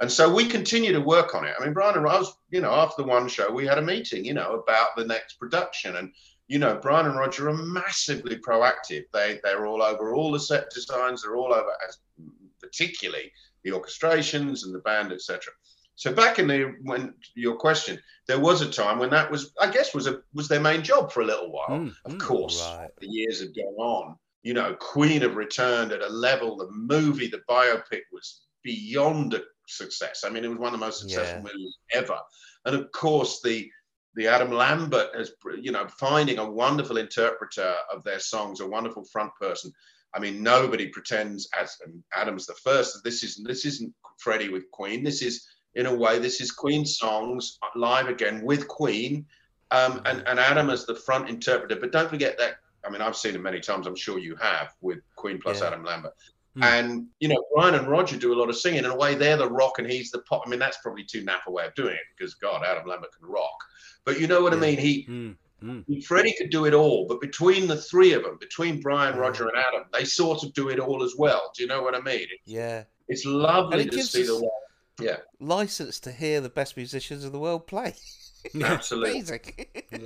And 0.00 0.10
so 0.10 0.32
we 0.32 0.46
continue 0.46 0.92
to 0.92 1.00
work 1.00 1.34
on 1.34 1.44
it. 1.44 1.54
I 1.58 1.64
mean, 1.64 1.72
Brian 1.72 1.96
and 1.96 2.04
was, 2.04 2.34
you 2.50 2.60
know, 2.60 2.72
after 2.72 3.02
the 3.02 3.08
one 3.08 3.28
show, 3.28 3.50
we 3.50 3.66
had 3.66 3.78
a 3.78 3.82
meeting, 3.82 4.24
you 4.24 4.34
know, 4.34 4.54
about 4.54 4.96
the 4.96 5.04
next 5.04 5.38
production. 5.38 5.96
And, 5.96 6.12
you 6.48 6.58
know, 6.58 6.78
Brian 6.80 7.06
and 7.06 7.16
Roger 7.16 7.48
are 7.48 7.56
massively 7.56 8.36
proactive. 8.36 9.04
They, 9.12 9.40
they're 9.42 9.66
all 9.66 9.82
over 9.82 10.14
all 10.14 10.32
the 10.32 10.40
set 10.40 10.70
designs, 10.70 11.22
they're 11.22 11.36
all 11.36 11.54
over 11.54 11.70
as 11.88 11.98
particularly 12.60 13.32
the 13.64 13.70
orchestrations 13.70 14.64
and 14.64 14.74
the 14.74 14.80
band, 14.80 15.12
etc. 15.12 15.52
So 15.94 16.12
back 16.12 16.38
in 16.38 16.46
the 16.46 16.74
when 16.82 17.14
your 17.34 17.56
question, 17.56 17.98
there 18.26 18.40
was 18.40 18.62
a 18.62 18.70
time 18.70 18.98
when 18.98 19.10
that 19.10 19.30
was, 19.30 19.52
I 19.60 19.70
guess, 19.70 19.94
was 19.94 20.06
a 20.06 20.22
was 20.34 20.48
their 20.48 20.60
main 20.60 20.82
job 20.82 21.12
for 21.12 21.20
a 21.20 21.26
little 21.26 21.52
while. 21.52 21.68
Mm, 21.68 21.94
of 22.04 22.12
mm, 22.12 22.20
course, 22.20 22.60
right. 22.60 22.90
the 23.00 23.08
years 23.08 23.40
have 23.40 23.54
gone 23.54 23.74
on. 23.74 24.16
You 24.42 24.54
know, 24.54 24.74
Queen 24.74 25.20
have 25.22 25.36
returned 25.36 25.92
at 25.92 26.00
a 26.02 26.08
level. 26.08 26.56
The 26.56 26.70
movie, 26.70 27.28
the 27.28 27.42
biopic, 27.48 28.02
was 28.12 28.42
beyond 28.62 29.34
a 29.34 29.42
success. 29.68 30.24
I 30.24 30.30
mean, 30.30 30.44
it 30.44 30.48
was 30.48 30.58
one 30.58 30.74
of 30.74 30.80
the 30.80 30.86
most 30.86 31.00
successful 31.00 31.42
Yeah. 31.44 31.52
movies 31.52 31.76
ever. 31.92 32.18
And 32.64 32.74
of 32.74 32.90
course, 32.92 33.40
the 33.42 33.70
the 34.14 34.26
Adam 34.26 34.50
Lambert 34.52 35.14
has, 35.16 35.32
you 35.58 35.72
know, 35.72 35.86
finding 35.88 36.38
a 36.38 36.50
wonderful 36.50 36.98
interpreter 36.98 37.74
of 37.90 38.04
their 38.04 38.18
songs, 38.18 38.60
a 38.60 38.66
wonderful 38.66 39.04
front 39.04 39.32
person. 39.40 39.72
I 40.14 40.18
mean, 40.20 40.42
nobody 40.42 40.88
pretends 40.88 41.48
as 41.58 41.78
Adam's 42.14 42.46
the 42.46 42.54
first. 42.54 42.94
that 42.94 43.04
This 43.04 43.22
isn't 43.22 43.46
this 43.46 43.64
isn't 43.64 43.94
Freddie 44.18 44.50
with 44.50 44.70
Queen. 44.70 45.02
This 45.02 45.22
is 45.22 45.46
in 45.74 45.86
a 45.86 45.94
way 45.94 46.18
this 46.18 46.40
is 46.40 46.50
Queen 46.50 46.84
songs 46.84 47.58
live 47.74 48.08
again 48.08 48.42
with 48.44 48.68
Queen, 48.68 49.24
um, 49.70 50.02
and 50.04 50.22
and 50.26 50.38
Adam 50.38 50.70
as 50.70 50.84
the 50.86 50.94
front 50.94 51.28
interpreter. 51.28 51.76
But 51.76 51.92
don't 51.92 52.10
forget 52.10 52.36
that. 52.38 52.56
I 52.84 52.90
mean, 52.90 53.00
I've 53.00 53.16
seen 53.16 53.34
it 53.34 53.40
many 53.40 53.60
times. 53.60 53.86
I'm 53.86 53.96
sure 53.96 54.18
you 54.18 54.36
have 54.36 54.74
with 54.80 54.98
Queen 55.16 55.38
plus 55.40 55.60
Yeah. 55.60 55.68
Adam 55.68 55.84
Lambert. 55.84 56.14
Hmm. 56.56 56.62
And 56.64 57.06
you 57.20 57.28
know, 57.28 57.42
Brian 57.54 57.74
and 57.74 57.88
Roger 57.88 58.18
do 58.18 58.34
a 58.34 58.38
lot 58.38 58.50
of 58.50 58.56
singing. 58.56 58.80
In 58.84 58.90
a 58.90 58.96
way, 58.96 59.14
they're 59.14 59.38
the 59.38 59.48
rock 59.50 59.78
and 59.78 59.90
he's 59.90 60.10
the 60.10 60.18
pop. 60.22 60.42
I 60.44 60.50
mean, 60.50 60.58
that's 60.58 60.76
probably 60.82 61.04
too 61.04 61.24
naff 61.24 61.46
a 61.46 61.50
way 61.50 61.64
of 61.64 61.74
doing 61.74 61.94
it 61.94 62.02
because 62.16 62.34
God, 62.34 62.62
Adam 62.66 62.86
Lambert 62.86 63.10
can 63.18 63.26
rock. 63.26 63.56
But 64.04 64.20
you 64.20 64.26
know 64.26 64.42
what 64.42 64.52
I 64.52 64.56
mean? 64.56 64.78
He 64.78 65.06
Mm, 65.06 65.36
mm. 65.62 66.04
Freddie 66.04 66.34
could 66.36 66.50
do 66.50 66.66
it 66.66 66.74
all, 66.74 67.06
but 67.06 67.20
between 67.20 67.66
the 67.66 67.76
three 67.76 68.12
of 68.12 68.22
them, 68.22 68.36
between 68.40 68.80
Brian, 68.80 69.18
Roger, 69.18 69.48
and 69.48 69.56
Adam, 69.56 69.84
they 69.92 70.04
sort 70.04 70.42
of 70.42 70.52
do 70.54 70.68
it 70.68 70.78
all 70.78 71.02
as 71.02 71.14
well. 71.16 71.50
Do 71.56 71.62
you 71.62 71.68
know 71.68 71.82
what 71.82 71.94
I 71.94 72.00
mean? 72.00 72.26
Yeah. 72.44 72.84
it's 73.08 73.24
lovely 73.24 73.84
it 73.84 73.92
to 73.92 74.02
see 74.02 74.24
the 74.24 74.40
way. 74.40 74.48
Yeah, 75.00 75.16
License 75.40 75.98
to 76.00 76.12
hear 76.12 76.40
the 76.40 76.50
best 76.50 76.76
musicians 76.76 77.24
of 77.24 77.32
the 77.32 77.38
world 77.38 77.66
play. 77.66 77.94
absolutely. 78.62 79.20
Amazing. 79.20 79.40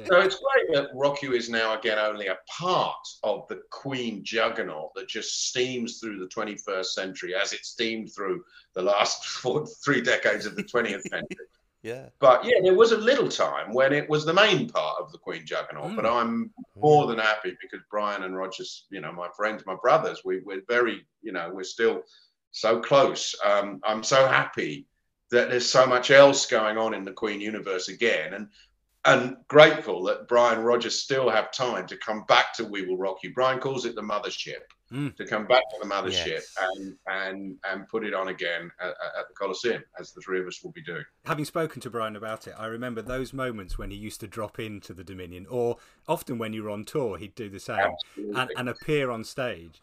So 0.06 0.20
it's 0.20 0.38
great 0.38 0.74
that 0.74 0.88
Rock 0.94 1.22
You 1.22 1.32
is 1.32 1.48
now 1.48 1.78
again 1.78 1.98
only 1.98 2.26
a 2.26 2.36
part 2.48 2.94
of 3.22 3.46
the 3.48 3.62
Queen 3.70 4.22
juggernaut 4.24 4.92
that 4.94 5.08
just 5.08 5.48
steams 5.48 5.98
through 5.98 6.18
the 6.18 6.28
21st 6.28 6.86
century 6.86 7.34
as 7.34 7.52
it 7.52 7.64
steamed 7.64 8.12
through 8.14 8.44
the 8.74 8.82
last 8.82 9.24
four, 9.40 9.66
three 9.84 10.00
decades 10.00 10.46
of 10.46 10.56
the 10.56 10.64
20th 10.64 11.02
century. 11.08 11.46
Yeah. 11.86 12.08
But 12.18 12.44
yeah, 12.44 12.58
there 12.64 12.74
was 12.74 12.90
a 12.90 12.98
little 12.98 13.28
time 13.28 13.72
when 13.72 13.92
it 13.92 14.10
was 14.10 14.24
the 14.24 14.34
main 14.34 14.68
part 14.68 14.96
of 15.00 15.12
the 15.12 15.18
Queen 15.18 15.46
juggernaut. 15.46 15.94
But 15.94 16.04
I'm 16.04 16.50
more 16.74 17.06
than 17.06 17.18
happy 17.18 17.56
because 17.60 17.84
Brian 17.88 18.24
and 18.24 18.36
Rogers, 18.36 18.86
you 18.90 19.00
know, 19.00 19.12
my 19.12 19.28
friends, 19.36 19.62
my 19.66 19.76
brothers, 19.80 20.22
we, 20.24 20.40
we're 20.40 20.62
very, 20.68 21.06
you 21.22 21.30
know, 21.30 21.48
we're 21.54 21.62
still 21.62 22.02
so 22.50 22.80
close. 22.80 23.36
Um, 23.44 23.80
I'm 23.84 24.02
so 24.02 24.26
happy 24.26 24.86
that 25.30 25.48
there's 25.48 25.70
so 25.70 25.86
much 25.86 26.10
else 26.10 26.46
going 26.46 26.76
on 26.76 26.92
in 26.92 27.04
the 27.04 27.12
Queen 27.12 27.40
universe 27.40 27.88
again, 27.88 28.34
and 28.34 28.48
and 29.04 29.36
grateful 29.46 30.02
that 30.04 30.26
Brian 30.26 30.64
Rogers 30.64 31.00
still 31.00 31.30
have 31.30 31.52
time 31.52 31.86
to 31.86 31.96
come 31.98 32.24
back 32.24 32.52
to 32.54 32.64
We 32.64 32.84
Will 32.84 32.98
Rock 32.98 33.18
You. 33.22 33.32
Brian 33.32 33.60
calls 33.60 33.84
it 33.84 33.94
the 33.94 34.02
mothership. 34.02 34.64
Mm. 34.92 35.16
To 35.16 35.26
come 35.26 35.46
back 35.46 35.62
to 35.70 35.76
the 35.82 35.88
mothership 35.88 36.26
Yes. 36.26 36.54
and 36.60 36.96
and 37.08 37.56
and 37.68 37.88
put 37.88 38.04
it 38.04 38.14
on 38.14 38.28
again 38.28 38.70
at, 38.80 38.90
at 38.90 39.28
the 39.28 39.34
Coliseum, 39.34 39.82
as 39.98 40.12
the 40.12 40.20
three 40.20 40.38
of 40.40 40.46
us 40.46 40.62
will 40.62 40.70
be 40.70 40.82
doing. 40.82 41.02
Having 41.24 41.44
spoken 41.46 41.80
to 41.82 41.90
Brian 41.90 42.14
about 42.14 42.46
it, 42.46 42.54
I 42.56 42.66
remember 42.66 43.02
those 43.02 43.32
moments 43.32 43.76
when 43.78 43.90
he 43.90 43.96
used 43.96 44.20
to 44.20 44.28
drop 44.28 44.60
into 44.60 44.94
the 44.94 45.02
Dominion, 45.02 45.46
or 45.50 45.78
often 46.06 46.38
when 46.38 46.52
you 46.52 46.62
were 46.62 46.70
on 46.70 46.84
tour, 46.84 47.18
he'd 47.18 47.34
do 47.34 47.48
the 47.48 47.58
same 47.58 47.90
and, 48.16 48.48
and 48.56 48.68
appear 48.68 49.10
on 49.10 49.24
stage. 49.24 49.82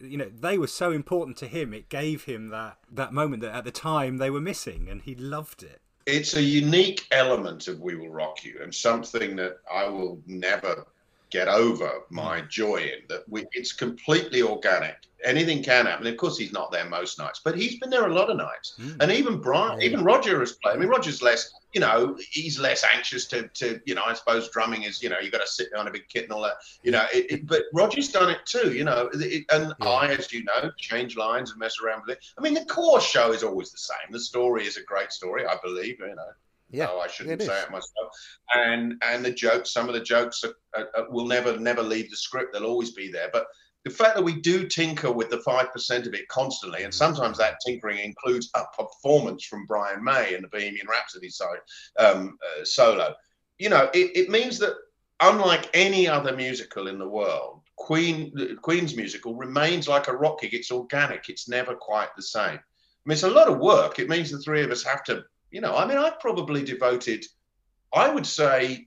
You 0.00 0.16
know, 0.16 0.30
they 0.30 0.56
were 0.56 0.68
so 0.68 0.92
important 0.92 1.36
to 1.38 1.46
him. 1.46 1.74
It 1.74 1.88
gave 1.90 2.24
him 2.24 2.48
that 2.48 2.78
that 2.90 3.12
moment 3.12 3.42
that 3.42 3.54
at 3.54 3.64
the 3.64 3.70
time 3.70 4.16
they 4.16 4.30
were 4.30 4.40
missing, 4.40 4.88
and 4.88 5.02
he 5.02 5.14
loved 5.14 5.62
it. 5.62 5.80
it's 6.06 6.34
a 6.36 6.42
unique 6.42 7.06
element 7.10 7.68
of 7.68 7.80
We 7.80 7.96
Will 7.96 8.08
Rock 8.08 8.42
You 8.44 8.60
and 8.62 8.74
something 8.74 9.36
that 9.36 9.58
I 9.70 9.88
will 9.88 10.22
never 10.26 10.86
get 11.30 11.48
over 11.48 11.90
my 12.10 12.40
joy 12.42 12.76
in 12.76 13.06
that 13.08 13.28
we, 13.28 13.44
it's 13.52 13.72
completely 13.72 14.42
organic. 14.42 14.96
Anything 15.24 15.64
can 15.64 15.86
happen. 15.86 16.06
Of 16.06 16.16
course, 16.16 16.38
he's 16.38 16.52
not 16.52 16.70
there 16.70 16.88
most 16.88 17.18
nights, 17.18 17.40
but 17.44 17.56
he's 17.56 17.78
been 17.80 17.90
there 17.90 18.06
a 18.06 18.14
lot 18.14 18.30
of 18.30 18.36
nights. 18.36 18.76
Mm. 18.78 19.02
And 19.02 19.10
even 19.10 19.40
Brian, 19.40 19.82
even 19.82 20.04
Roger 20.04 20.38
has 20.38 20.52
played. 20.52 20.76
I 20.76 20.78
mean, 20.78 20.88
Roger's 20.88 21.20
less, 21.22 21.52
you 21.72 21.80
know, 21.80 22.16
he's 22.30 22.60
less 22.60 22.84
anxious 22.94 23.26
to, 23.26 23.48
to 23.48 23.80
you 23.84 23.96
know, 23.96 24.04
I 24.06 24.14
suppose 24.14 24.48
drumming 24.50 24.84
is, 24.84 25.02
you 25.02 25.08
know, 25.08 25.18
you've 25.18 25.32
got 25.32 25.40
to 25.40 25.46
sit 25.46 25.74
on 25.74 25.88
a 25.88 25.90
big 25.90 26.08
kit 26.08 26.24
and 26.24 26.32
all 26.32 26.42
that, 26.42 26.58
you 26.84 26.92
know. 26.92 27.04
It, 27.12 27.32
it, 27.32 27.46
but 27.48 27.64
Roger's 27.74 28.12
done 28.12 28.30
it 28.30 28.38
too, 28.46 28.72
you 28.72 28.84
know. 28.84 29.10
It, 29.12 29.44
and 29.50 29.74
Yeah. 29.80 29.88
I, 29.88 30.06
as 30.08 30.32
you 30.32 30.44
know, 30.44 30.70
change 30.78 31.16
lines 31.16 31.50
and 31.50 31.58
mess 31.58 31.80
around 31.84 32.02
with 32.06 32.16
it. 32.16 32.24
I 32.38 32.40
mean, 32.40 32.54
the 32.54 32.64
core 32.66 33.00
show 33.00 33.32
is 33.32 33.42
always 33.42 33.72
the 33.72 33.78
same. 33.78 34.12
The 34.12 34.20
story 34.20 34.66
is 34.66 34.76
a 34.76 34.82
great 34.84 35.12
story, 35.12 35.44
I 35.46 35.56
believe, 35.62 35.98
you 35.98 36.14
know. 36.14 36.30
Yeah. 36.70 36.86
No, 36.86 37.00
I 37.00 37.08
shouldn't 37.08 37.40
it 37.40 37.46
say 37.46 37.56
is. 37.58 37.64
it 37.64 37.70
myself. 37.70 38.12
And 38.54 38.94
and 39.02 39.24
the 39.24 39.30
jokes, 39.30 39.72
some 39.72 39.88
of 39.88 39.94
the 39.94 40.00
jokes 40.02 40.44
are, 40.44 40.54
are, 40.74 40.88
are- 40.96 41.10
will 41.10 41.26
never 41.26 41.58
never 41.58 41.82
leave 41.82 42.10
the 42.10 42.16
script. 42.16 42.52
They'll 42.52 42.64
always 42.66 42.92
be 42.92 43.10
there. 43.10 43.30
But 43.32 43.46
the 43.84 43.90
fact 43.90 44.16
that 44.16 44.22
we 44.24 44.40
do 44.40 44.66
tinker 44.68 45.10
with 45.10 45.30
the 45.30 45.40
five 45.40 45.72
percent 45.72 46.06
of 46.06 46.14
it 46.14 46.28
constantly, 46.28 46.82
and 46.82 46.92
sometimes 46.92 47.38
that 47.38 47.58
tinkering 47.64 47.98
includes 47.98 48.50
a 48.54 48.64
performance 48.76 49.44
from 49.44 49.66
Brian 49.66 50.04
May 50.04 50.34
in 50.34 50.42
the 50.42 50.48
Bohemian 50.48 50.86
Rhapsody 50.88 51.30
side 51.30 51.58
um, 51.98 52.36
uh, 52.42 52.64
solo. 52.64 53.14
You 53.58 53.70
know, 53.70 53.88
it, 53.94 54.16
it 54.16 54.30
means 54.30 54.58
that 54.58 54.74
unlike 55.20 55.70
any 55.74 56.06
other 56.06 56.36
musical 56.36 56.86
in 56.88 56.98
the 56.98 57.08
world, 57.08 57.62
Queen 57.76 58.56
Queen's 58.60 58.94
musical 58.94 59.34
remains 59.34 59.88
like 59.88 60.08
a 60.08 60.16
rock 60.16 60.40
gig. 60.42 60.52
It's 60.54 60.70
organic. 60.70 61.28
It's 61.28 61.48
never 61.48 61.74
quite 61.74 62.14
the 62.14 62.22
same. 62.22 62.58
I 62.58 63.04
mean, 63.06 63.14
it's 63.14 63.22
a 63.22 63.30
lot 63.30 63.48
of 63.48 63.58
work. 63.58 63.98
It 63.98 64.08
means 64.08 64.30
the 64.30 64.38
three 64.38 64.62
of 64.62 64.70
us 64.70 64.82
have 64.82 65.02
to, 65.04 65.24
you 65.50 65.60
know, 65.60 65.76
I 65.76 65.86
mean, 65.86 65.98
I've 65.98 66.20
probably 66.20 66.64
devoted, 66.64 67.24
I 67.94 68.08
would 68.08 68.26
say, 68.26 68.86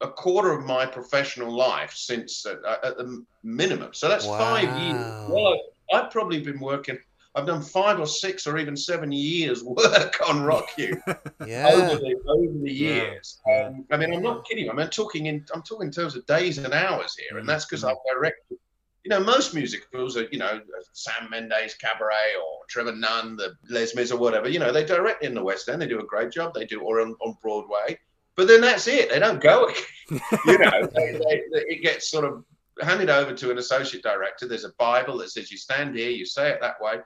a 0.00 0.08
quarter 0.08 0.52
of 0.52 0.64
my 0.64 0.86
professional 0.86 1.50
life 1.54 1.92
since 1.92 2.46
uh, 2.46 2.54
at 2.84 2.96
the 2.96 3.24
minimum. 3.42 3.92
So 3.94 4.08
that's 4.08 4.24
five 4.26 4.78
years. 4.78 4.94
Wow. 4.94 5.28
Well, 5.28 5.60
I've 5.92 6.10
probably 6.10 6.40
been 6.40 6.60
working. 6.60 6.98
I've 7.34 7.46
done 7.46 7.62
five 7.62 8.00
or 8.00 8.06
six 8.06 8.46
or 8.46 8.58
even 8.58 8.76
seven 8.76 9.12
years 9.12 9.62
work 9.64 10.16
on 10.28 10.42
Rock 10.42 10.68
You 10.76 11.00
Yeah. 11.46 11.68
over 11.72 11.96
the 11.96 12.16
over 12.28 12.58
the 12.62 12.72
years. 12.72 13.40
yeah. 13.46 13.66
Um, 13.66 13.84
I 13.90 13.96
mean, 13.96 14.12
I'm 14.14 14.22
not 14.22 14.46
kidding. 14.48 14.70
I 14.70 14.72
mean, 14.72 14.82
I'm 14.86 14.90
talking 14.90 15.26
in 15.26 15.44
I'm 15.54 15.62
talking 15.62 15.86
in 15.88 15.92
terms 15.92 16.16
of 16.16 16.26
days 16.26 16.58
and 16.58 16.72
hours 16.72 17.16
here, 17.16 17.38
and 17.38 17.48
that's 17.48 17.64
because 17.64 17.84
I've 17.84 17.96
directed. 18.12 18.58
You 19.08 19.18
know, 19.18 19.24
most 19.24 19.54
musicals 19.54 20.18
are, 20.18 20.28
you 20.30 20.38
know, 20.38 20.60
Sam 20.92 21.30
Mendes 21.30 21.74
Cabaret 21.76 22.34
or 22.44 22.66
Trevor 22.68 22.94
Nunn, 22.94 23.36
the 23.36 23.54
Les 23.70 23.94
Mis 23.94 24.12
or 24.12 24.18
whatever. 24.18 24.50
You 24.50 24.58
know, 24.58 24.70
they 24.70 24.84
direct 24.84 25.24
in 25.24 25.32
the 25.32 25.42
West 25.42 25.66
End. 25.70 25.80
They 25.80 25.86
do 25.86 26.00
a 26.00 26.04
great 26.04 26.30
job. 26.30 26.52
They 26.52 26.66
do, 26.66 26.82
or 26.82 27.00
on, 27.00 27.16
on 27.22 27.34
Broadway. 27.40 27.98
But 28.36 28.48
then 28.48 28.60
that's 28.60 28.86
it. 28.86 29.08
They 29.08 29.18
don't 29.18 29.40
go 29.40 29.64
again. 29.64 30.20
you 30.44 30.58
know, 30.58 30.86
they, 30.94 31.12
they, 31.12 31.42
it 31.52 31.82
gets 31.82 32.10
sort 32.10 32.26
of 32.26 32.44
handed 32.82 33.08
over 33.08 33.32
to 33.32 33.50
an 33.50 33.56
associate 33.56 34.02
director. 34.02 34.46
There's 34.46 34.66
a 34.66 34.74
Bible 34.78 35.16
that 35.18 35.30
says 35.30 35.50
you 35.50 35.56
stand 35.56 35.96
here, 35.96 36.10
you 36.10 36.26
say 36.26 36.50
it 36.50 36.60
that 36.60 36.78
way. 36.78 36.96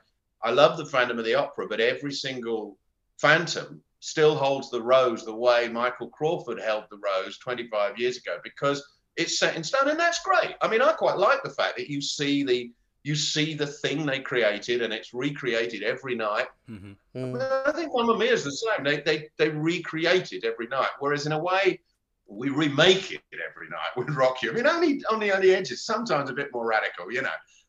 I 0.42 0.50
love 0.50 0.78
the 0.78 0.86
Phantom 0.86 1.20
of 1.20 1.24
the 1.24 1.36
Opera, 1.36 1.68
but 1.68 1.78
every 1.78 2.12
single 2.12 2.78
Phantom 3.18 3.80
still 4.00 4.34
holds 4.34 4.72
the 4.72 4.82
rose 4.82 5.24
the 5.24 5.32
way 5.32 5.68
Michael 5.68 6.08
Crawford 6.08 6.60
held 6.60 6.86
the 6.90 6.98
rose 6.98 7.38
25 7.38 7.96
years 7.96 8.16
ago 8.16 8.38
because 8.42 8.84
it's 9.16 9.38
set 9.38 9.57
in 9.57 9.64
stone, 9.64 9.88
and 9.88 9.98
that's 9.98 10.20
great. 10.22 10.55
I 10.61 10.68
mean, 10.68 10.83
I 10.83 10.92
quite 10.92 11.18
like 11.18 11.42
the 11.42 11.51
fact 11.51 11.77
that 11.77 11.88
you 11.88 12.01
see 12.01 12.42
the 12.44 12.72
you 13.05 13.16
see 13.16 13.55
the 13.55 13.66
thing 13.66 14.07
they 14.07 14.20
created, 14.20 14.81
and 14.81 14.92
it's 14.92 15.12
recreated 15.12 15.83
every 15.83 16.14
night. 16.14 16.46
Mhm. 16.70 16.96
Mm. 17.16 17.66
I 17.66 17.72
think 17.72 17.90
Mamma 17.92 18.16
Mia 18.16 18.33
is 18.33 18.44
the 18.44 18.53
same. 18.53 18.85
They 18.85 19.01
they 19.01 19.29
they 19.38 19.48
recreate 19.48 20.33
it 20.33 20.44
every 20.44 20.68
night, 20.68 20.90
whereas 20.98 21.27
in 21.27 21.33
a 21.33 21.38
way. 21.38 21.81
We 22.29 22.48
remake 22.48 23.12
it 23.12 23.20
every 23.46 23.68
night 23.68 23.90
with 23.94 24.09
Rock 24.09 24.40
You. 24.42 24.53
I 24.53 24.55
mean, 24.55 24.66
only 24.66 25.03
on 25.11 25.20
the 25.20 25.33
only 25.33 25.55
edges, 25.55 25.85
sometimes 25.85 26.31
a 26.31 26.33
bit 26.33 26.48
more 26.55 26.64
radical, 26.64 27.12
you 27.12 27.20
know. 27.20 27.29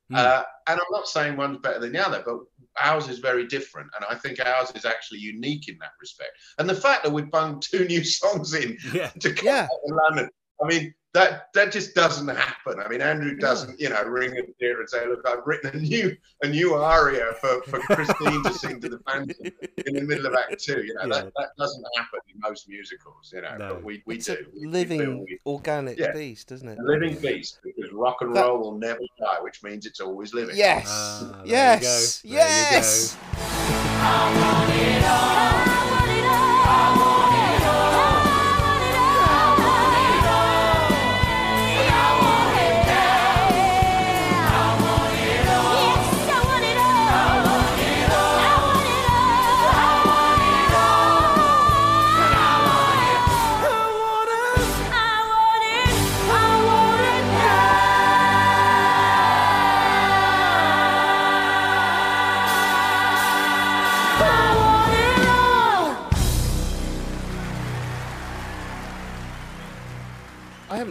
Mm. 0.10 0.15
Uh, 0.15 0.43
and 0.67 0.79
I'm 0.79 0.91
not 0.91 1.08
saying 1.08 1.36
one's 1.36 1.57
better 1.57 1.80
than 1.80 1.91
the 1.91 2.05
other, 2.07 2.24
but 2.26 2.38
ours 2.82 3.09
is 3.09 3.20
very 3.20 3.45
different. 3.45 3.89
And 3.95 4.05
I 4.09 4.15
think 4.15 4.39
ours 4.39 4.72
is 4.74 4.86
actually 4.86 5.20
unique 5.20 5.67
in 5.67 5.78
that 5.80 5.91
respect. 5.99 6.38
And 6.59 6.70
the 6.70 6.76
fact 6.76 7.03
that 7.03 7.11
we've 7.11 7.30
bunged 7.30 7.70
two 7.70 7.84
new 7.86 8.05
songs 8.05 8.53
in 8.53 8.78
Yeah. 8.93 9.09
to 9.20 9.34
come 9.34 9.45
Yeah. 9.47 9.63
out 9.63 9.80
in 9.86 9.95
London, 9.95 10.30
I 10.63 10.67
mean, 10.67 10.93
that 11.14 11.49
that 11.53 11.72
just 11.72 11.93
doesn't 11.93 12.28
happen. 12.28 12.80
I 12.80 12.88
mean, 12.88 13.01
Andrew 13.01 13.36
doesn't, 13.38 13.80
you 13.80 13.89
know, 13.89 14.03
ring 14.03 14.32
a 14.38 14.43
theatre 14.59 14.80
and 14.80 14.89
say, 14.89 15.07
"Look, 15.07 15.28
I've 15.28 15.45
written 15.45 15.76
a 15.76 15.80
new 15.80 16.16
a 16.41 16.47
new 16.47 16.74
aria 16.74 17.34
for, 17.39 17.61
for 17.64 17.80
Christine 17.80 18.41
to 18.43 18.53
sing 18.53 18.82
to 18.82 18.89
the 18.89 18.97
band 18.99 19.34
in 19.86 19.93
the 19.95 20.01
middle 20.01 20.26
of 20.26 20.34
Act 20.34 20.59
Two. 20.64 20.84
You 20.84 20.95
know, 20.95 21.01
Yeah. 21.03 21.07
that, 21.26 21.34
that 21.38 21.49
doesn't 21.57 21.86
happen 21.95 22.20
in 22.34 22.39
most 22.39 22.68
musicals. 22.68 23.32
You 23.34 23.41
know, 23.41 23.57
No. 23.57 23.74
but 23.76 23.84
we, 23.84 24.01
we 24.07 24.16
It's 24.16 24.26
do. 24.26 24.34
a 24.34 24.38
We- 24.55 24.61
we 24.61 24.68
living, 24.68 25.20
we- 25.20 25.39
organic 25.45 25.99
Yeah. 25.99 26.14
beast, 26.14 26.51
isn't 26.51 26.68
it? 26.68 26.80
a 26.80 26.84
living 26.84 27.16
beast 27.20 27.59
because 27.64 27.91
rock 27.93 28.18
and 28.22 28.36
That- 28.36 28.45
roll 28.47 28.59
will 28.59 28.78
never 28.78 28.99
die, 29.20 29.39
which 29.41 29.61
means 29.64 29.86
it's 29.86 29.99
always 29.99 30.34
living. 30.34 30.55
Yes. 30.57 30.88
Ah, 30.89 31.41
there 31.45 31.45
you 31.45 31.51
yes. 31.51 32.22
go. 32.24 32.30
There 32.30 32.39
you 32.39 32.53
Yes. 32.72 33.16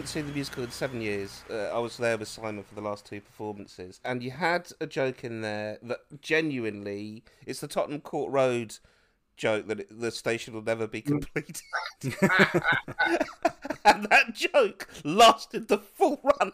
Haven't 0.03 0.11
seen 0.11 0.27
the 0.27 0.33
musical 0.33 0.63
in 0.65 0.71
seven 0.71 0.99
years. 0.99 1.45
Uh, 1.49 1.69
I 1.73 1.79
was 1.79 1.95
there 1.95 2.17
with 2.17 2.27
Simon 2.27 2.65
for 2.65 2.75
the 2.75 2.81
last 2.81 3.05
two 3.05 3.21
performances, 3.21 4.01
and 4.03 4.21
you 4.21 4.31
had 4.31 4.69
a 4.81 4.85
joke 4.85 5.23
in 5.23 5.39
there 5.39 5.77
that 5.81 5.99
genuinely 6.19 7.23
it's 7.45 7.61
the 7.61 7.69
Tottenham 7.69 8.01
Court 8.01 8.29
Road 8.29 8.75
joke 9.37 9.65
that 9.67 9.79
it, 9.79 10.01
the 10.01 10.11
station 10.11 10.53
will 10.53 10.61
never 10.61 10.87
be 10.87 11.01
completed. 11.01 11.61
and 12.03 12.13
that 14.09 14.33
joke 14.33 14.89
lasted 15.05 15.69
the 15.69 15.77
full 15.77 16.19
run. 16.21 16.51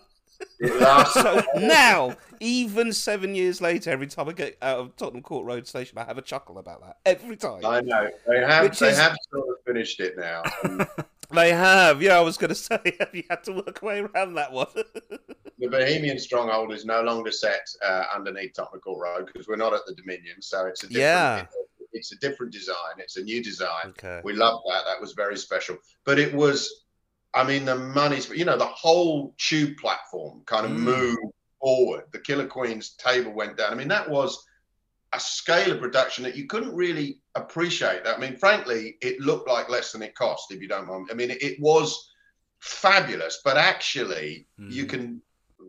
So 1.11 1.41
now, 1.55 2.17
even 2.39 2.93
seven 2.93 3.33
years 3.33 3.61
later, 3.61 3.89
every 3.89 4.05
time 4.05 4.29
I 4.29 4.33
get 4.33 4.59
out 4.61 4.77
of 4.77 4.95
Tottenham 4.95 5.23
Court 5.23 5.47
Road 5.47 5.65
station, 5.65 5.97
I 5.97 6.03
have 6.03 6.19
a 6.19 6.21
chuckle 6.21 6.59
about 6.59 6.81
that 6.81 6.97
every 7.03 7.35
time. 7.35 7.65
I 7.65 7.81
know 7.81 8.11
they 8.27 8.41
have. 8.41 8.65
Which 8.65 8.77
they 8.77 8.89
is- 8.89 8.99
have 8.99 9.15
sort 9.31 9.49
of 9.49 9.55
finished 9.65 9.99
it 9.99 10.19
now. 10.19 10.43
They 11.31 11.51
have, 11.53 12.01
yeah. 12.01 12.17
I 12.17 12.21
was 12.21 12.37
going 12.37 12.49
to 12.49 12.55
say, 12.55 12.79
have 12.99 13.13
you 13.13 13.23
had 13.29 13.43
to 13.45 13.53
work 13.53 13.81
away 13.81 13.99
around 14.01 14.33
that 14.35 14.51
one? 14.51 14.67
the 14.75 15.67
Bohemian 15.67 16.19
Stronghold 16.19 16.73
is 16.73 16.85
no 16.85 17.01
longer 17.01 17.31
set 17.31 17.61
uh, 17.85 18.05
underneath 18.15 18.55
Court 18.55 18.83
Road 18.85 19.25
because 19.27 19.47
we're 19.47 19.55
not 19.55 19.73
at 19.73 19.81
the 19.85 19.95
Dominion, 19.95 20.41
so 20.41 20.65
it's 20.65 20.83
a 20.83 20.87
different, 20.87 21.01
Yeah. 21.01 21.45
It's 21.91 22.11
a 22.11 22.17
different 22.17 22.53
design. 22.53 22.95
It's 22.97 23.17
a 23.17 23.23
new 23.23 23.43
design. 23.43 23.87
Okay. 23.87 24.21
We 24.23 24.33
love 24.33 24.61
that. 24.69 24.83
That 24.85 25.01
was 25.01 25.13
very 25.13 25.37
special. 25.37 25.77
But 26.05 26.19
it 26.19 26.33
was, 26.33 26.85
I 27.33 27.43
mean, 27.43 27.65
the 27.65 27.75
money's, 27.75 28.29
you 28.29 28.45
know, 28.45 28.57
the 28.57 28.65
whole 28.65 29.33
tube 29.37 29.77
platform 29.77 30.43
kind 30.45 30.65
of 30.65 30.71
Mm. 30.71 30.79
moved 30.79 31.33
forward. 31.59 32.03
The 32.13 32.19
Killer 32.19 32.47
Queen's 32.47 32.91
table 32.91 33.33
went 33.33 33.57
down. 33.57 33.71
I 33.71 33.75
mean, 33.75 33.87
that 33.89 34.09
was 34.09 34.45
a 35.13 35.19
scale 35.19 35.71
of 35.71 35.81
production 35.81 36.23
that 36.23 36.35
you 36.35 36.45
couldn't 36.45 36.73
really 36.75 37.19
appreciate. 37.41 38.03
That 38.03 38.17
I 38.17 38.19
mean, 38.19 38.37
frankly, 38.37 38.97
it 39.01 39.19
looked 39.19 39.47
like 39.47 39.69
less 39.69 39.91
than 39.91 40.01
it 40.01 40.15
cost. 40.15 40.51
If 40.51 40.61
you 40.61 40.67
don't 40.67 40.87
mind, 40.87 41.09
I 41.11 41.13
mean, 41.13 41.31
it, 41.31 41.41
it 41.41 41.59
was 41.59 42.11
fabulous. 42.59 43.41
But 43.43 43.57
actually, 43.57 44.47
you 44.57 44.85
can. 44.85 45.21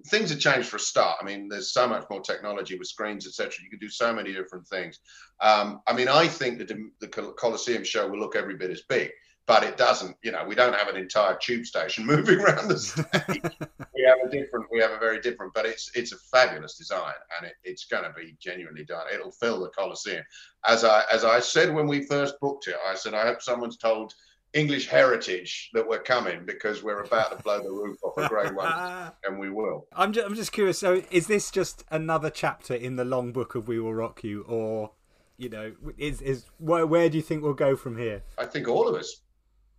Things 0.06 0.30
have 0.30 0.38
changed 0.38 0.68
for 0.68 0.76
a 0.76 0.80
start. 0.80 1.18
I 1.20 1.24
mean, 1.24 1.48
there's 1.48 1.72
so 1.72 1.86
much 1.86 2.04
more 2.08 2.20
technology 2.20 2.78
with 2.78 2.86
screens, 2.86 3.26
etc. 3.26 3.52
You 3.62 3.70
can 3.70 3.80
do 3.80 3.90
so 3.90 4.14
many 4.14 4.32
different 4.32 4.66
things. 4.68 5.00
Um, 5.40 5.80
I 5.86 5.92
mean, 5.92 6.08
I 6.08 6.28
think 6.28 6.58
that 6.58 6.68
the, 6.68 6.90
the 7.00 7.08
Coliseum 7.08 7.84
show 7.84 8.08
will 8.08 8.20
look 8.20 8.36
every 8.36 8.56
bit 8.56 8.70
as 8.70 8.82
big, 8.88 9.10
but 9.47 9.64
it 9.64 9.76
doesn't. 9.76 10.16
You 10.22 10.32
know, 10.32 10.45
we 10.47 10.55
don't 10.55 10.74
have 10.74 10.88
an 10.88 10.97
entire 10.97 11.36
tube 11.36 11.66
station 11.66 12.07
moving 12.07 12.41
around 12.41 12.68
the 12.68 12.78
stage. 12.78 13.07
we 13.95 14.03
have 14.07 14.18
a 14.24 14.30
different. 14.30 14.66
We 14.70 14.80
have 14.80 14.93
a 14.93 14.99
very 14.99 15.20
different, 15.20 15.55
but 15.55 15.66
it's 15.66 15.91
it's 15.95 16.12
a 16.12 16.18
fabulous 16.32 16.76
design, 16.76 17.14
and 17.36 17.49
it, 17.49 17.55
it's 17.64 17.86
going 17.86 18.05
to 18.05 18.12
be 18.12 18.36
genuinely 18.41 18.84
done. 18.84 19.07
It'll 19.12 19.32
fill 19.32 19.61
the 19.61 19.68
Coliseum. 19.68 20.24
As 20.66 20.84
I 20.84 21.05
as 21.12 21.24
I 21.24 21.41
said 21.41 21.74
when 21.74 21.86
we 21.86 22.07
first 22.07 22.34
booked 22.41 22.68
it, 22.68 22.76
I 22.86 22.95
said 22.95 23.14
I 23.14 23.26
hope 23.26 23.43
someone's 23.43 23.76
told 23.76 24.14
English 24.53 24.88
Heritage 24.88 25.70
that 25.74 25.86
we're 25.86 26.03
coming 26.03 26.45
because 26.45 26.82
we're 26.82 27.03
about 27.03 27.36
to 27.36 27.43
blow 27.43 27.62
the 27.62 27.70
roof 27.70 27.99
off 28.03 28.18
a 28.18 28.28
grade 28.28 28.55
one, 28.55 29.12
and 29.24 29.38
we 29.38 29.51
will. 29.51 29.86
I'm 29.93 30.12
just, 30.12 30.26
I'm 30.26 30.34
just 30.34 30.53
curious. 30.53 30.78
So, 30.78 31.03
is 31.11 31.26
this 31.28 31.51
just 31.51 31.84
another 31.91 32.30
chapter 32.30 32.74
in 32.74 32.97
the 32.97 33.05
long 33.05 33.32
book 33.32 33.55
of 33.55 33.68
We 33.68 33.78
Will 33.78 33.95
Rock 33.95 34.24
You, 34.24 34.43
or 34.43 34.93
you 35.36 35.49
know, 35.49 35.72
is 35.97 36.20
is 36.20 36.47
where 36.59 36.86
where 36.86 37.09
do 37.09 37.16
you 37.16 37.22
think 37.22 37.43
we'll 37.43 37.55
go 37.55 37.76
from 37.76 37.97
here? 37.97 38.22
I 38.38 38.47
think 38.47 38.68
all 38.68 38.88
of 38.88 38.95
us 38.95 39.22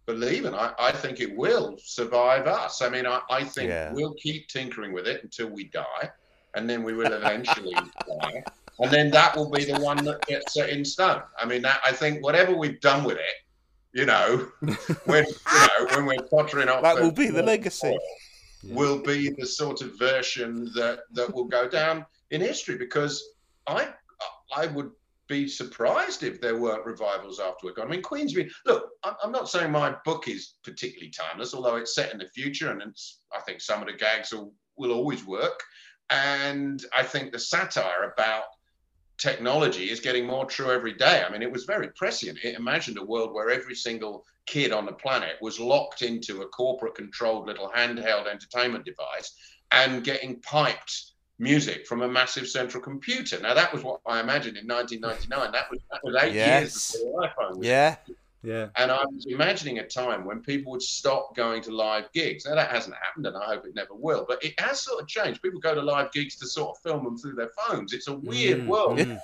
believe 0.05 0.45
in. 0.45 0.53
I, 0.53 0.73
I 0.79 0.91
think 0.91 1.19
it 1.19 1.35
will 1.35 1.77
survive 1.83 2.47
us. 2.47 2.81
I 2.81 2.89
mean, 2.89 3.05
I, 3.05 3.21
I 3.29 3.43
think 3.43 3.69
Yeah. 3.69 3.93
we'll 3.93 4.13
keep 4.15 4.47
tinkering 4.47 4.93
with 4.93 5.07
it 5.07 5.23
until 5.23 5.47
we 5.47 5.65
die, 5.65 6.09
and 6.55 6.69
then 6.69 6.83
we 6.83 6.93
will 6.93 7.13
eventually 7.13 7.73
die, 8.21 8.43
and 8.79 8.91
then 8.91 9.11
that 9.11 9.35
will 9.35 9.49
be 9.49 9.65
the 9.65 9.79
one 9.79 10.03
that 10.05 10.25
gets 10.25 10.53
set 10.53 10.69
in 10.69 10.83
stone. 10.83 11.21
I 11.37 11.45
mean, 11.45 11.61
that, 11.63 11.81
I 11.85 11.91
think 11.91 12.23
whatever 12.23 12.55
we've 12.55 12.81
done 12.81 13.03
with 13.03 13.17
it, 13.17 13.37
you 13.93 14.05
know, 14.05 14.47
when 15.05 15.25
you 15.25 15.67
know 15.67 15.85
when 15.95 16.05
we're 16.05 16.23
pottering 16.23 16.69
off, 16.69 16.81
That 16.81 16.95
will 17.01 17.11
be 17.11 17.27
the 17.29 17.43
legacy. 17.43 17.97
Will 18.63 18.99
be 18.99 19.29
the 19.31 19.45
sort 19.45 19.81
of 19.81 19.97
version 19.97 20.71
that 20.75 20.99
that 21.13 21.33
will 21.33 21.45
go 21.45 21.67
down 21.67 22.05
in 22.29 22.41
history 22.41 22.77
because 22.77 23.23
I 23.67 23.89
I 24.55 24.67
would 24.67 24.91
be 25.31 25.47
surprised 25.47 26.23
if 26.23 26.41
there 26.41 26.57
weren't 26.57 26.85
revivals 26.85 27.39
afterward. 27.39 27.79
I 27.79 27.85
mean, 27.85 28.01
Queen's 28.01 28.33
been 28.33 28.51
look. 28.65 28.89
I'm 29.03 29.15
I'm 29.23 29.31
not 29.31 29.49
saying 29.49 29.71
my 29.71 29.95
book 30.03 30.27
is 30.27 30.55
particularly 30.63 31.11
timeless, 31.11 31.53
although 31.53 31.77
it's 31.77 31.95
set 31.95 32.11
in 32.11 32.19
the 32.19 32.27
future, 32.27 32.69
and 32.69 32.81
it's, 32.81 33.21
I 33.33 33.39
think 33.41 33.61
some 33.61 33.81
of 33.81 33.87
the 33.87 33.93
gags 33.93 34.33
will 34.33 34.53
will 34.75 34.91
always 34.91 35.25
work. 35.25 35.63
And 36.09 36.83
I 36.95 37.03
think 37.03 37.31
the 37.31 37.39
satire 37.39 38.11
about 38.13 38.43
technology 39.17 39.89
is 39.89 40.01
getting 40.01 40.25
more 40.25 40.45
true 40.45 40.71
every 40.71 40.93
day. 40.93 41.23
I 41.25 41.31
mean, 41.31 41.41
it 41.41 41.51
was 41.51 41.63
very 41.63 41.87
prescient. 41.95 42.39
It 42.43 42.57
imagined 42.57 42.97
a 42.97 43.05
world 43.05 43.33
where 43.33 43.49
every 43.49 43.75
single 43.75 44.25
kid 44.47 44.73
on 44.73 44.85
the 44.85 44.93
planet 44.93 45.37
was 45.41 45.59
locked 45.59 46.01
into 46.01 46.41
a 46.41 46.47
corporate 46.47 46.95
controlled 46.95 47.47
little 47.47 47.71
handheld 47.73 48.27
entertainment 48.27 48.83
device 48.83 49.33
and 49.71 50.03
getting 50.03 50.41
piped 50.41 51.10
music 51.41 51.87
from 51.87 52.03
a 52.03 52.07
massive 52.07 52.47
central 52.47 52.81
computer. 52.83 53.39
Now, 53.41 53.53
that 53.55 53.73
was 53.73 53.83
what 53.83 53.99
I 54.05 54.19
imagined 54.21 54.57
in 54.57 54.67
1999. 54.67 55.51
That 55.51 55.69
was, 55.71 55.79
that 55.91 55.99
was 56.03 56.15
eight 56.21 56.33
Yes. 56.35 56.61
years 56.61 57.03
before 57.03 57.21
the 57.21 57.27
iPhone 57.27 57.57
was 57.57 57.67
Yeah. 57.67 57.95
Yeah. 58.43 58.69
and 58.77 58.91
I 58.91 59.03
was 59.05 59.25
imagining 59.27 59.79
a 59.79 59.87
time 59.87 60.25
when 60.25 60.41
people 60.41 60.71
would 60.71 60.81
stop 60.81 61.35
going 61.35 61.61
to 61.63 61.71
live 61.71 62.05
gigs. 62.13 62.45
Now, 62.45 62.55
that 62.55 62.69
hasn't 62.71 62.95
happened, 62.95 63.25
and 63.27 63.35
I 63.37 63.45
hope 63.45 63.65
it 63.65 63.75
never 63.75 63.93
will, 63.95 64.25
but 64.27 64.43
it 64.43 64.59
has 64.59 64.81
sort 64.81 65.01
of 65.01 65.07
changed. 65.07 65.41
People 65.41 65.59
go 65.59 65.73
to 65.75 65.81
live 65.81 66.11
gigs 66.11 66.35
to 66.37 66.47
sort 66.47 66.69
of 66.77 66.81
film 66.83 67.03
them 67.03 67.17
through 67.17 67.33
their 67.35 67.51
phones. 67.67 67.91
It's 67.93 68.07
a 68.07 68.13
weird 68.15 68.61
Mm, 68.61 68.67
world. 68.67 68.99
mm. 68.99 69.19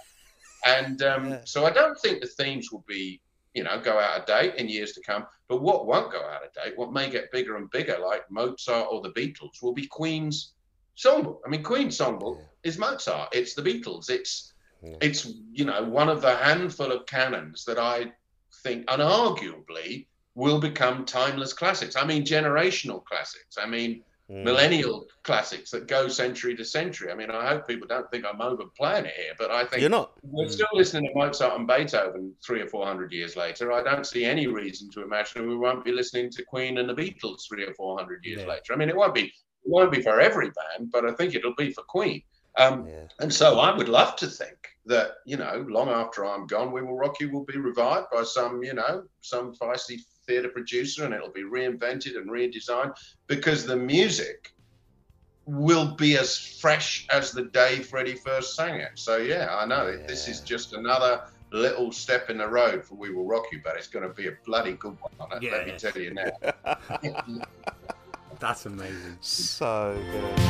And 0.65 1.01
um, 1.03 1.29
Yeah. 1.29 1.41
so 1.45 1.65
I 1.65 1.69
don't 1.71 1.99
think 1.99 2.21
the 2.21 2.27
themes 2.27 2.71
will 2.71 2.83
be, 2.87 3.21
you 3.53 3.63
know, 3.63 3.79
go 3.79 3.97
out 3.99 4.19
of 4.19 4.25
date 4.25 4.55
in 4.55 4.69
years 4.69 4.91
to 4.93 5.01
come. 5.01 5.25
But 5.47 5.61
what 5.61 5.85
won't 5.87 6.11
go 6.11 6.19
out 6.21 6.43
of 6.45 6.51
date, 6.53 6.77
what 6.77 6.91
may 6.93 7.09
get 7.09 7.31
bigger 7.31 7.55
and 7.57 7.69
bigger, 7.71 7.97
like 7.99 8.29
Mozart 8.29 8.87
or 8.91 9.01
the 9.01 9.11
Beatles, 9.11 9.61
will 9.61 9.73
be 9.73 9.87
Queen's 9.87 10.53
songbook. 10.97 11.39
I 11.45 11.49
mean, 11.49 11.63
Queen's 11.63 11.97
songbook 11.97 12.39
is 12.63 12.77
Mozart. 12.77 13.29
It's 13.33 13.53
the 13.53 13.61
Beatles. 13.61 14.09
It's 14.09 14.53
Yeah. 14.83 14.95
it's 15.01 15.25
you 15.51 15.65
know 15.65 15.83
one 15.83 16.07
of 16.09 16.21
the 16.21 16.35
handful 16.35 16.91
of 16.91 17.05
canons 17.07 17.65
that 17.65 17.79
I 17.79 18.11
think 18.63 18.85
unarguably 18.87 20.07
will 20.35 20.59
become 20.59 21.03
timeless 21.05 21.53
classics. 21.53 21.95
I 21.95 22.05
mean, 22.05 22.23
generational 22.23 23.03
classics. 23.03 23.57
I 23.57 23.65
mean, 23.65 24.03
Mm. 24.29 24.43
millennial 24.43 25.07
classics 25.23 25.71
that 25.71 25.87
go 25.87 26.09
century 26.09 26.53
to 26.57 26.65
century. 26.65 27.09
I 27.09 27.15
mean, 27.15 27.31
I 27.31 27.47
hope 27.47 27.65
people 27.65 27.87
don't 27.87 28.11
think 28.11 28.25
I'm 28.25 28.41
overplaying 28.41 29.05
it 29.05 29.13
here, 29.15 29.33
but 29.39 29.51
I 29.51 29.63
think 29.65 29.79
You're 29.79 29.89
not. 29.89 30.17
we're 30.21 30.49
still 30.49 30.67
listening 30.73 31.09
to 31.09 31.17
Mozart 31.17 31.57
and 31.57 31.65
Beethoven 31.65 32.35
three 32.45 32.59
or 32.59 32.67
four 32.67 32.85
hundred 32.85 33.13
years 33.13 33.37
later. 33.37 33.71
I 33.71 33.81
don't 33.81 34.05
see 34.05 34.25
any 34.25 34.47
reason 34.47 34.89
to 34.91 35.01
imagine 35.01 35.47
we 35.47 35.55
won't 35.55 35.85
be 35.85 35.93
listening 35.93 36.29
to 36.31 36.43
Queen 36.43 36.77
and 36.77 36.89
the 36.89 36.93
Beatles 36.93 37.47
three 37.47 37.63
or 37.63 37.73
four 37.75 37.97
hundred 37.97 38.25
years 38.25 38.41
Yeah. 38.41 38.47
later. 38.49 38.73
I 38.73 38.75
mean, 38.75 38.89
it 38.89 38.97
won't 38.97 39.15
be 39.15 39.27
it 39.27 39.31
won't 39.67 39.91
be 39.91 40.01
for 40.01 40.19
every 40.19 40.51
band, 40.51 40.91
but 40.91 41.05
I 41.05 41.13
think 41.13 41.35
it'll 41.35 41.55
be 41.55 41.71
for 41.71 41.83
Queen. 41.83 42.23
Um, 42.57 42.87
Yeah. 42.87 43.07
and 43.19 43.33
so 43.33 43.59
I 43.59 43.75
would 43.75 43.89
love 43.89 44.15
to 44.17 44.27
think 44.27 44.57
that, 44.85 45.17
you 45.25 45.37
know, 45.37 45.65
long 45.69 45.89
after 45.89 46.25
I'm 46.25 46.47
gone, 46.47 46.71
We 46.71 46.81
Will 46.81 46.97
Rock 46.97 47.19
You 47.19 47.29
will 47.31 47.45
be 47.45 47.57
revived 47.57 48.07
by 48.11 48.23
some, 48.23 48.63
you 48.63 48.73
know, 48.73 49.03
some 49.21 49.53
feisty 49.53 49.99
theatre 50.25 50.49
producer 50.49 51.05
and 51.05 51.13
it'll 51.13 51.31
be 51.31 51.43
reinvented 51.43 52.17
and 52.17 52.29
redesigned 52.29 52.93
because 53.27 53.65
the 53.65 53.77
music 53.77 54.49
will 55.45 55.95
be 55.95 56.17
as 56.17 56.37
fresh 56.37 57.05
as 57.11 57.31
the 57.31 57.45
day 57.45 57.81
Freddie 57.81 58.15
first 58.15 58.55
sang 58.55 58.79
it. 58.79 58.91
So, 58.95 59.17
yeah, 59.17 59.55
I 59.55 59.65
know 59.65 59.87
it 59.87 60.07
this 60.07 60.27
is 60.27 60.41
just 60.41 60.73
another 60.73 61.21
little 61.53 61.91
step 61.91 62.29
in 62.29 62.37
the 62.37 62.47
road 62.47 62.83
for 62.85 62.95
We 62.95 63.13
Will 63.13 63.25
Rock 63.25 63.45
You, 63.51 63.61
but 63.63 63.77
it's 63.77 63.87
going 63.87 64.07
to 64.07 64.13
be 64.13 64.27
a 64.27 64.33
bloody 64.45 64.73
good 64.73 64.97
one. 64.99 65.41
Let 65.51 65.65
me 65.65 65.73
tell 65.77 66.01
you 66.01 66.13
now. 66.13 66.31
That's 68.39 68.65
amazing. 68.65 69.17
So 69.21 69.97
good. 70.11 70.47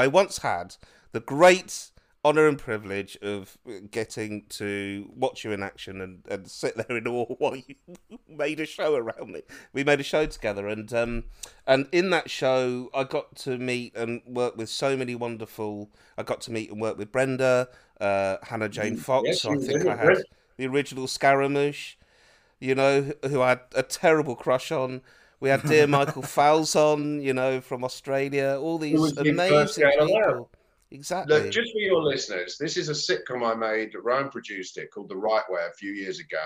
I 0.00 0.06
once 0.06 0.38
had 0.38 0.76
the 1.12 1.20
great 1.20 1.90
honor 2.24 2.48
and 2.48 2.58
privilege 2.58 3.18
of 3.20 3.58
getting 3.90 4.44
to 4.48 5.10
watch 5.14 5.44
you 5.44 5.52
in 5.52 5.62
action 5.62 6.00
and, 6.00 6.22
and 6.26 6.50
sit 6.50 6.74
there 6.76 6.96
in 6.96 7.06
awe 7.06 7.34
while 7.38 7.56
you 7.56 7.74
made 8.26 8.60
a 8.60 8.66
show 8.66 8.94
around 8.94 9.30
me. 9.30 9.42
We 9.74 9.84
made 9.84 10.00
a 10.00 10.02
show 10.02 10.24
together, 10.24 10.68
and 10.68 10.90
um, 10.94 11.24
and 11.66 11.86
in 11.92 12.08
that 12.10 12.30
show, 12.30 12.88
I 12.94 13.04
got 13.04 13.36
to 13.36 13.58
meet 13.58 13.94
and 13.94 14.22
work 14.26 14.56
with 14.56 14.70
so 14.70 14.96
many 14.96 15.14
wonderful. 15.14 15.90
I 16.16 16.22
got 16.22 16.40
to 16.42 16.52
meet 16.52 16.70
and 16.70 16.80
work 16.80 16.96
with 16.96 17.12
Brenda, 17.12 17.68
uh, 18.00 18.38
Hannah 18.42 18.70
Jane 18.70 18.96
Fox. 18.96 19.26
Yes, 19.26 19.42
so 19.42 19.52
I 19.52 19.56
think 19.58 19.86
I 19.86 19.96
had 19.96 20.22
the 20.56 20.66
original 20.66 21.06
Scaramouche. 21.06 21.96
You 22.58 22.74
know, 22.74 23.12
who 23.28 23.42
I 23.42 23.50
had 23.50 23.60
a 23.74 23.82
terrible 23.82 24.34
crush 24.34 24.72
on. 24.72 25.02
We 25.40 25.48
had 25.48 25.62
dear 25.66 25.86
Michael 25.86 26.22
Falzon, 26.36 27.22
you 27.22 27.32
know, 27.32 27.60
from 27.60 27.82
Australia. 27.82 28.58
All 28.60 28.78
these 28.78 28.98
was 29.00 29.14
the 29.14 29.24
first 29.24 29.78
amazing 29.78 30.06
people. 30.06 30.50
Exactly. 30.92 31.34
Look, 31.40 31.50
just 31.50 31.72
for 31.72 31.78
your 31.78 32.02
listeners, 32.02 32.58
this 32.58 32.76
is 32.76 32.88
a 32.88 32.92
sitcom 32.92 33.48
I 33.48 33.54
made. 33.54 33.94
Ryan 34.02 34.28
produced 34.28 34.76
it 34.76 34.90
called 34.90 35.08
The 35.08 35.16
Wright 35.16 35.44
Way 35.48 35.60
a 35.70 35.72
few 35.74 35.92
years 35.92 36.18
ago. 36.18 36.38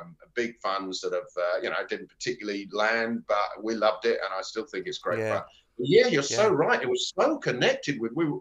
Um, 0.00 0.16
big 0.34 0.56
fun, 0.60 0.86
that 0.88 1.10
have, 1.12 1.22
uh, 1.36 1.60
you 1.62 1.70
know, 1.70 1.76
didn't 1.88 2.08
particularly 2.08 2.68
land, 2.72 3.24
but 3.26 3.38
we 3.60 3.74
loved 3.74 4.06
it, 4.06 4.20
and 4.24 4.32
I 4.32 4.40
still 4.42 4.64
think 4.66 4.86
it's 4.86 4.98
great 4.98 5.18
Yeah. 5.18 5.38
fun. 5.38 5.42
But 5.78 5.86
yeah, 5.88 6.06
you're 6.06 6.22
so 6.22 6.42
Yeah. 6.44 6.48
right. 6.54 6.80
It 6.80 6.88
was 6.88 7.12
so 7.18 7.38
connected 7.38 8.00
with 8.00 8.12
we 8.14 8.26
were 8.26 8.38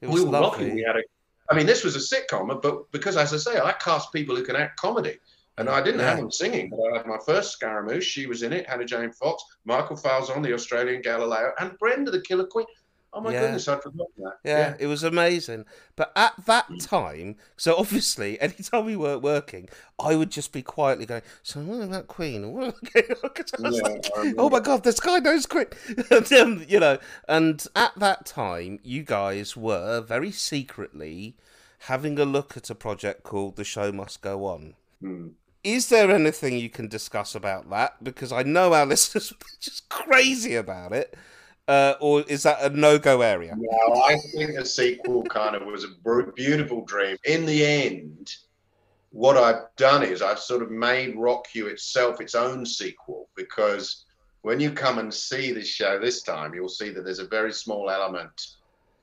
It 0.00 0.06
we 0.06 0.14
was 0.14 0.24
were 0.24 0.30
lovely. 0.30 0.66
lucky. 0.66 0.74
We 0.76 0.82
had 0.82 0.96
a. 0.96 1.02
I 1.50 1.56
mean, 1.56 1.66
this 1.66 1.82
was 1.82 1.96
a 1.96 1.98
sitcom, 2.16 2.62
but 2.62 2.90
because, 2.92 3.16
as 3.16 3.34
I 3.34 3.36
say, 3.36 3.58
I 3.58 3.72
cast 3.72 4.12
people 4.12 4.36
who 4.36 4.44
can 4.44 4.54
act 4.54 4.78
comedy. 4.80 5.18
And 5.60 5.68
I 5.68 5.82
didn't 5.82 6.00
have 6.00 6.16
them 6.18 6.30
singing, 6.32 6.70
but 6.70 6.78
I 6.80 6.96
had 6.98 7.06
my 7.06 7.18
first 7.24 7.52
Scaramouche. 7.52 8.04
She 8.04 8.26
was 8.26 8.42
in 8.42 8.52
it. 8.52 8.68
Hannah 8.68 8.84
Jane 8.84 9.12
Fox, 9.12 9.42
Michael 9.64 9.96
Falzon, 9.96 10.42
the 10.42 10.54
Australian 10.54 11.02
Galileo, 11.02 11.52
and 11.60 11.78
Brenda, 11.78 12.10
the 12.10 12.20
Killer 12.22 12.46
Queen. 12.46 12.66
Oh 13.12 13.20
my 13.20 13.32
Yeah. 13.32 13.40
goodness, 13.40 13.66
I'd 13.68 13.82
forgotten 13.82 14.12
that. 14.18 14.34
Yeah, 14.44 14.74
it 14.78 14.86
was 14.86 15.02
amazing. 15.02 15.66
But 15.96 16.12
at 16.14 16.32
that 16.46 16.78
time, 16.78 17.36
so 17.56 17.74
obviously, 17.76 18.40
anytime 18.40 18.86
we 18.86 18.96
weren't 18.96 19.20
working, 19.22 19.68
I 19.98 20.14
would 20.14 20.30
just 20.30 20.52
be 20.52 20.62
quietly 20.62 21.06
going, 21.06 21.22
So, 21.42 21.60
what 21.60 21.82
about 21.82 22.06
Queen? 22.06 22.52
What 22.54 22.74
about-" 22.94 23.34
'Cause 23.34 23.52
I 23.58 23.68
was 23.68 23.76
Yeah, 23.76 23.88
like, 23.88 24.34
oh 24.38 24.48
my 24.48 24.60
God, 24.60 24.84
this 24.84 25.00
guy 25.00 25.18
knows 25.18 25.44
Queen. 25.46 25.66
and, 26.10 26.32
um, 26.32 26.64
you 26.68 26.78
know, 26.80 26.98
and 27.28 27.66
at 27.74 27.92
that 27.98 28.26
time, 28.26 28.78
you 28.82 29.02
guys 29.02 29.56
were 29.56 30.00
very 30.00 30.30
secretly 30.30 31.36
having 31.80 32.18
a 32.18 32.24
look 32.24 32.56
at 32.56 32.70
a 32.70 32.74
project 32.74 33.24
called 33.24 33.56
The 33.56 33.64
Show 33.64 33.90
Must 33.90 34.20
Go 34.22 34.46
On. 34.46 34.74
Hmm. 35.00 35.28
Is 35.62 35.88
there 35.88 36.10
anything 36.10 36.58
you 36.58 36.70
can 36.70 36.88
discuss 36.88 37.34
about 37.34 37.68
that? 37.70 38.02
Because 38.02 38.32
I 38.32 38.42
know 38.42 38.72
our 38.72 38.86
listeners 38.94 39.32
are 39.32 39.60
just 39.60 39.88
crazy 39.88 40.54
about 40.56 40.92
it. 40.92 41.16
Uh, 41.68 41.94
or 42.00 42.22
is 42.22 42.42
that 42.42 42.60
a 42.62 42.68
no-go 42.70 43.20
area? 43.20 43.54
No, 43.56 44.02
I 44.02 44.16
think 44.32 44.56
the 44.56 44.64
sequel 44.64 45.22
kind 45.24 45.54
of 45.54 45.64
was 45.66 45.84
a 45.84 46.32
beautiful 46.34 46.84
dream. 46.84 47.16
In 47.24 47.46
the 47.46 47.64
end, 47.64 48.34
what 49.10 49.36
I've 49.36 49.66
done 49.76 50.02
is 50.02 50.20
I've 50.20 50.40
sort 50.40 50.62
of 50.62 50.70
made 50.70 51.16
Rock 51.16 51.48
You 51.54 51.68
itself 51.68 52.20
its 52.20 52.34
own 52.34 52.66
sequel 52.66 53.28
because 53.36 54.04
when 54.42 54.58
you 54.58 54.72
come 54.72 54.98
and 54.98 55.12
see 55.12 55.52
this 55.52 55.68
show 55.68 55.98
this 55.98 56.22
time, 56.22 56.54
you'll 56.54 56.68
see 56.68 56.90
that 56.90 57.04
there's 57.04 57.18
a 57.18 57.26
very 57.26 57.52
small 57.52 57.90
element 57.90 58.56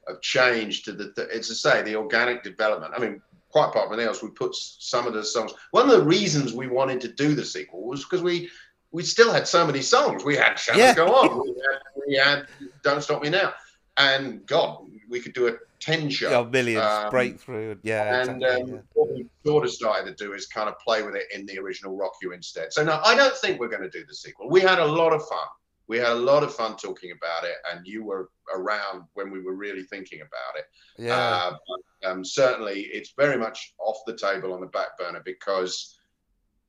of 0.07 0.21
change 0.21 0.83
to 0.83 0.93
the. 0.93 1.13
the 1.15 1.23
it's 1.29 1.49
to 1.49 1.55
say 1.55 1.83
the 1.83 1.95
organic 1.95 2.43
development. 2.43 2.93
I 2.95 2.99
mean, 2.99 3.21
quite 3.49 3.69
apart 3.69 3.85
from 3.85 3.93
anything 3.93 4.09
else, 4.09 4.23
we 4.23 4.29
put 4.29 4.55
some 4.55 5.07
of 5.07 5.13
the 5.13 5.23
songs. 5.23 5.53
One 5.71 5.89
of 5.89 5.97
the 5.97 6.05
reasons 6.05 6.53
we 6.53 6.67
wanted 6.67 7.01
to 7.01 7.07
do 7.09 7.33
the 7.35 7.45
sequel 7.45 7.87
was 7.87 8.03
because 8.03 8.21
we 8.21 8.49
we 8.91 9.03
still 9.03 9.31
had 9.31 9.47
so 9.47 9.65
many 9.65 9.81
songs. 9.81 10.23
We 10.23 10.35
had 10.35 10.55
Shadows 10.55 10.79
Yeah. 10.79 10.95
Go 10.95 11.07
On. 11.07 11.41
We 11.41 11.49
had, 11.49 11.81
we 12.07 12.15
had 12.15 12.47
Don't 12.83 13.01
Stop 13.01 13.21
Me 13.21 13.29
Now. 13.29 13.53
And 13.97 14.45
God, 14.45 14.85
we 15.09 15.19
could 15.19 15.33
do 15.33 15.47
a 15.47 15.57
10 15.79 16.09
show. 16.09 16.29
Yeah, 16.29 16.49
millions 16.49 16.83
Um, 16.83 17.09
breakthrough. 17.09 17.77
Yeah, 17.83 18.21
and 18.21 18.41
exactly, 18.41 18.61
um, 18.61 18.69
yeah. 18.69 18.81
what 18.93 19.09
we 19.09 19.25
sort 19.45 19.65
of 19.65 19.71
started 19.71 20.17
to 20.17 20.25
do 20.25 20.33
is 20.33 20.47
kind 20.47 20.69
of 20.69 20.79
play 20.79 21.03
with 21.03 21.15
it 21.15 21.25
in 21.33 21.45
the 21.45 21.59
original 21.59 21.95
Rock 21.95 22.13
You 22.21 22.31
instead. 22.31 22.71
So, 22.73 22.83
no, 22.83 23.01
I 23.03 23.15
don't 23.15 23.35
think 23.37 23.59
we're 23.59 23.67
going 23.69 23.83
to 23.83 23.89
do 23.89 24.05
the 24.05 24.15
sequel. 24.15 24.49
We 24.49 24.61
had 24.61 24.79
a 24.79 24.85
lot 24.85 25.13
of 25.13 25.27
fun. 25.27 25.47
We 25.87 25.97
had 25.97 26.09
a 26.09 26.15
lot 26.15 26.43
of 26.43 26.53
fun 26.53 26.75
talking 26.75 27.11
about 27.11 27.43
it, 27.43 27.55
and 27.71 27.87
you 27.87 28.03
were 28.03 28.29
around 28.53 29.03
when 29.13 29.31
we 29.31 29.41
were 29.41 29.53
really 29.53 29.83
thinking 29.83 30.21
about 30.21 30.57
it. 30.57 30.65
Yeah. 30.97 31.17
Uh, 31.17 31.51
but, 31.51 31.79
um, 32.05 32.23
certainly, 32.23 32.81
it's 32.91 33.13
very 33.17 33.37
much 33.37 33.73
off 33.79 33.97
the 34.05 34.15
table 34.15 34.53
on 34.53 34.61
the 34.61 34.67
back 34.67 34.97
burner 34.99 35.21
because 35.25 35.97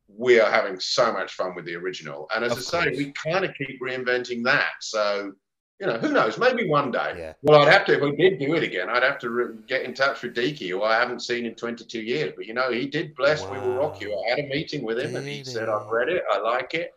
we 0.09 0.41
are 0.41 0.51
having 0.51 0.81
so 0.81 1.13
much 1.13 1.35
fun 1.35 1.55
with 1.55 1.67
the 1.67 1.75
original. 1.77 2.29
And 2.35 2.45
as 2.45 2.53
Of 2.53 2.59
I 2.59 2.61
say, 2.63 2.85
course. 2.85 2.97
we 2.97 3.13
kind 3.13 3.45
of 3.45 3.51
keep 3.59 3.81
reinventing 3.81 4.43
that. 4.45 4.71
So, 4.81 5.33
you 5.81 5.87
know, 5.87 5.99
who 5.99 6.13
knows? 6.13 6.39
Maybe 6.39 6.67
one 6.69 6.91
day. 6.91 7.15
Yeah. 7.19 7.33
Well, 7.43 7.61
I'd 7.61 7.73
have 7.73 7.85
to, 7.87 7.95
if 7.95 8.01
we 8.01 8.17
did 8.17 8.39
do 8.39 8.55
it 8.55 8.63
again, 8.63 8.89
I'd 8.89 9.03
have 9.03 9.19
to 9.19 9.31
re- 9.31 9.55
get 9.67 9.83
in 9.83 9.93
touch 9.93 10.23
with 10.23 10.35
Deaky, 10.35 10.71
who 10.71 10.83
I 10.83 10.95
haven't 10.95 11.21
seen 11.21 11.45
in 11.45 11.55
22 11.55 12.01
years. 12.01 12.33
But, 12.35 12.47
you 12.47 12.55
know, 12.55 12.73
he 12.73 12.87
did 12.87 13.15
bless 13.15 13.45
We 13.47 13.59
Will 13.59 13.75
Rock 13.75 14.01
You. 14.01 14.19
I 14.27 14.31
had 14.31 14.39
a 14.39 14.49
meeting 14.49 14.83
with 14.83 14.99
him 14.99 15.15
and 15.15 15.27
he 15.29 15.45
said. 15.45 15.69
I've 15.69 15.89
read 15.89 16.09
it, 16.09 16.23
I 16.33 16.39
like 16.39 16.73
it. 16.75 16.93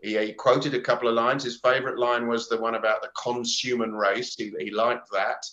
He, 0.00 0.16
he 0.18 0.32
quoted 0.32 0.74
a 0.74 0.80
couple 0.80 1.08
of 1.08 1.14
lines. 1.14 1.42
His 1.42 1.58
favorite 1.58 1.98
line 1.98 2.28
was 2.28 2.48
the 2.48 2.58
one 2.60 2.76
about 2.76 3.02
the 3.02 3.10
consumer 3.20 3.90
race. 3.90 4.36
He, 4.36 4.52
he 4.60 4.70
liked 4.70 5.10
that. 5.12 5.44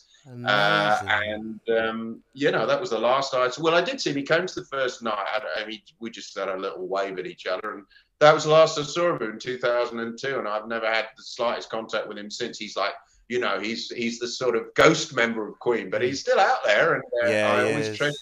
Uh, 0.46 1.02
and 1.10 1.60
um, 1.78 2.24
you 2.34 2.52
know 2.52 2.66
that 2.68 2.80
was 2.80 2.92
the 2.92 3.00
last 3.00 3.34
I 3.34 3.50
saw. 3.50 3.62
Well, 3.64 3.74
I 3.76 3.82
did 3.82 4.00
see 4.00 4.12
him. 4.12 4.18
He 4.18 4.24
came 4.24 4.46
to 4.46 4.56
the 4.56 4.66
first 4.66 5.02
night. 5.02 5.18
I, 5.18 5.64
I 5.64 5.66
mean, 5.66 5.82
we 6.00 6.10
just 6.12 6.38
had 6.38 6.50
a 6.50 6.58
little 6.58 6.88
wave 6.88 7.18
at 7.18 7.26
each 7.26 7.48
other, 7.48 7.74
and 7.74 7.86
that 8.20 8.34
was 8.34 8.44
the 8.44 8.52
last 8.52 8.78
I 8.78 8.84
saw 8.84 9.08
of 9.08 9.22
him 9.22 9.32
in 9.32 9.40
2002. 9.40 10.38
And 10.40 10.48
I've 10.48 10.68
never 10.68 10.86
had 10.86 11.06
the 11.18 11.24
slightest 11.24 11.70
contact 11.70 12.08
with 12.08 12.18
him 12.18 12.30
since. 12.30 12.58
He's 12.60 12.78
like, 12.78 12.94
you 13.30 13.40
know, 13.40 13.60
he's 13.60 13.90
he's 13.90 14.20
the 14.20 14.28
sort 14.28 14.56
of 14.56 14.74
ghost 14.76 15.16
member 15.16 15.48
of 15.48 15.58
Queen, 15.60 15.90
but 15.90 16.02
he's 16.04 16.20
still 16.20 16.40
out 16.40 16.64
there, 16.64 16.94
and 16.96 17.04
uh, 17.24 17.28
Yeah, 17.30 17.52
I 17.52 17.64
always 17.70 17.88
is. 17.88 17.98
treasure 17.98 18.14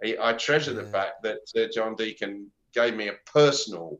that. 0.00 0.06
He- 0.08 0.18
I 0.18 0.34
treasure 0.34 0.72
the 0.74 0.84
fact 0.84 1.22
that 1.22 1.38
uh, 1.56 1.66
John 1.74 1.96
Deacon 1.96 2.50
gave 2.74 2.94
me 2.94 3.08
a 3.08 3.14
personal 3.32 3.98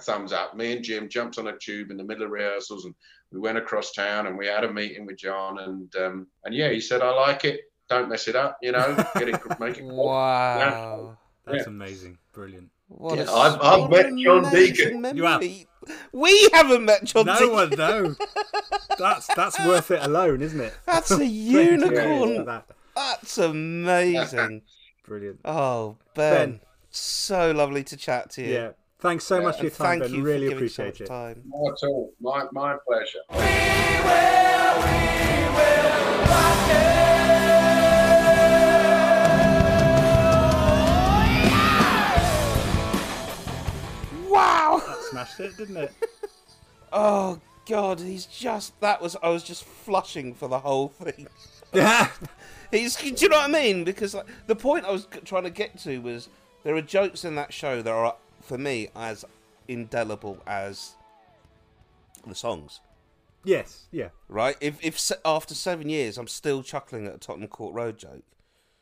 thumbs 0.00 0.32
up. 0.32 0.56
Me 0.56 0.72
and 0.72 0.82
Jim 0.84 1.08
jumped 1.08 1.38
on 1.38 1.46
a 1.48 1.56
tube 1.58 1.90
in 1.92 1.96
the 1.96 2.02
middle 2.04 2.24
of 2.24 2.30
rehearsals, 2.30 2.84
and 2.84 2.94
we 3.32 3.38
went 3.40 3.58
across 3.58 3.92
town, 3.92 4.26
and 4.26 4.36
we 4.38 4.46
had 4.46 4.64
a 4.64 4.72
meeting 4.72 5.06
with 5.06 5.18
John, 5.18 5.58
and 5.58 5.94
um, 5.96 6.26
and 6.44 6.54
yeah, 6.54 6.70
he 6.70 6.80
said, 6.80 7.02
"I 7.02 7.10
like 7.10 7.44
it. 7.44 7.60
Don't 7.88 8.08
mess 8.08 8.28
it 8.28 8.36
up. 8.36 8.58
You 8.62 8.72
know, 8.72 8.94
get 9.16 9.28
it, 9.28 9.40
make 9.60 9.78
it." 9.78 9.84
Wow. 9.84 11.16
That's 11.46 11.66
amazing. 11.66 12.18
Brilliant. 12.32 12.70
What 12.88 13.18
Yeah, 13.18 13.24
a- 13.28 13.34
I've- 13.34 13.58
I've 13.62 13.90
met 13.90 14.06
John 14.16 14.44
amazing 14.46 15.00
Deacon. 15.02 15.16
You 15.16 15.24
have? 15.24 15.42
We 16.12 16.48
haven't 16.52 16.84
met 16.84 17.04
John 17.04 17.26
No 17.26 17.34
Deacon. 17.38 17.52
one, 17.52 17.70
no. 17.70 18.14
That's 18.98 19.26
that's 19.34 19.58
worth 19.60 19.90
it 19.90 20.02
alone, 20.02 20.42
isn't 20.42 20.60
it? 20.60 20.74
That's 20.86 21.10
a 21.18 21.24
unicorn. 21.24 22.36
for 22.36 22.44
that. 22.44 22.66
That's 22.96 23.38
amazing. 23.38 24.62
Brilliant. 25.06 25.40
Oh, 25.44 25.96
Ben. 26.14 26.50
Ben. 26.52 26.60
So 26.90 27.52
lovely 27.52 27.84
to 27.84 27.96
chat 27.96 28.30
to 28.30 28.42
you. 28.42 28.52
Yeah. 28.52 28.70
Thanks 29.00 29.24
so 29.24 29.40
much 29.40 29.58
for 29.58 29.62
your 29.62 29.70
time, 29.70 30.00
thank 30.00 30.10
Ben. 30.10 30.14
you 30.14 30.22
Really 30.24 30.48
for 30.48 30.54
appreciate 30.56 31.00
it. 31.00 31.06
time. 31.06 31.42
Not 31.46 31.72
at 31.82 31.86
all. 31.88 32.12
My 32.20 32.46
my 32.52 32.76
pleasure. 32.86 33.20
Wow. 44.28 44.80
Oh, 44.82 44.84
that 44.86 45.02
smashed 45.10 45.40
it, 45.40 45.56
didn't 45.56 45.76
it? 45.76 45.92
Oh 46.90 47.38
God, 47.68 48.00
he's 48.00 48.24
just 48.24 48.80
that 48.80 49.02
was 49.02 49.14
I 49.22 49.28
was 49.28 49.42
just 49.42 49.64
flushing 49.64 50.32
for 50.32 50.48
the 50.48 50.58
whole 50.60 50.88
thing. 50.88 51.26
Yeah. 51.74 52.08
He's, 52.70 52.96
do 52.96 53.08
you 53.08 53.28
know 53.28 53.36
what 53.36 53.50
I 53.50 53.52
mean? 53.52 53.84
Because 53.84 54.14
like, 54.14 54.24
the 54.46 54.56
point 54.56 54.86
I 54.86 54.90
was 54.90 55.06
trying 55.26 55.42
to 55.42 55.50
get 55.50 55.78
to 55.80 55.98
was 55.98 56.30
there 56.64 56.74
are 56.74 56.80
jokes 56.80 57.26
in 57.26 57.34
that 57.34 57.52
show 57.52 57.82
that 57.82 57.90
are 57.92 58.16
for 58.48 58.58
me 58.58 58.88
as 58.96 59.24
indelible 59.68 60.38
as 60.46 60.94
the 62.26 62.34
songs. 62.34 62.80
Yes. 63.44 63.86
Yeah. 63.92 64.08
Right? 64.28 64.56
If 64.60 64.82
if 64.84 64.98
se- 64.98 65.20
after 65.24 65.54
seven 65.54 65.88
years 65.88 66.18
I'm 66.18 66.26
still 66.28 66.62
chuckling 66.62 67.06
at 67.06 67.14
a 67.14 67.18
Tottenham 67.18 67.48
Court 67.48 67.74
Road 67.74 67.98
joke, 67.98 68.24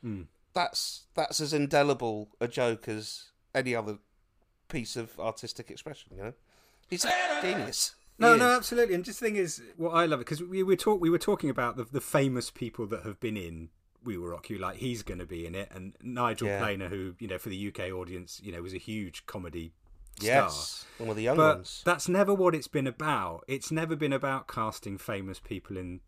Hmm. 0.01 0.23
that's 0.53 1.05
that's 1.13 1.39
as 1.41 1.53
indelible 1.53 2.29
a 2.39 2.47
joke 2.47 2.87
as 2.87 3.25
any 3.53 3.75
other 3.75 3.99
piece 4.69 4.95
of 4.95 5.17
artistic 5.19 5.69
expression. 5.69 6.11
You 6.15 6.23
know, 6.23 6.33
he's 6.89 7.05
a 7.05 7.11
genius. 7.41 7.93
No, 8.19 8.35
no, 8.35 8.47
absolutely. 8.55 8.95
And 8.95 9.05
just 9.05 9.19
the 9.19 9.27
thing 9.27 9.35
is, 9.35 9.61
what 9.75 9.91
I 9.91 10.05
love 10.07 10.19
it 10.21 10.25
because 10.25 10.41
we 10.41 10.63
were 10.63 10.75
talk 10.75 10.99
we 10.99 11.09
were 11.11 11.19
talking 11.19 11.49
about 11.51 11.77
the 11.77 11.83
the 11.83 12.01
famous 12.01 12.49
people 12.49 12.87
that 12.87 13.03
have 13.03 13.19
been 13.19 13.37
in 13.37 13.69
We 14.03 14.17
Will 14.17 14.27
Rock 14.27 14.49
You. 14.49 14.57
Like 14.57 14.77
he's 14.77 15.03
going 15.03 15.19
to 15.19 15.25
be 15.25 15.45
in 15.45 15.55
it, 15.55 15.69
and 15.71 15.93
Nigel 16.01 16.47
Yeah. 16.47 16.59
Planer, 16.59 16.87
who 16.89 17.15
you 17.19 17.27
know 17.27 17.37
for 17.37 17.49
the 17.49 17.67
UK 17.67 17.91
audience, 17.91 18.39
you 18.43 18.51
know 18.51 18.61
was 18.61 18.73
a 18.73 18.77
huge 18.79 19.25
comedy 19.25 19.73
Yes, 20.19 20.85
star. 20.95 21.05
one 21.05 21.09
of 21.11 21.15
the 21.15 21.23
young 21.23 21.37
but 21.37 21.57
ones. 21.57 21.83
that's 21.85 22.09
never 22.09 22.33
what 22.33 22.55
it's 22.55 22.67
been 22.67 22.87
about. 22.87 23.43
It's 23.47 23.71
never 23.71 23.95
been 23.95 24.13
about 24.13 24.47
casting 24.47 24.97
famous 24.97 25.39
people 25.39 25.77
in 25.77 25.99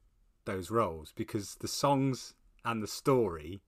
those 0.46 0.72
roles 0.72 1.14
because 1.16 1.56
the 1.60 1.68
songs 1.68 2.34
and 2.66 2.82
the 2.82 2.88
story 2.88 3.62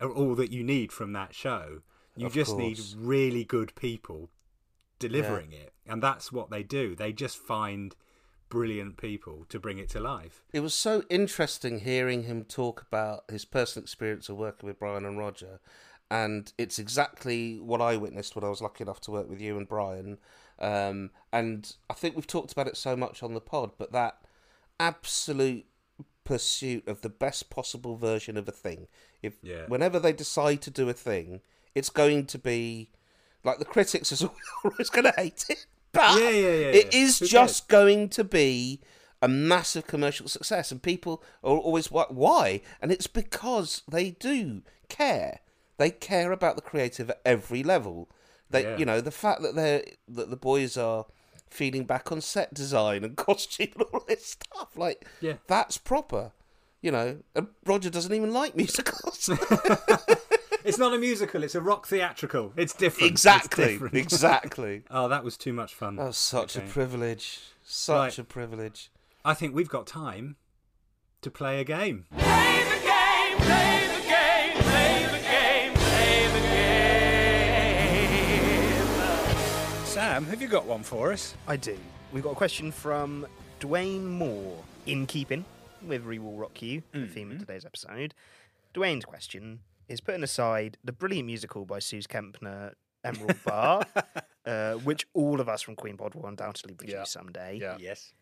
are 0.00 0.10
all 0.10 0.34
that 0.34 0.52
you 0.52 0.62
need 0.62 0.92
from 0.92 1.12
that 1.14 1.34
show. 1.34 1.80
You 2.16 2.26
Of 2.26 2.34
just 2.34 2.56
need 2.56 2.78
really 2.96 3.44
good 3.44 3.74
people 3.76 4.30
delivering 4.98 5.52
it, 5.52 5.72
and 5.86 6.02
that's 6.02 6.30
what 6.32 6.50
they 6.50 6.62
do. 6.62 6.94
They 6.94 7.12
just 7.12 7.36
find 7.38 7.94
brilliant 8.48 8.96
people 8.96 9.44
to 9.48 9.58
bring 9.58 9.78
it 9.78 9.88
to 9.90 10.00
life. 10.00 10.42
It 10.52 10.60
was 10.60 10.74
so 10.74 11.02
interesting 11.08 11.80
hearing 11.80 12.24
him 12.24 12.44
talk 12.44 12.82
about 12.82 13.24
his 13.30 13.44
personal 13.44 13.82
experience 13.84 14.28
of 14.28 14.36
working 14.36 14.66
with 14.66 14.78
Brian 14.78 15.04
and 15.04 15.18
Roger, 15.18 15.60
and 16.10 16.52
it's 16.56 16.78
exactly 16.78 17.58
what 17.60 17.80
I 17.80 17.96
witnessed 17.96 18.36
when 18.36 18.44
I 18.44 18.48
was 18.48 18.62
lucky 18.62 18.82
enough 18.84 19.00
to 19.02 19.10
work 19.10 19.28
with 19.28 19.40
you 19.40 19.56
and 19.56 19.68
Brian. 19.68 20.18
Um, 20.58 21.10
and 21.32 21.74
I 21.90 21.94
think 21.94 22.14
we've 22.14 22.26
talked 22.26 22.52
about 22.52 22.68
it 22.68 22.76
so 22.76 22.96
much 22.96 23.22
on 23.22 23.34
the 23.34 23.40
pod, 23.40 23.72
but 23.76 23.92
that 23.92 24.18
absolute 24.78 25.66
pursuit 26.24 26.86
of 26.88 27.02
the 27.02 27.08
best 27.08 27.50
possible 27.50 27.96
version 27.96 28.36
of 28.36 28.48
a 28.48 28.52
thing. 28.52 28.88
If 29.22 29.34
Yeah. 29.42 29.66
whenever 29.66 29.98
they 29.98 30.12
decide 30.12 30.60
to 30.62 30.70
do 30.70 30.88
a 30.88 30.92
thing, 30.92 31.40
it's 31.74 31.90
going 31.90 32.26
to 32.26 32.38
be 32.38 32.90
like 33.44 33.58
the 33.58 33.64
critics 33.64 34.10
is 34.12 34.24
always 34.64 34.90
going 34.90 35.04
to 35.04 35.14
hate 35.16 35.46
it, 35.48 35.66
but 35.96 36.20
Yeah, 36.20 36.30
yeah, 36.30 36.30
yeah, 36.30 36.66
it 36.80 36.94
is 36.94 37.18
Who 37.18 37.26
just 37.26 37.68
going 37.68 38.08
to 38.10 38.24
be 38.24 38.80
a 39.22 39.28
massive 39.28 39.86
commercial 39.86 40.28
success, 40.28 40.70
and 40.70 40.82
people 40.82 41.22
are 41.42 41.56
always 41.56 41.90
like, 41.90 42.08
"Why?" 42.08 42.60
And 42.82 42.92
it's 42.92 43.06
because 43.06 43.82
they 43.88 44.10
do 44.10 44.62
care. 44.88 45.40
They 45.78 45.90
care 45.90 46.32
about 46.32 46.56
the 46.56 46.62
creative 46.62 47.10
at 47.10 47.20
every 47.24 47.62
level. 47.62 48.08
They, 48.50 48.76
you 48.78 48.84
know, 48.84 49.00
the 49.00 49.10
fact 49.10 49.42
that 49.42 49.54
they 49.56 49.76
are 49.76 49.84
that 50.08 50.30
the 50.30 50.36
boys 50.36 50.76
are 50.76 51.06
feeding 51.50 51.84
back 51.84 52.12
on 52.12 52.20
set 52.20 52.52
design 52.54 53.02
and 53.04 53.16
costume 53.28 53.68
and 53.76 53.84
all 53.92 54.04
this 54.06 54.26
stuff, 54.26 54.76
like, 54.76 55.06
Yeah. 55.20 55.34
that's 55.46 55.78
proper. 55.78 56.32
You 56.82 56.92
know, 56.92 57.18
and 57.34 57.48
Roger 57.64 57.90
doesn't 57.90 58.12
even 58.14 58.32
like 58.32 58.54
musicals. 58.62 59.28
It's 60.66 60.78
not 60.78 60.92
a 60.92 60.98
musical; 60.98 61.44
it's 61.44 61.54
a 61.54 61.60
rock 61.60 61.86
theatrical. 61.86 62.52
It's 62.56 62.74
different. 62.74 63.12
It's 63.12 63.20
exactly, 63.24 63.66
different. 63.74 63.94
exactly. 64.02 64.82
oh, 64.90 65.06
that 65.08 65.22
was 65.22 65.36
too 65.36 65.52
much 65.52 65.72
fun. 65.74 65.94
That 65.94 66.06
was 66.06 66.16
such 66.16 66.56
Okay. 66.56 66.66
a 66.66 66.68
privilege. 66.68 67.38
Such 67.62 67.96
Right. 67.96 68.18
a 68.18 68.24
privilege. 68.24 68.90
I 69.24 69.32
think 69.34 69.54
we've 69.54 69.68
got 69.68 69.86
time 69.86 70.34
to 71.22 71.30
play 71.30 71.60
a 71.60 71.64
game. 71.64 72.06
Play 72.18 72.64
the 72.64 72.80
game, 72.84 73.36
play 73.38 73.86
the 73.94 74.00
game, 74.08 74.56
play 74.64 75.06
the 75.06 75.20
game, 75.22 75.74
play 75.74 76.26
the 76.32 76.40
game. 79.28 79.86
Sam, 79.86 80.26
have 80.26 80.42
you 80.42 80.48
got 80.48 80.66
one 80.66 80.82
for 80.82 81.12
us? 81.12 81.36
I 81.46 81.56
do. 81.56 81.78
We've 82.12 82.24
got 82.24 82.30
a 82.30 82.36
question 82.36 82.72
from 82.72 83.24
Dwayne 83.60 84.02
Moore, 84.02 84.64
in 84.86 85.06
keeping 85.06 85.44
with 85.86 86.04
We 86.04 86.18
Will 86.18 86.36
Rock 86.36 86.60
You, 86.60 86.82
the 86.92 87.06
theme 87.06 87.28
of 87.30 87.34
mm-hmm. 87.36 87.46
today's 87.46 87.64
episode. 87.64 88.14
Dwayne's 88.74 89.04
question 89.04 89.60
is 89.88 90.00
putting 90.00 90.22
aside 90.22 90.78
the 90.84 90.92
brilliant 90.92 91.26
musical 91.26 91.64
by 91.64 91.78
Suze 91.78 92.06
Kempner, 92.06 92.72
Emerald 93.04 93.36
Bar, 93.44 93.86
uh, 94.44 94.74
which 94.74 95.06
all 95.14 95.40
of 95.40 95.48
us 95.48 95.62
from 95.62 95.76
Queen 95.76 95.96
Pod 95.96 96.14
will 96.14 96.26
undoubtedly 96.26 96.74
produce 96.74 97.10
someday. 97.10 97.60
Yes. 97.78 98.12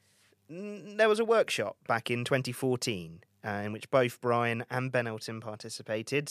N- 0.51 0.97
There 0.97 1.09
was 1.09 1.21
a 1.21 1.25
workshop 1.25 1.77
back 1.89 2.11
in 2.11 2.25
2014 2.25 3.21
uh, 3.45 3.49
in 3.49 3.73
which 3.73 3.91
both 3.91 4.21
Brian 4.21 4.65
and 4.71 4.91
Ben 4.93 5.07
Elton 5.07 5.41
participated, 5.41 6.31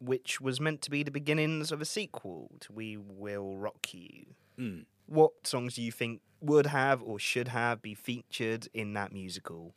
which 0.00 0.40
was 0.40 0.60
meant 0.60 0.80
to 0.82 0.90
be 0.90 1.02
the 1.02 1.10
beginnings 1.10 1.72
of 1.72 1.80
a 1.80 1.84
sequel 1.84 2.50
to 2.60 2.72
We 2.72 2.96
Will 2.96 3.56
Rock 3.56 3.92
You. 3.92 4.26
Mm. 4.58 4.84
What 5.06 5.46
songs 5.46 5.74
do 5.74 5.82
you 5.82 5.92
think 5.92 6.20
would 6.40 6.66
have 6.66 7.02
or 7.02 7.18
should 7.18 7.48
have 7.48 7.82
be 7.82 7.94
featured 7.94 8.68
in 8.72 8.94
that 8.94 9.12
musical? 9.12 9.74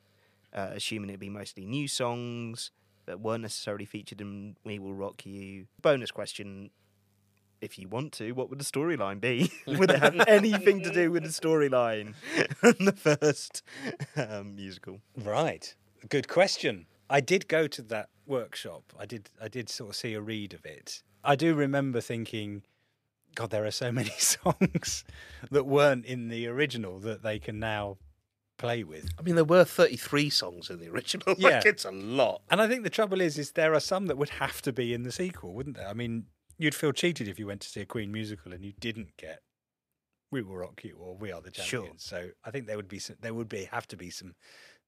Uh, 0.54 0.70
assuming 0.74 1.10
it'd 1.10 1.20
be 1.20 1.30
mostly 1.30 1.66
new 1.66 1.88
songs 1.88 2.70
that 3.06 3.20
weren't 3.20 3.42
necessarily 3.42 3.86
featured 3.86 4.22
in 4.22 4.56
We 4.64 4.80
Will 4.80 4.94
Rock 4.94 5.26
You. 5.26 5.68
Bonus 5.82 6.12
question. 6.12 6.72
If 7.62 7.80
you 7.80 7.88
want 7.88 8.12
to, 8.14 8.34
what 8.34 8.50
would 8.50 8.60
the 8.60 8.66
storyline 8.66 9.22
be? 9.22 9.52
would 9.68 9.90
it 9.90 10.00
have 10.00 10.20
anything 10.28 10.82
to 10.84 10.92
do 10.92 11.12
with 11.12 11.24
the 11.24 11.30
storyline 11.30 12.14
in 12.62 12.86
the 12.86 12.92
first 12.92 13.64
um, 14.18 14.56
musical? 14.56 15.00
Right. 15.18 15.74
Good 16.10 16.28
question. 16.28 16.88
I 17.10 17.22
did 17.22 17.48
go 17.48 17.68
to 17.68 17.82
that 17.84 18.10
workshop. 18.26 18.94
I 19.00 19.06
did 19.06 19.30
I 19.42 19.48
did 19.48 19.70
sort 19.70 19.92
of 19.92 19.96
see 19.96 20.14
a 20.14 20.22
read 20.22 20.54
of 20.54 20.66
it. 20.66 21.04
I 21.24 21.36
do 21.36 21.54
remember 21.56 22.02
thinking, 22.02 22.64
God, 23.36 23.50
there 23.52 23.66
are 23.66 23.72
so 23.72 23.92
many 23.92 24.10
songs 24.18 25.06
that 25.52 25.66
weren't 25.66 26.06
in 26.06 26.28
the 26.28 26.48
original 26.48 27.00
that 27.00 27.24
they 27.24 27.40
can 27.40 27.60
now 27.60 27.98
play 28.58 28.84
with. 28.84 29.10
I 29.20 29.22
mean, 29.22 29.36
there 29.36 29.44
were 29.44 29.64
33 29.64 30.30
songs 30.30 30.70
in 30.70 30.80
the 30.80 30.90
original. 30.90 31.36
Yeah. 31.38 31.58
Like, 31.58 31.66
it's 31.66 31.86
a 31.86 31.92
lot. 31.92 32.42
And 32.50 32.62
I 32.62 32.68
think 32.68 32.84
the 32.84 32.90
trouble 32.90 33.20
is, 33.22 33.38
is 33.38 33.52
there 33.52 33.74
are 33.74 33.80
some 33.80 34.08
that 34.08 34.18
would 34.18 34.30
have 34.30 34.62
to 34.64 34.72
be 34.74 34.94
in 34.94 35.04
the 35.04 35.12
sequel, 35.12 35.54
wouldn't 35.54 35.78
there? 35.78 35.88
I 35.88 35.94
mean, 35.94 36.26
you'd 36.58 36.76
feel 36.76 36.92
cheated 36.92 37.28
if 37.28 37.40
you 37.40 37.48
went 37.48 37.62
to 37.62 37.70
see 37.70 37.82
a 37.82 37.86
Queen 37.86 38.12
musical 38.12 38.54
and 38.54 38.64
you 38.64 38.74
didn't 38.80 39.18
get 39.18 39.42
"We 40.32 40.42
Will 40.42 40.58
Rock 40.58 40.84
You" 40.84 40.98
or 41.00 41.18
"We 41.18 41.32
Are 41.32 41.42
the 41.42 41.52
Champions." 41.52 41.68
Sure. 41.68 41.80
Champions." 41.82 42.04
So 42.04 42.30
I 42.46 42.52
think 42.52 42.68
there 42.68 42.78
would 42.78 42.88
be 42.88 43.00
some, 43.00 43.18
there 43.20 43.34
would 43.34 43.50
be 43.50 43.66
have 43.66 43.88
to 43.88 43.98
be 43.98 44.10
some 44.10 44.36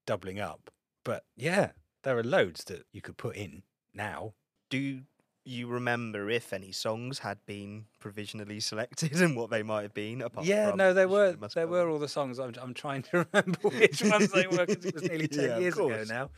doubling 0.05 0.39
up. 0.39 0.71
But 1.03 1.23
yeah, 1.35 1.71
there 2.03 2.17
are 2.17 2.23
loads 2.23 2.63
that 2.65 2.83
you 2.91 3.01
could 3.01 3.17
put 3.17 3.35
in 3.35 3.63
now. 3.93 4.33
Do 4.69 5.01
you 5.45 5.67
remember 5.67 6.29
if 6.29 6.51
any 6.53 6.71
songs 6.71 7.19
had 7.19 7.37
been 7.45 7.85
provisionally 7.99 8.59
selected 8.59 9.13
and 9.21 9.35
what 9.37 9.49
they 9.51 9.63
might 9.63 9.83
have 9.83 9.93
been? 9.93 10.21
Apart 10.21 10.45
yeah, 10.45 10.69
from 10.69 10.77
no, 10.77 10.93
there 10.93 11.07
were 11.07 11.27
Impossible? 11.29 11.49
there 11.61 11.67
were 11.67 11.89
all 11.89 11.99
the 11.99 12.07
songs. 12.07 12.39
I'm, 12.39 12.53
I'm 12.61 12.73
trying 12.73 13.03
to 13.03 13.25
remember 13.33 13.59
which 13.69 14.03
ones 14.03 14.31
they 14.31 14.47
were 14.47 14.65
because 14.65 14.85
it 14.85 14.93
was 14.95 15.03
nearly 15.03 15.27
ten 15.29 15.43
Yeah, 15.49 15.57
years 15.59 15.75
ago 15.75 16.03
now. 16.07 16.29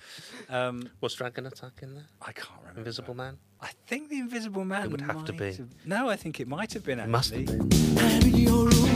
Um, 0.49 0.89
Was 1.01 1.13
Dragon 1.15 1.45
Attack 1.45 1.79
in 1.81 1.95
there? 1.95 2.07
I 2.21 2.31
can't 2.33 2.49
remember. 2.59 2.79
Invisible 2.81 3.13
Man? 3.13 3.37
I 3.61 3.69
think 3.87 4.09
the 4.09 4.19
Invisible 4.19 4.65
Man 4.65 4.91
would 4.91 5.01
have 5.01 5.23
to 5.25 5.33
might 5.33 5.57
be. 5.57 5.65
No, 5.85 6.09
I 6.09 6.15
think 6.15 6.39
it 6.39 6.47
might 6.47 6.73
have 6.73 6.83
been. 6.83 6.99
It 6.99 7.07
must 7.09 7.33
have 7.33 7.45
been. 7.45 8.86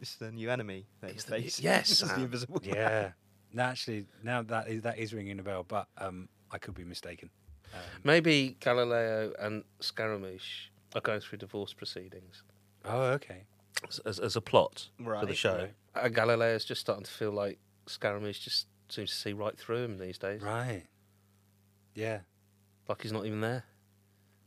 yeah. 0.00 0.02
It's 0.02 0.16
the 0.16 0.30
new 0.32 0.50
enemy. 0.50 0.86
that 1.00 1.10
It's 1.10 1.24
he 1.24 1.30
the 1.30 1.36
new- 1.38 1.42
faces. 1.44 1.60
yes, 1.64 1.90
It's 2.02 2.12
the 2.14 2.20
invisible. 2.22 2.60
man. 2.64 2.74
Yeah. 2.74 3.10
No, 3.52 3.62
actually, 3.62 4.06
now 4.22 4.42
that 4.42 4.68
is 4.68 4.82
that 4.82 4.98
is 4.98 5.14
ringing 5.14 5.38
a 5.38 5.42
bell, 5.42 5.64
but 5.66 5.88
um, 5.98 6.28
I 6.50 6.58
could 6.58 6.74
be 6.74 6.84
mistaken. 6.84 7.30
Um, 7.74 7.80
Maybe 8.04 8.56
Galileo 8.60 9.32
and 9.38 9.64
Scaramouche 9.80 10.68
are 10.94 11.00
going 11.00 11.20
through 11.20 11.38
divorce 11.38 11.72
proceedings 11.74 12.42
oh, 12.84 13.00
okay. 13.12 13.44
as, 13.88 13.98
as, 14.00 14.18
as 14.18 14.36
a 14.36 14.40
plot 14.40 14.88
for 14.98 15.20
the 15.20 15.26
Right, 15.26 15.36
show. 15.36 15.56
right. 15.56 15.74
And 16.04 16.14
Galileo's 16.14 16.64
just 16.64 16.80
starting 16.80 17.04
to 17.04 17.10
feel 17.10 17.30
like 17.30 17.58
Scaramouche 17.86 18.38
just 18.40 18.66
seems 18.88 19.10
to 19.10 19.16
see 19.16 19.32
right 19.34 19.58
through 19.58 19.84
him 19.84 19.98
these 19.98 20.16
days. 20.18 20.40
Right. 20.42 20.84
Yeah, 21.94 22.20
Like 22.88 23.02
he's 23.02 23.12
not 23.12 23.26
even 23.26 23.40
there. 23.40 23.64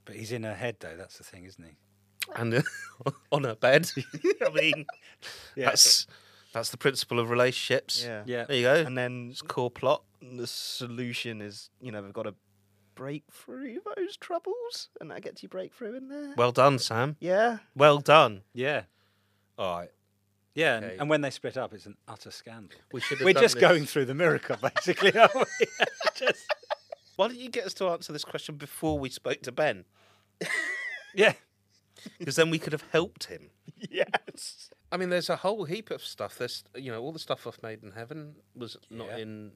but 0.06 0.16
he's 0.16 0.32
in 0.32 0.44
her 0.44 0.56
head 0.56 0.78
though. 0.80 0.96
That's 0.98 1.18
the 1.18 1.24
thing, 1.24 1.46
isn't 1.46 1.64
he? 1.64 1.78
And 2.36 2.54
uh, 2.54 2.62
on 3.32 3.44
her 3.44 3.56
bed. 3.56 3.90
I 4.46 4.50
mean, 4.52 4.86
Yeah. 5.56 5.66
that's 5.70 6.08
that's 6.54 6.70
the 6.70 6.78
principle 6.78 7.20
of 7.20 7.30
relationships. 7.30 8.04
Yeah. 8.06 8.24
Yeah. 8.26 8.46
There 8.46 8.56
you 8.58 8.64
go. 8.64 8.76
And 8.76 8.98
then 8.98 9.30
it's 9.32 9.42
core 9.42 9.72
plot. 9.72 10.04
the 10.22 10.48
solution 10.48 11.42
is, 11.42 11.70
you 11.82 11.92
know, 11.92 12.02
we've 12.02 12.14
got 12.14 12.24
to 12.24 12.36
break 12.96 13.24
through 13.32 13.80
those 13.96 14.18
troubles, 14.18 14.90
and 15.00 15.10
that 15.12 15.22
gets 15.22 15.42
you 15.42 15.50
breakthrough 15.50 15.96
in 15.96 16.10
there. 16.10 16.34
Well 16.38 16.52
done, 16.52 16.78
Sam. 16.78 17.16
yeah. 17.20 17.60
Well 17.76 18.00
done. 18.00 18.42
Yeah. 18.54 18.84
All 19.58 19.78
right. 19.80 19.90
Yeah, 20.54 20.76
and, 20.76 20.86
Okay. 20.86 20.98
and 21.00 21.10
when 21.10 21.22
they 21.22 21.30
split 21.30 21.56
up, 21.56 21.74
it's 21.74 21.86
an 21.86 21.96
utter 22.10 22.30
scandal. 22.30 22.78
We 22.92 23.00
should 23.00 23.20
have 23.20 23.26
We're 23.26 23.34
just 23.34 23.56
this- 23.56 23.62
going 23.62 23.86
through 23.86 24.06
the 24.06 24.14
miracle, 24.14 24.58
basically, 24.76 25.18
aren't 25.18 25.34
we? 25.34 25.66
just, 26.14 26.46
Why 27.16 27.30
don't 27.30 27.38
you 27.40 27.50
get 27.50 27.66
us 27.66 27.74
to 27.76 27.88
answer 27.88 28.12
this 28.12 28.26
question 28.26 28.56
before 28.56 29.00
we 29.00 29.10
spoke 29.10 29.42
to 29.44 29.52
Ben? 29.54 29.86
yeah. 31.16 31.34
Because 32.20 32.36
then 32.36 32.50
we 32.50 32.60
could 32.60 32.74
have 32.74 32.84
helped 32.92 33.26
him. 33.26 33.50
Yes. 33.90 34.70
I 34.92 34.98
mean, 34.98 35.10
there's 35.10 35.30
a 35.30 35.36
whole 35.38 35.66
heap 35.66 35.90
of 35.90 36.04
stuff. 36.04 36.38
There's, 36.38 36.64
you 36.76 36.92
know, 36.92 37.02
all 37.02 37.12
the 37.12 37.18
stuff 37.20 37.48
off 37.48 37.58
Made 37.64 37.82
in 37.84 37.92
Heaven 37.92 38.36
was 38.56 38.78
not 38.92 39.08
Yeah. 39.08 39.18
in. 39.18 39.52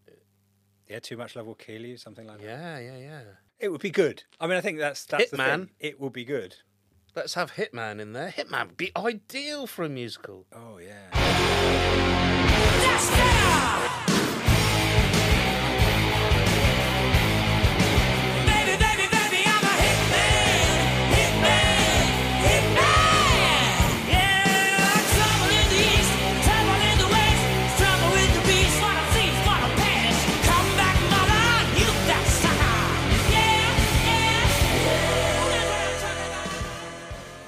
Yeah, 0.90 1.00
too 1.00 1.16
much 1.16 1.36
love 1.36 1.46
will 1.46 1.54
kill 1.56 1.82
you, 1.86 1.96
something 1.98 2.26
like 2.28 2.40
that. 2.42 2.46
Yeah, 2.46 2.80
yeah, 2.80 2.98
yeah. 2.98 3.22
It 3.60 3.70
would 3.70 3.82
be 3.82 3.92
good. 3.92 4.24
I 4.40 4.48
mean, 4.48 4.58
I 4.58 4.62
think 4.62 4.80
that's 4.80 5.06
that's 5.06 5.30
the 5.32 5.38
Hitman. 5.38 5.56
thing. 5.56 5.70
It 5.80 6.00
will 6.00 6.10
be 6.10 6.26
good. 6.26 6.56
Let's 7.16 7.36
have 7.36 7.54
Hitman 7.54 8.00
in 8.02 8.14
there. 8.14 8.32
Hitman 8.36 8.68
would 8.68 8.78
be 8.78 8.92
ideal 8.98 9.68
for 9.68 9.84
a 9.86 9.90
musical. 9.90 10.46
Oh 10.54 10.80
yeah. 10.80 11.10
Baby, 11.12 11.26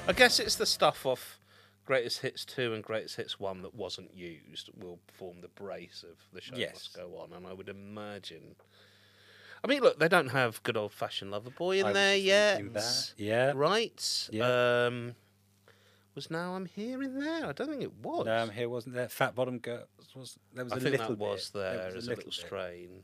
I 0.07 0.13
guess 0.13 0.39
it's 0.39 0.55
the 0.55 0.65
stuff 0.65 1.05
off 1.05 1.39
Greatest 1.85 2.19
Hits 2.21 2.45
2 2.45 2.73
and 2.73 2.83
Greatest 2.83 3.15
Hits 3.17 3.39
1 3.39 3.61
that 3.61 3.75
wasn't 3.75 4.15
used 4.15 4.69
will 4.81 4.99
form 5.13 5.41
the 5.41 5.47
brace 5.49 6.03
of 6.09 6.17
the 6.33 6.41
show 6.41 6.55
Yes. 6.55 6.73
must 6.73 6.93
go 6.95 7.17
on. 7.17 7.33
And 7.33 7.45
I 7.47 7.53
would 7.53 7.69
imagine. 7.69 8.55
I 9.63 9.67
mean, 9.67 9.81
look, 9.81 9.97
they 9.99 10.07
don't 10.07 10.29
have 10.29 10.61
good 10.63 10.77
old 10.77 10.91
fashioned 10.93 11.31
Lover 11.31 11.49
Boy 11.49 11.79
in 11.79 11.87
I 11.87 11.93
there 11.93 12.15
yet. 12.15 13.13
Yeah. 13.17 13.53
Right? 13.55 14.29
Yeah. 14.31 14.85
Um, 14.87 15.15
was 16.15 16.29
Now 16.31 16.55
I'm 16.55 16.65
Here 16.65 17.01
in 17.03 17.19
there? 17.19 17.45
I 17.45 17.51
don't 17.51 17.69
think 17.69 17.83
it 17.83 17.93
was. 18.01 18.25
No, 18.25 18.33
I'm 18.35 18.49
here 18.49 18.69
wasn't 18.69 18.95
there. 18.95 19.07
Fat 19.07 19.35
Bottom 19.35 19.59
Girls 19.59 19.87
was 20.15 20.37
there 20.53 20.63
was 20.63 20.73
I 20.73 20.77
a 20.77 20.79
think 20.79 20.91
little 20.97 21.15
that 21.15 21.19
was 21.19 21.49
bit. 21.51 21.59
there 21.61 21.85
was 21.85 21.95
as 21.95 22.07
a 22.07 22.09
little, 22.09 22.23
bit. 22.25 22.33
strain. 22.33 23.03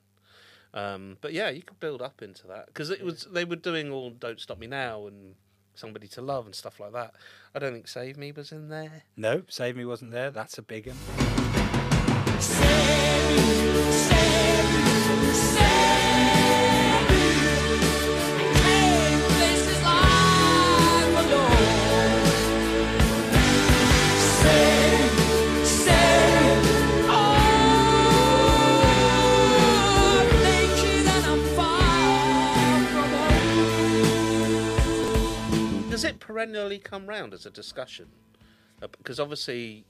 Um, 0.74 1.18
but 1.22 1.32
yeah, 1.34 1.50
you 1.50 1.62
could 1.62 1.80
build 1.80 2.02
up 2.02 2.24
into 2.24 2.48
that 2.48 2.66
because 2.68 2.90
it 2.90 3.04
was 3.04 3.28
they 3.32 3.46
were 3.46 3.56
doing 3.56 3.92
all 3.92 4.10
"Don't 4.10 4.40
Stop 4.40 4.58
Me 4.58 4.66
Now" 4.66 5.06
and 5.06 5.36
"Somebody 5.76 6.08
to 6.10 6.22
Love" 6.22 6.46
and 6.46 6.56
stuff 6.56 6.80
like 6.80 6.94
that. 6.94 7.14
I 7.54 7.60
don't 7.60 7.74
think 7.74 7.88
"Save 7.88 8.18
Me" 8.18 8.32
was 8.32 8.52
in 8.52 8.70
there. 8.70 9.04
No, 9.16 9.44
Save 9.48 9.76
Me 9.78 9.86
wasn't 9.86 10.12
there. 10.12 10.32
That's 10.32 10.58
a 10.58 10.62
big 10.62 10.88
one. 10.88 10.98
Does 12.26 12.60
it 14.12 14.53
perennially 36.46 36.80
come 36.80 37.06
round 37.08 37.34
as 37.34 37.46
a 37.46 37.52
discussion? 37.52 38.08
Uh, 38.82 38.88
because 38.88 39.20
obviously, 39.20 39.86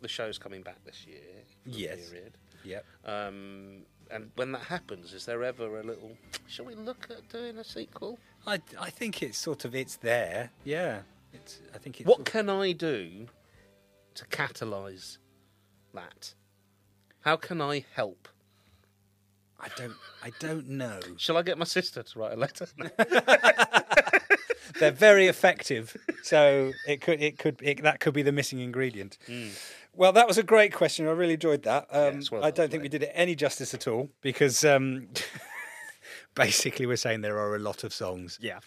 the 0.00 0.08
show's 0.08 0.38
coming 0.38 0.62
back 0.62 0.84
this 0.84 1.06
year. 1.06 1.20
Yes. 1.64 2.10
Period. 2.10 2.34
Yep. 2.64 2.84
Um, 3.04 3.82
and 4.10 4.30
when 4.36 4.52
that 4.52 4.62
happens, 4.62 5.12
is 5.12 5.26
there 5.26 5.42
ever 5.42 5.80
a 5.80 5.82
little? 5.82 6.16
Shall 6.46 6.64
we 6.64 6.74
look 6.74 7.08
at 7.10 7.28
doing 7.28 7.58
a 7.58 7.64
sequel? 7.64 8.18
I 8.46 8.60
I 8.78 8.90
think 8.90 9.22
it's 9.22 9.38
sort 9.38 9.64
of 9.64 9.74
it's 9.74 9.96
there. 9.96 10.50
Yeah. 10.64 11.00
It's 11.32 11.60
I 11.74 11.78
think 11.78 12.00
it's 12.00 12.06
What 12.08 12.24
can 12.24 12.48
I 12.48 12.72
do 12.72 13.26
to 14.14 14.24
catalyse 14.26 15.18
that? 15.92 16.34
How 17.20 17.36
can 17.36 17.60
I 17.60 17.84
help? 17.94 18.28
I 19.58 19.68
don't 19.76 19.96
I 20.22 20.30
don't 20.38 20.68
know. 20.68 21.00
Shall 21.16 21.36
I 21.36 21.42
get 21.42 21.58
my 21.58 21.64
sister 21.64 22.02
to 22.04 22.18
write 22.18 22.34
a 22.34 22.36
letter? 22.36 22.66
They're 24.80 24.90
very 24.90 25.26
effective. 25.26 25.96
So 26.22 26.72
it 26.86 27.00
could 27.00 27.20
it 27.22 27.38
could 27.38 27.60
it, 27.62 27.82
that 27.82 28.00
could 28.00 28.14
be 28.14 28.22
the 28.22 28.32
missing 28.32 28.60
ingredient. 28.60 29.18
Well, 29.94 30.12
that 30.12 30.26
was 30.28 30.36
a 30.38 30.42
great 30.42 30.74
question. 30.74 31.06
I 31.06 31.12
really 31.12 31.34
enjoyed 31.34 31.62
that. 31.62 31.86
Um, 31.90 32.16
Yes, 32.16 32.30
well 32.30 32.44
I 32.44 32.50
don't 32.50 32.70
think 32.70 32.82
we 32.82 32.88
did 32.88 33.02
it 33.02 33.12
any 33.14 33.34
justice 33.34 33.72
at 33.72 33.88
all 33.88 34.10
because 34.20 34.64
um, 34.64 35.08
basically 36.34 36.86
we're 36.86 36.96
saying 36.96 37.22
there 37.22 37.38
are 37.38 37.56
a 37.56 37.58
lot 37.58 37.84
of 37.84 37.92
songs. 37.92 38.38
Yeah. 38.40 38.58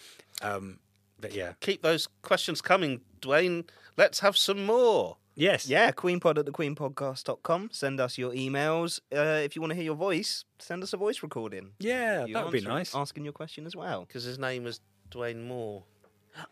Um, 0.41 0.79
but 1.19 1.33
yeah. 1.33 1.53
Keep 1.59 1.81
those 1.83 2.07
questions 2.21 2.61
coming, 2.61 3.01
Dwayne. 3.21 3.67
Let's 3.97 4.21
have 4.21 4.37
some 4.37 4.65
more. 4.65 5.17
Yes. 5.35 5.67
Yeah, 5.69 5.91
queenpod 5.91 6.37
at 6.37 6.45
thequeenpodcast.com. 6.45 7.69
Send 7.71 7.99
us 8.01 8.17
your 8.17 8.31
emails. 8.33 8.99
Uh, 9.15 9.39
if 9.43 9.55
you 9.55 9.61
want 9.61 9.71
to 9.71 9.75
hear 9.75 9.85
your 9.85 9.95
voice, 9.95 10.43
send 10.57 10.83
us 10.83 10.91
a 10.93 10.97
voice 10.97 11.23
recording. 11.23 11.71
Yeah, 11.79 12.25
You 12.25 12.33
that 12.33 12.43
would 12.43 12.51
be 12.51 12.61
nice. 12.61 12.93
Asking 12.93 13.23
your 13.23 13.33
question 13.33 13.65
as 13.65 13.75
well. 13.75 14.05
Because 14.05 14.23
his 14.23 14.37
name 14.39 14.67
is 14.67 14.81
Dwayne 15.11 15.45
Moore. 15.45 15.83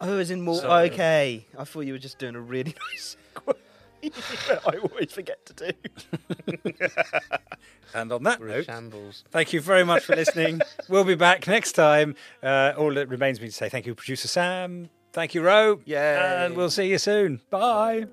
Oh, 0.01 0.17
as 0.17 0.31
in 0.31 0.41
more. 0.41 0.55
So- 0.61 0.71
okay. 0.71 1.45
I 1.57 1.63
thought 1.63 1.81
you 1.81 1.93
were 1.93 1.99
just 1.99 2.19
doing 2.19 2.35
a 2.35 2.41
really 2.41 2.75
nice 2.93 3.17
segue. 3.35 3.53
I 4.67 4.77
always 4.77 5.11
forget 5.11 5.45
to 5.47 5.53
do. 5.53 5.71
And 7.93 8.11
on 8.11 8.23
that 8.23 8.41
We're 8.41 8.47
in 8.49 8.53
note, 8.57 8.65
shambles. 8.65 9.23
thank 9.31 9.53
you 9.53 9.61
very 9.61 9.85
much 9.85 10.03
for 10.03 10.13
listening. 10.15 10.59
we'll 10.89 11.05
be 11.05 11.15
back 11.15 11.47
next 11.47 11.71
time. 11.71 12.15
Uh, 12.43 12.73
all 12.77 12.93
that 12.93 13.07
remains 13.07 13.39
me 13.39 13.47
to 13.47 13.53
say 13.53 13.69
thank 13.69 13.85
you, 13.85 13.95
producer 13.95 14.27
Sam. 14.27 14.89
Thank 15.13 15.33
you, 15.33 15.41
Ro. 15.41 15.79
Yay. 15.85 16.17
And 16.45 16.55
we'll 16.57 16.69
see 16.69 16.89
you 16.89 16.97
soon. 16.97 17.39
Bye. 17.49 18.07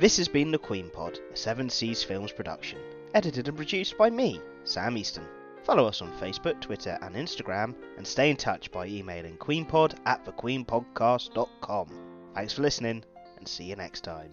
This 0.00 0.16
has 0.18 0.28
been 0.28 0.52
The 0.52 0.58
Queen 0.58 0.90
Pod, 0.90 1.18
a 1.32 1.36
Seven 1.36 1.68
Seas 1.68 2.04
Films 2.04 2.30
production, 2.30 2.78
edited 3.14 3.48
and 3.48 3.56
produced 3.56 3.96
by 3.96 4.10
me, 4.10 4.40
Sam 4.64 4.96
Easton. 4.96 5.24
Follow 5.64 5.86
us 5.86 6.00
on 6.00 6.12
Facebook, 6.18 6.60
Twitter, 6.60 6.98
and 7.02 7.14
Instagram, 7.14 7.74
and 7.96 8.06
stay 8.06 8.30
in 8.30 8.36
touch 8.36 8.70
by 8.70 8.86
emailing 8.86 9.36
queenpod 9.36 9.94
at 10.06 10.24
thequeenpodcast.com. 10.24 11.88
Thanks 12.34 12.52
for 12.52 12.62
listening, 12.62 13.04
and 13.36 13.46
see 13.46 13.64
you 13.64 13.76
next 13.76 14.02
time. 14.02 14.32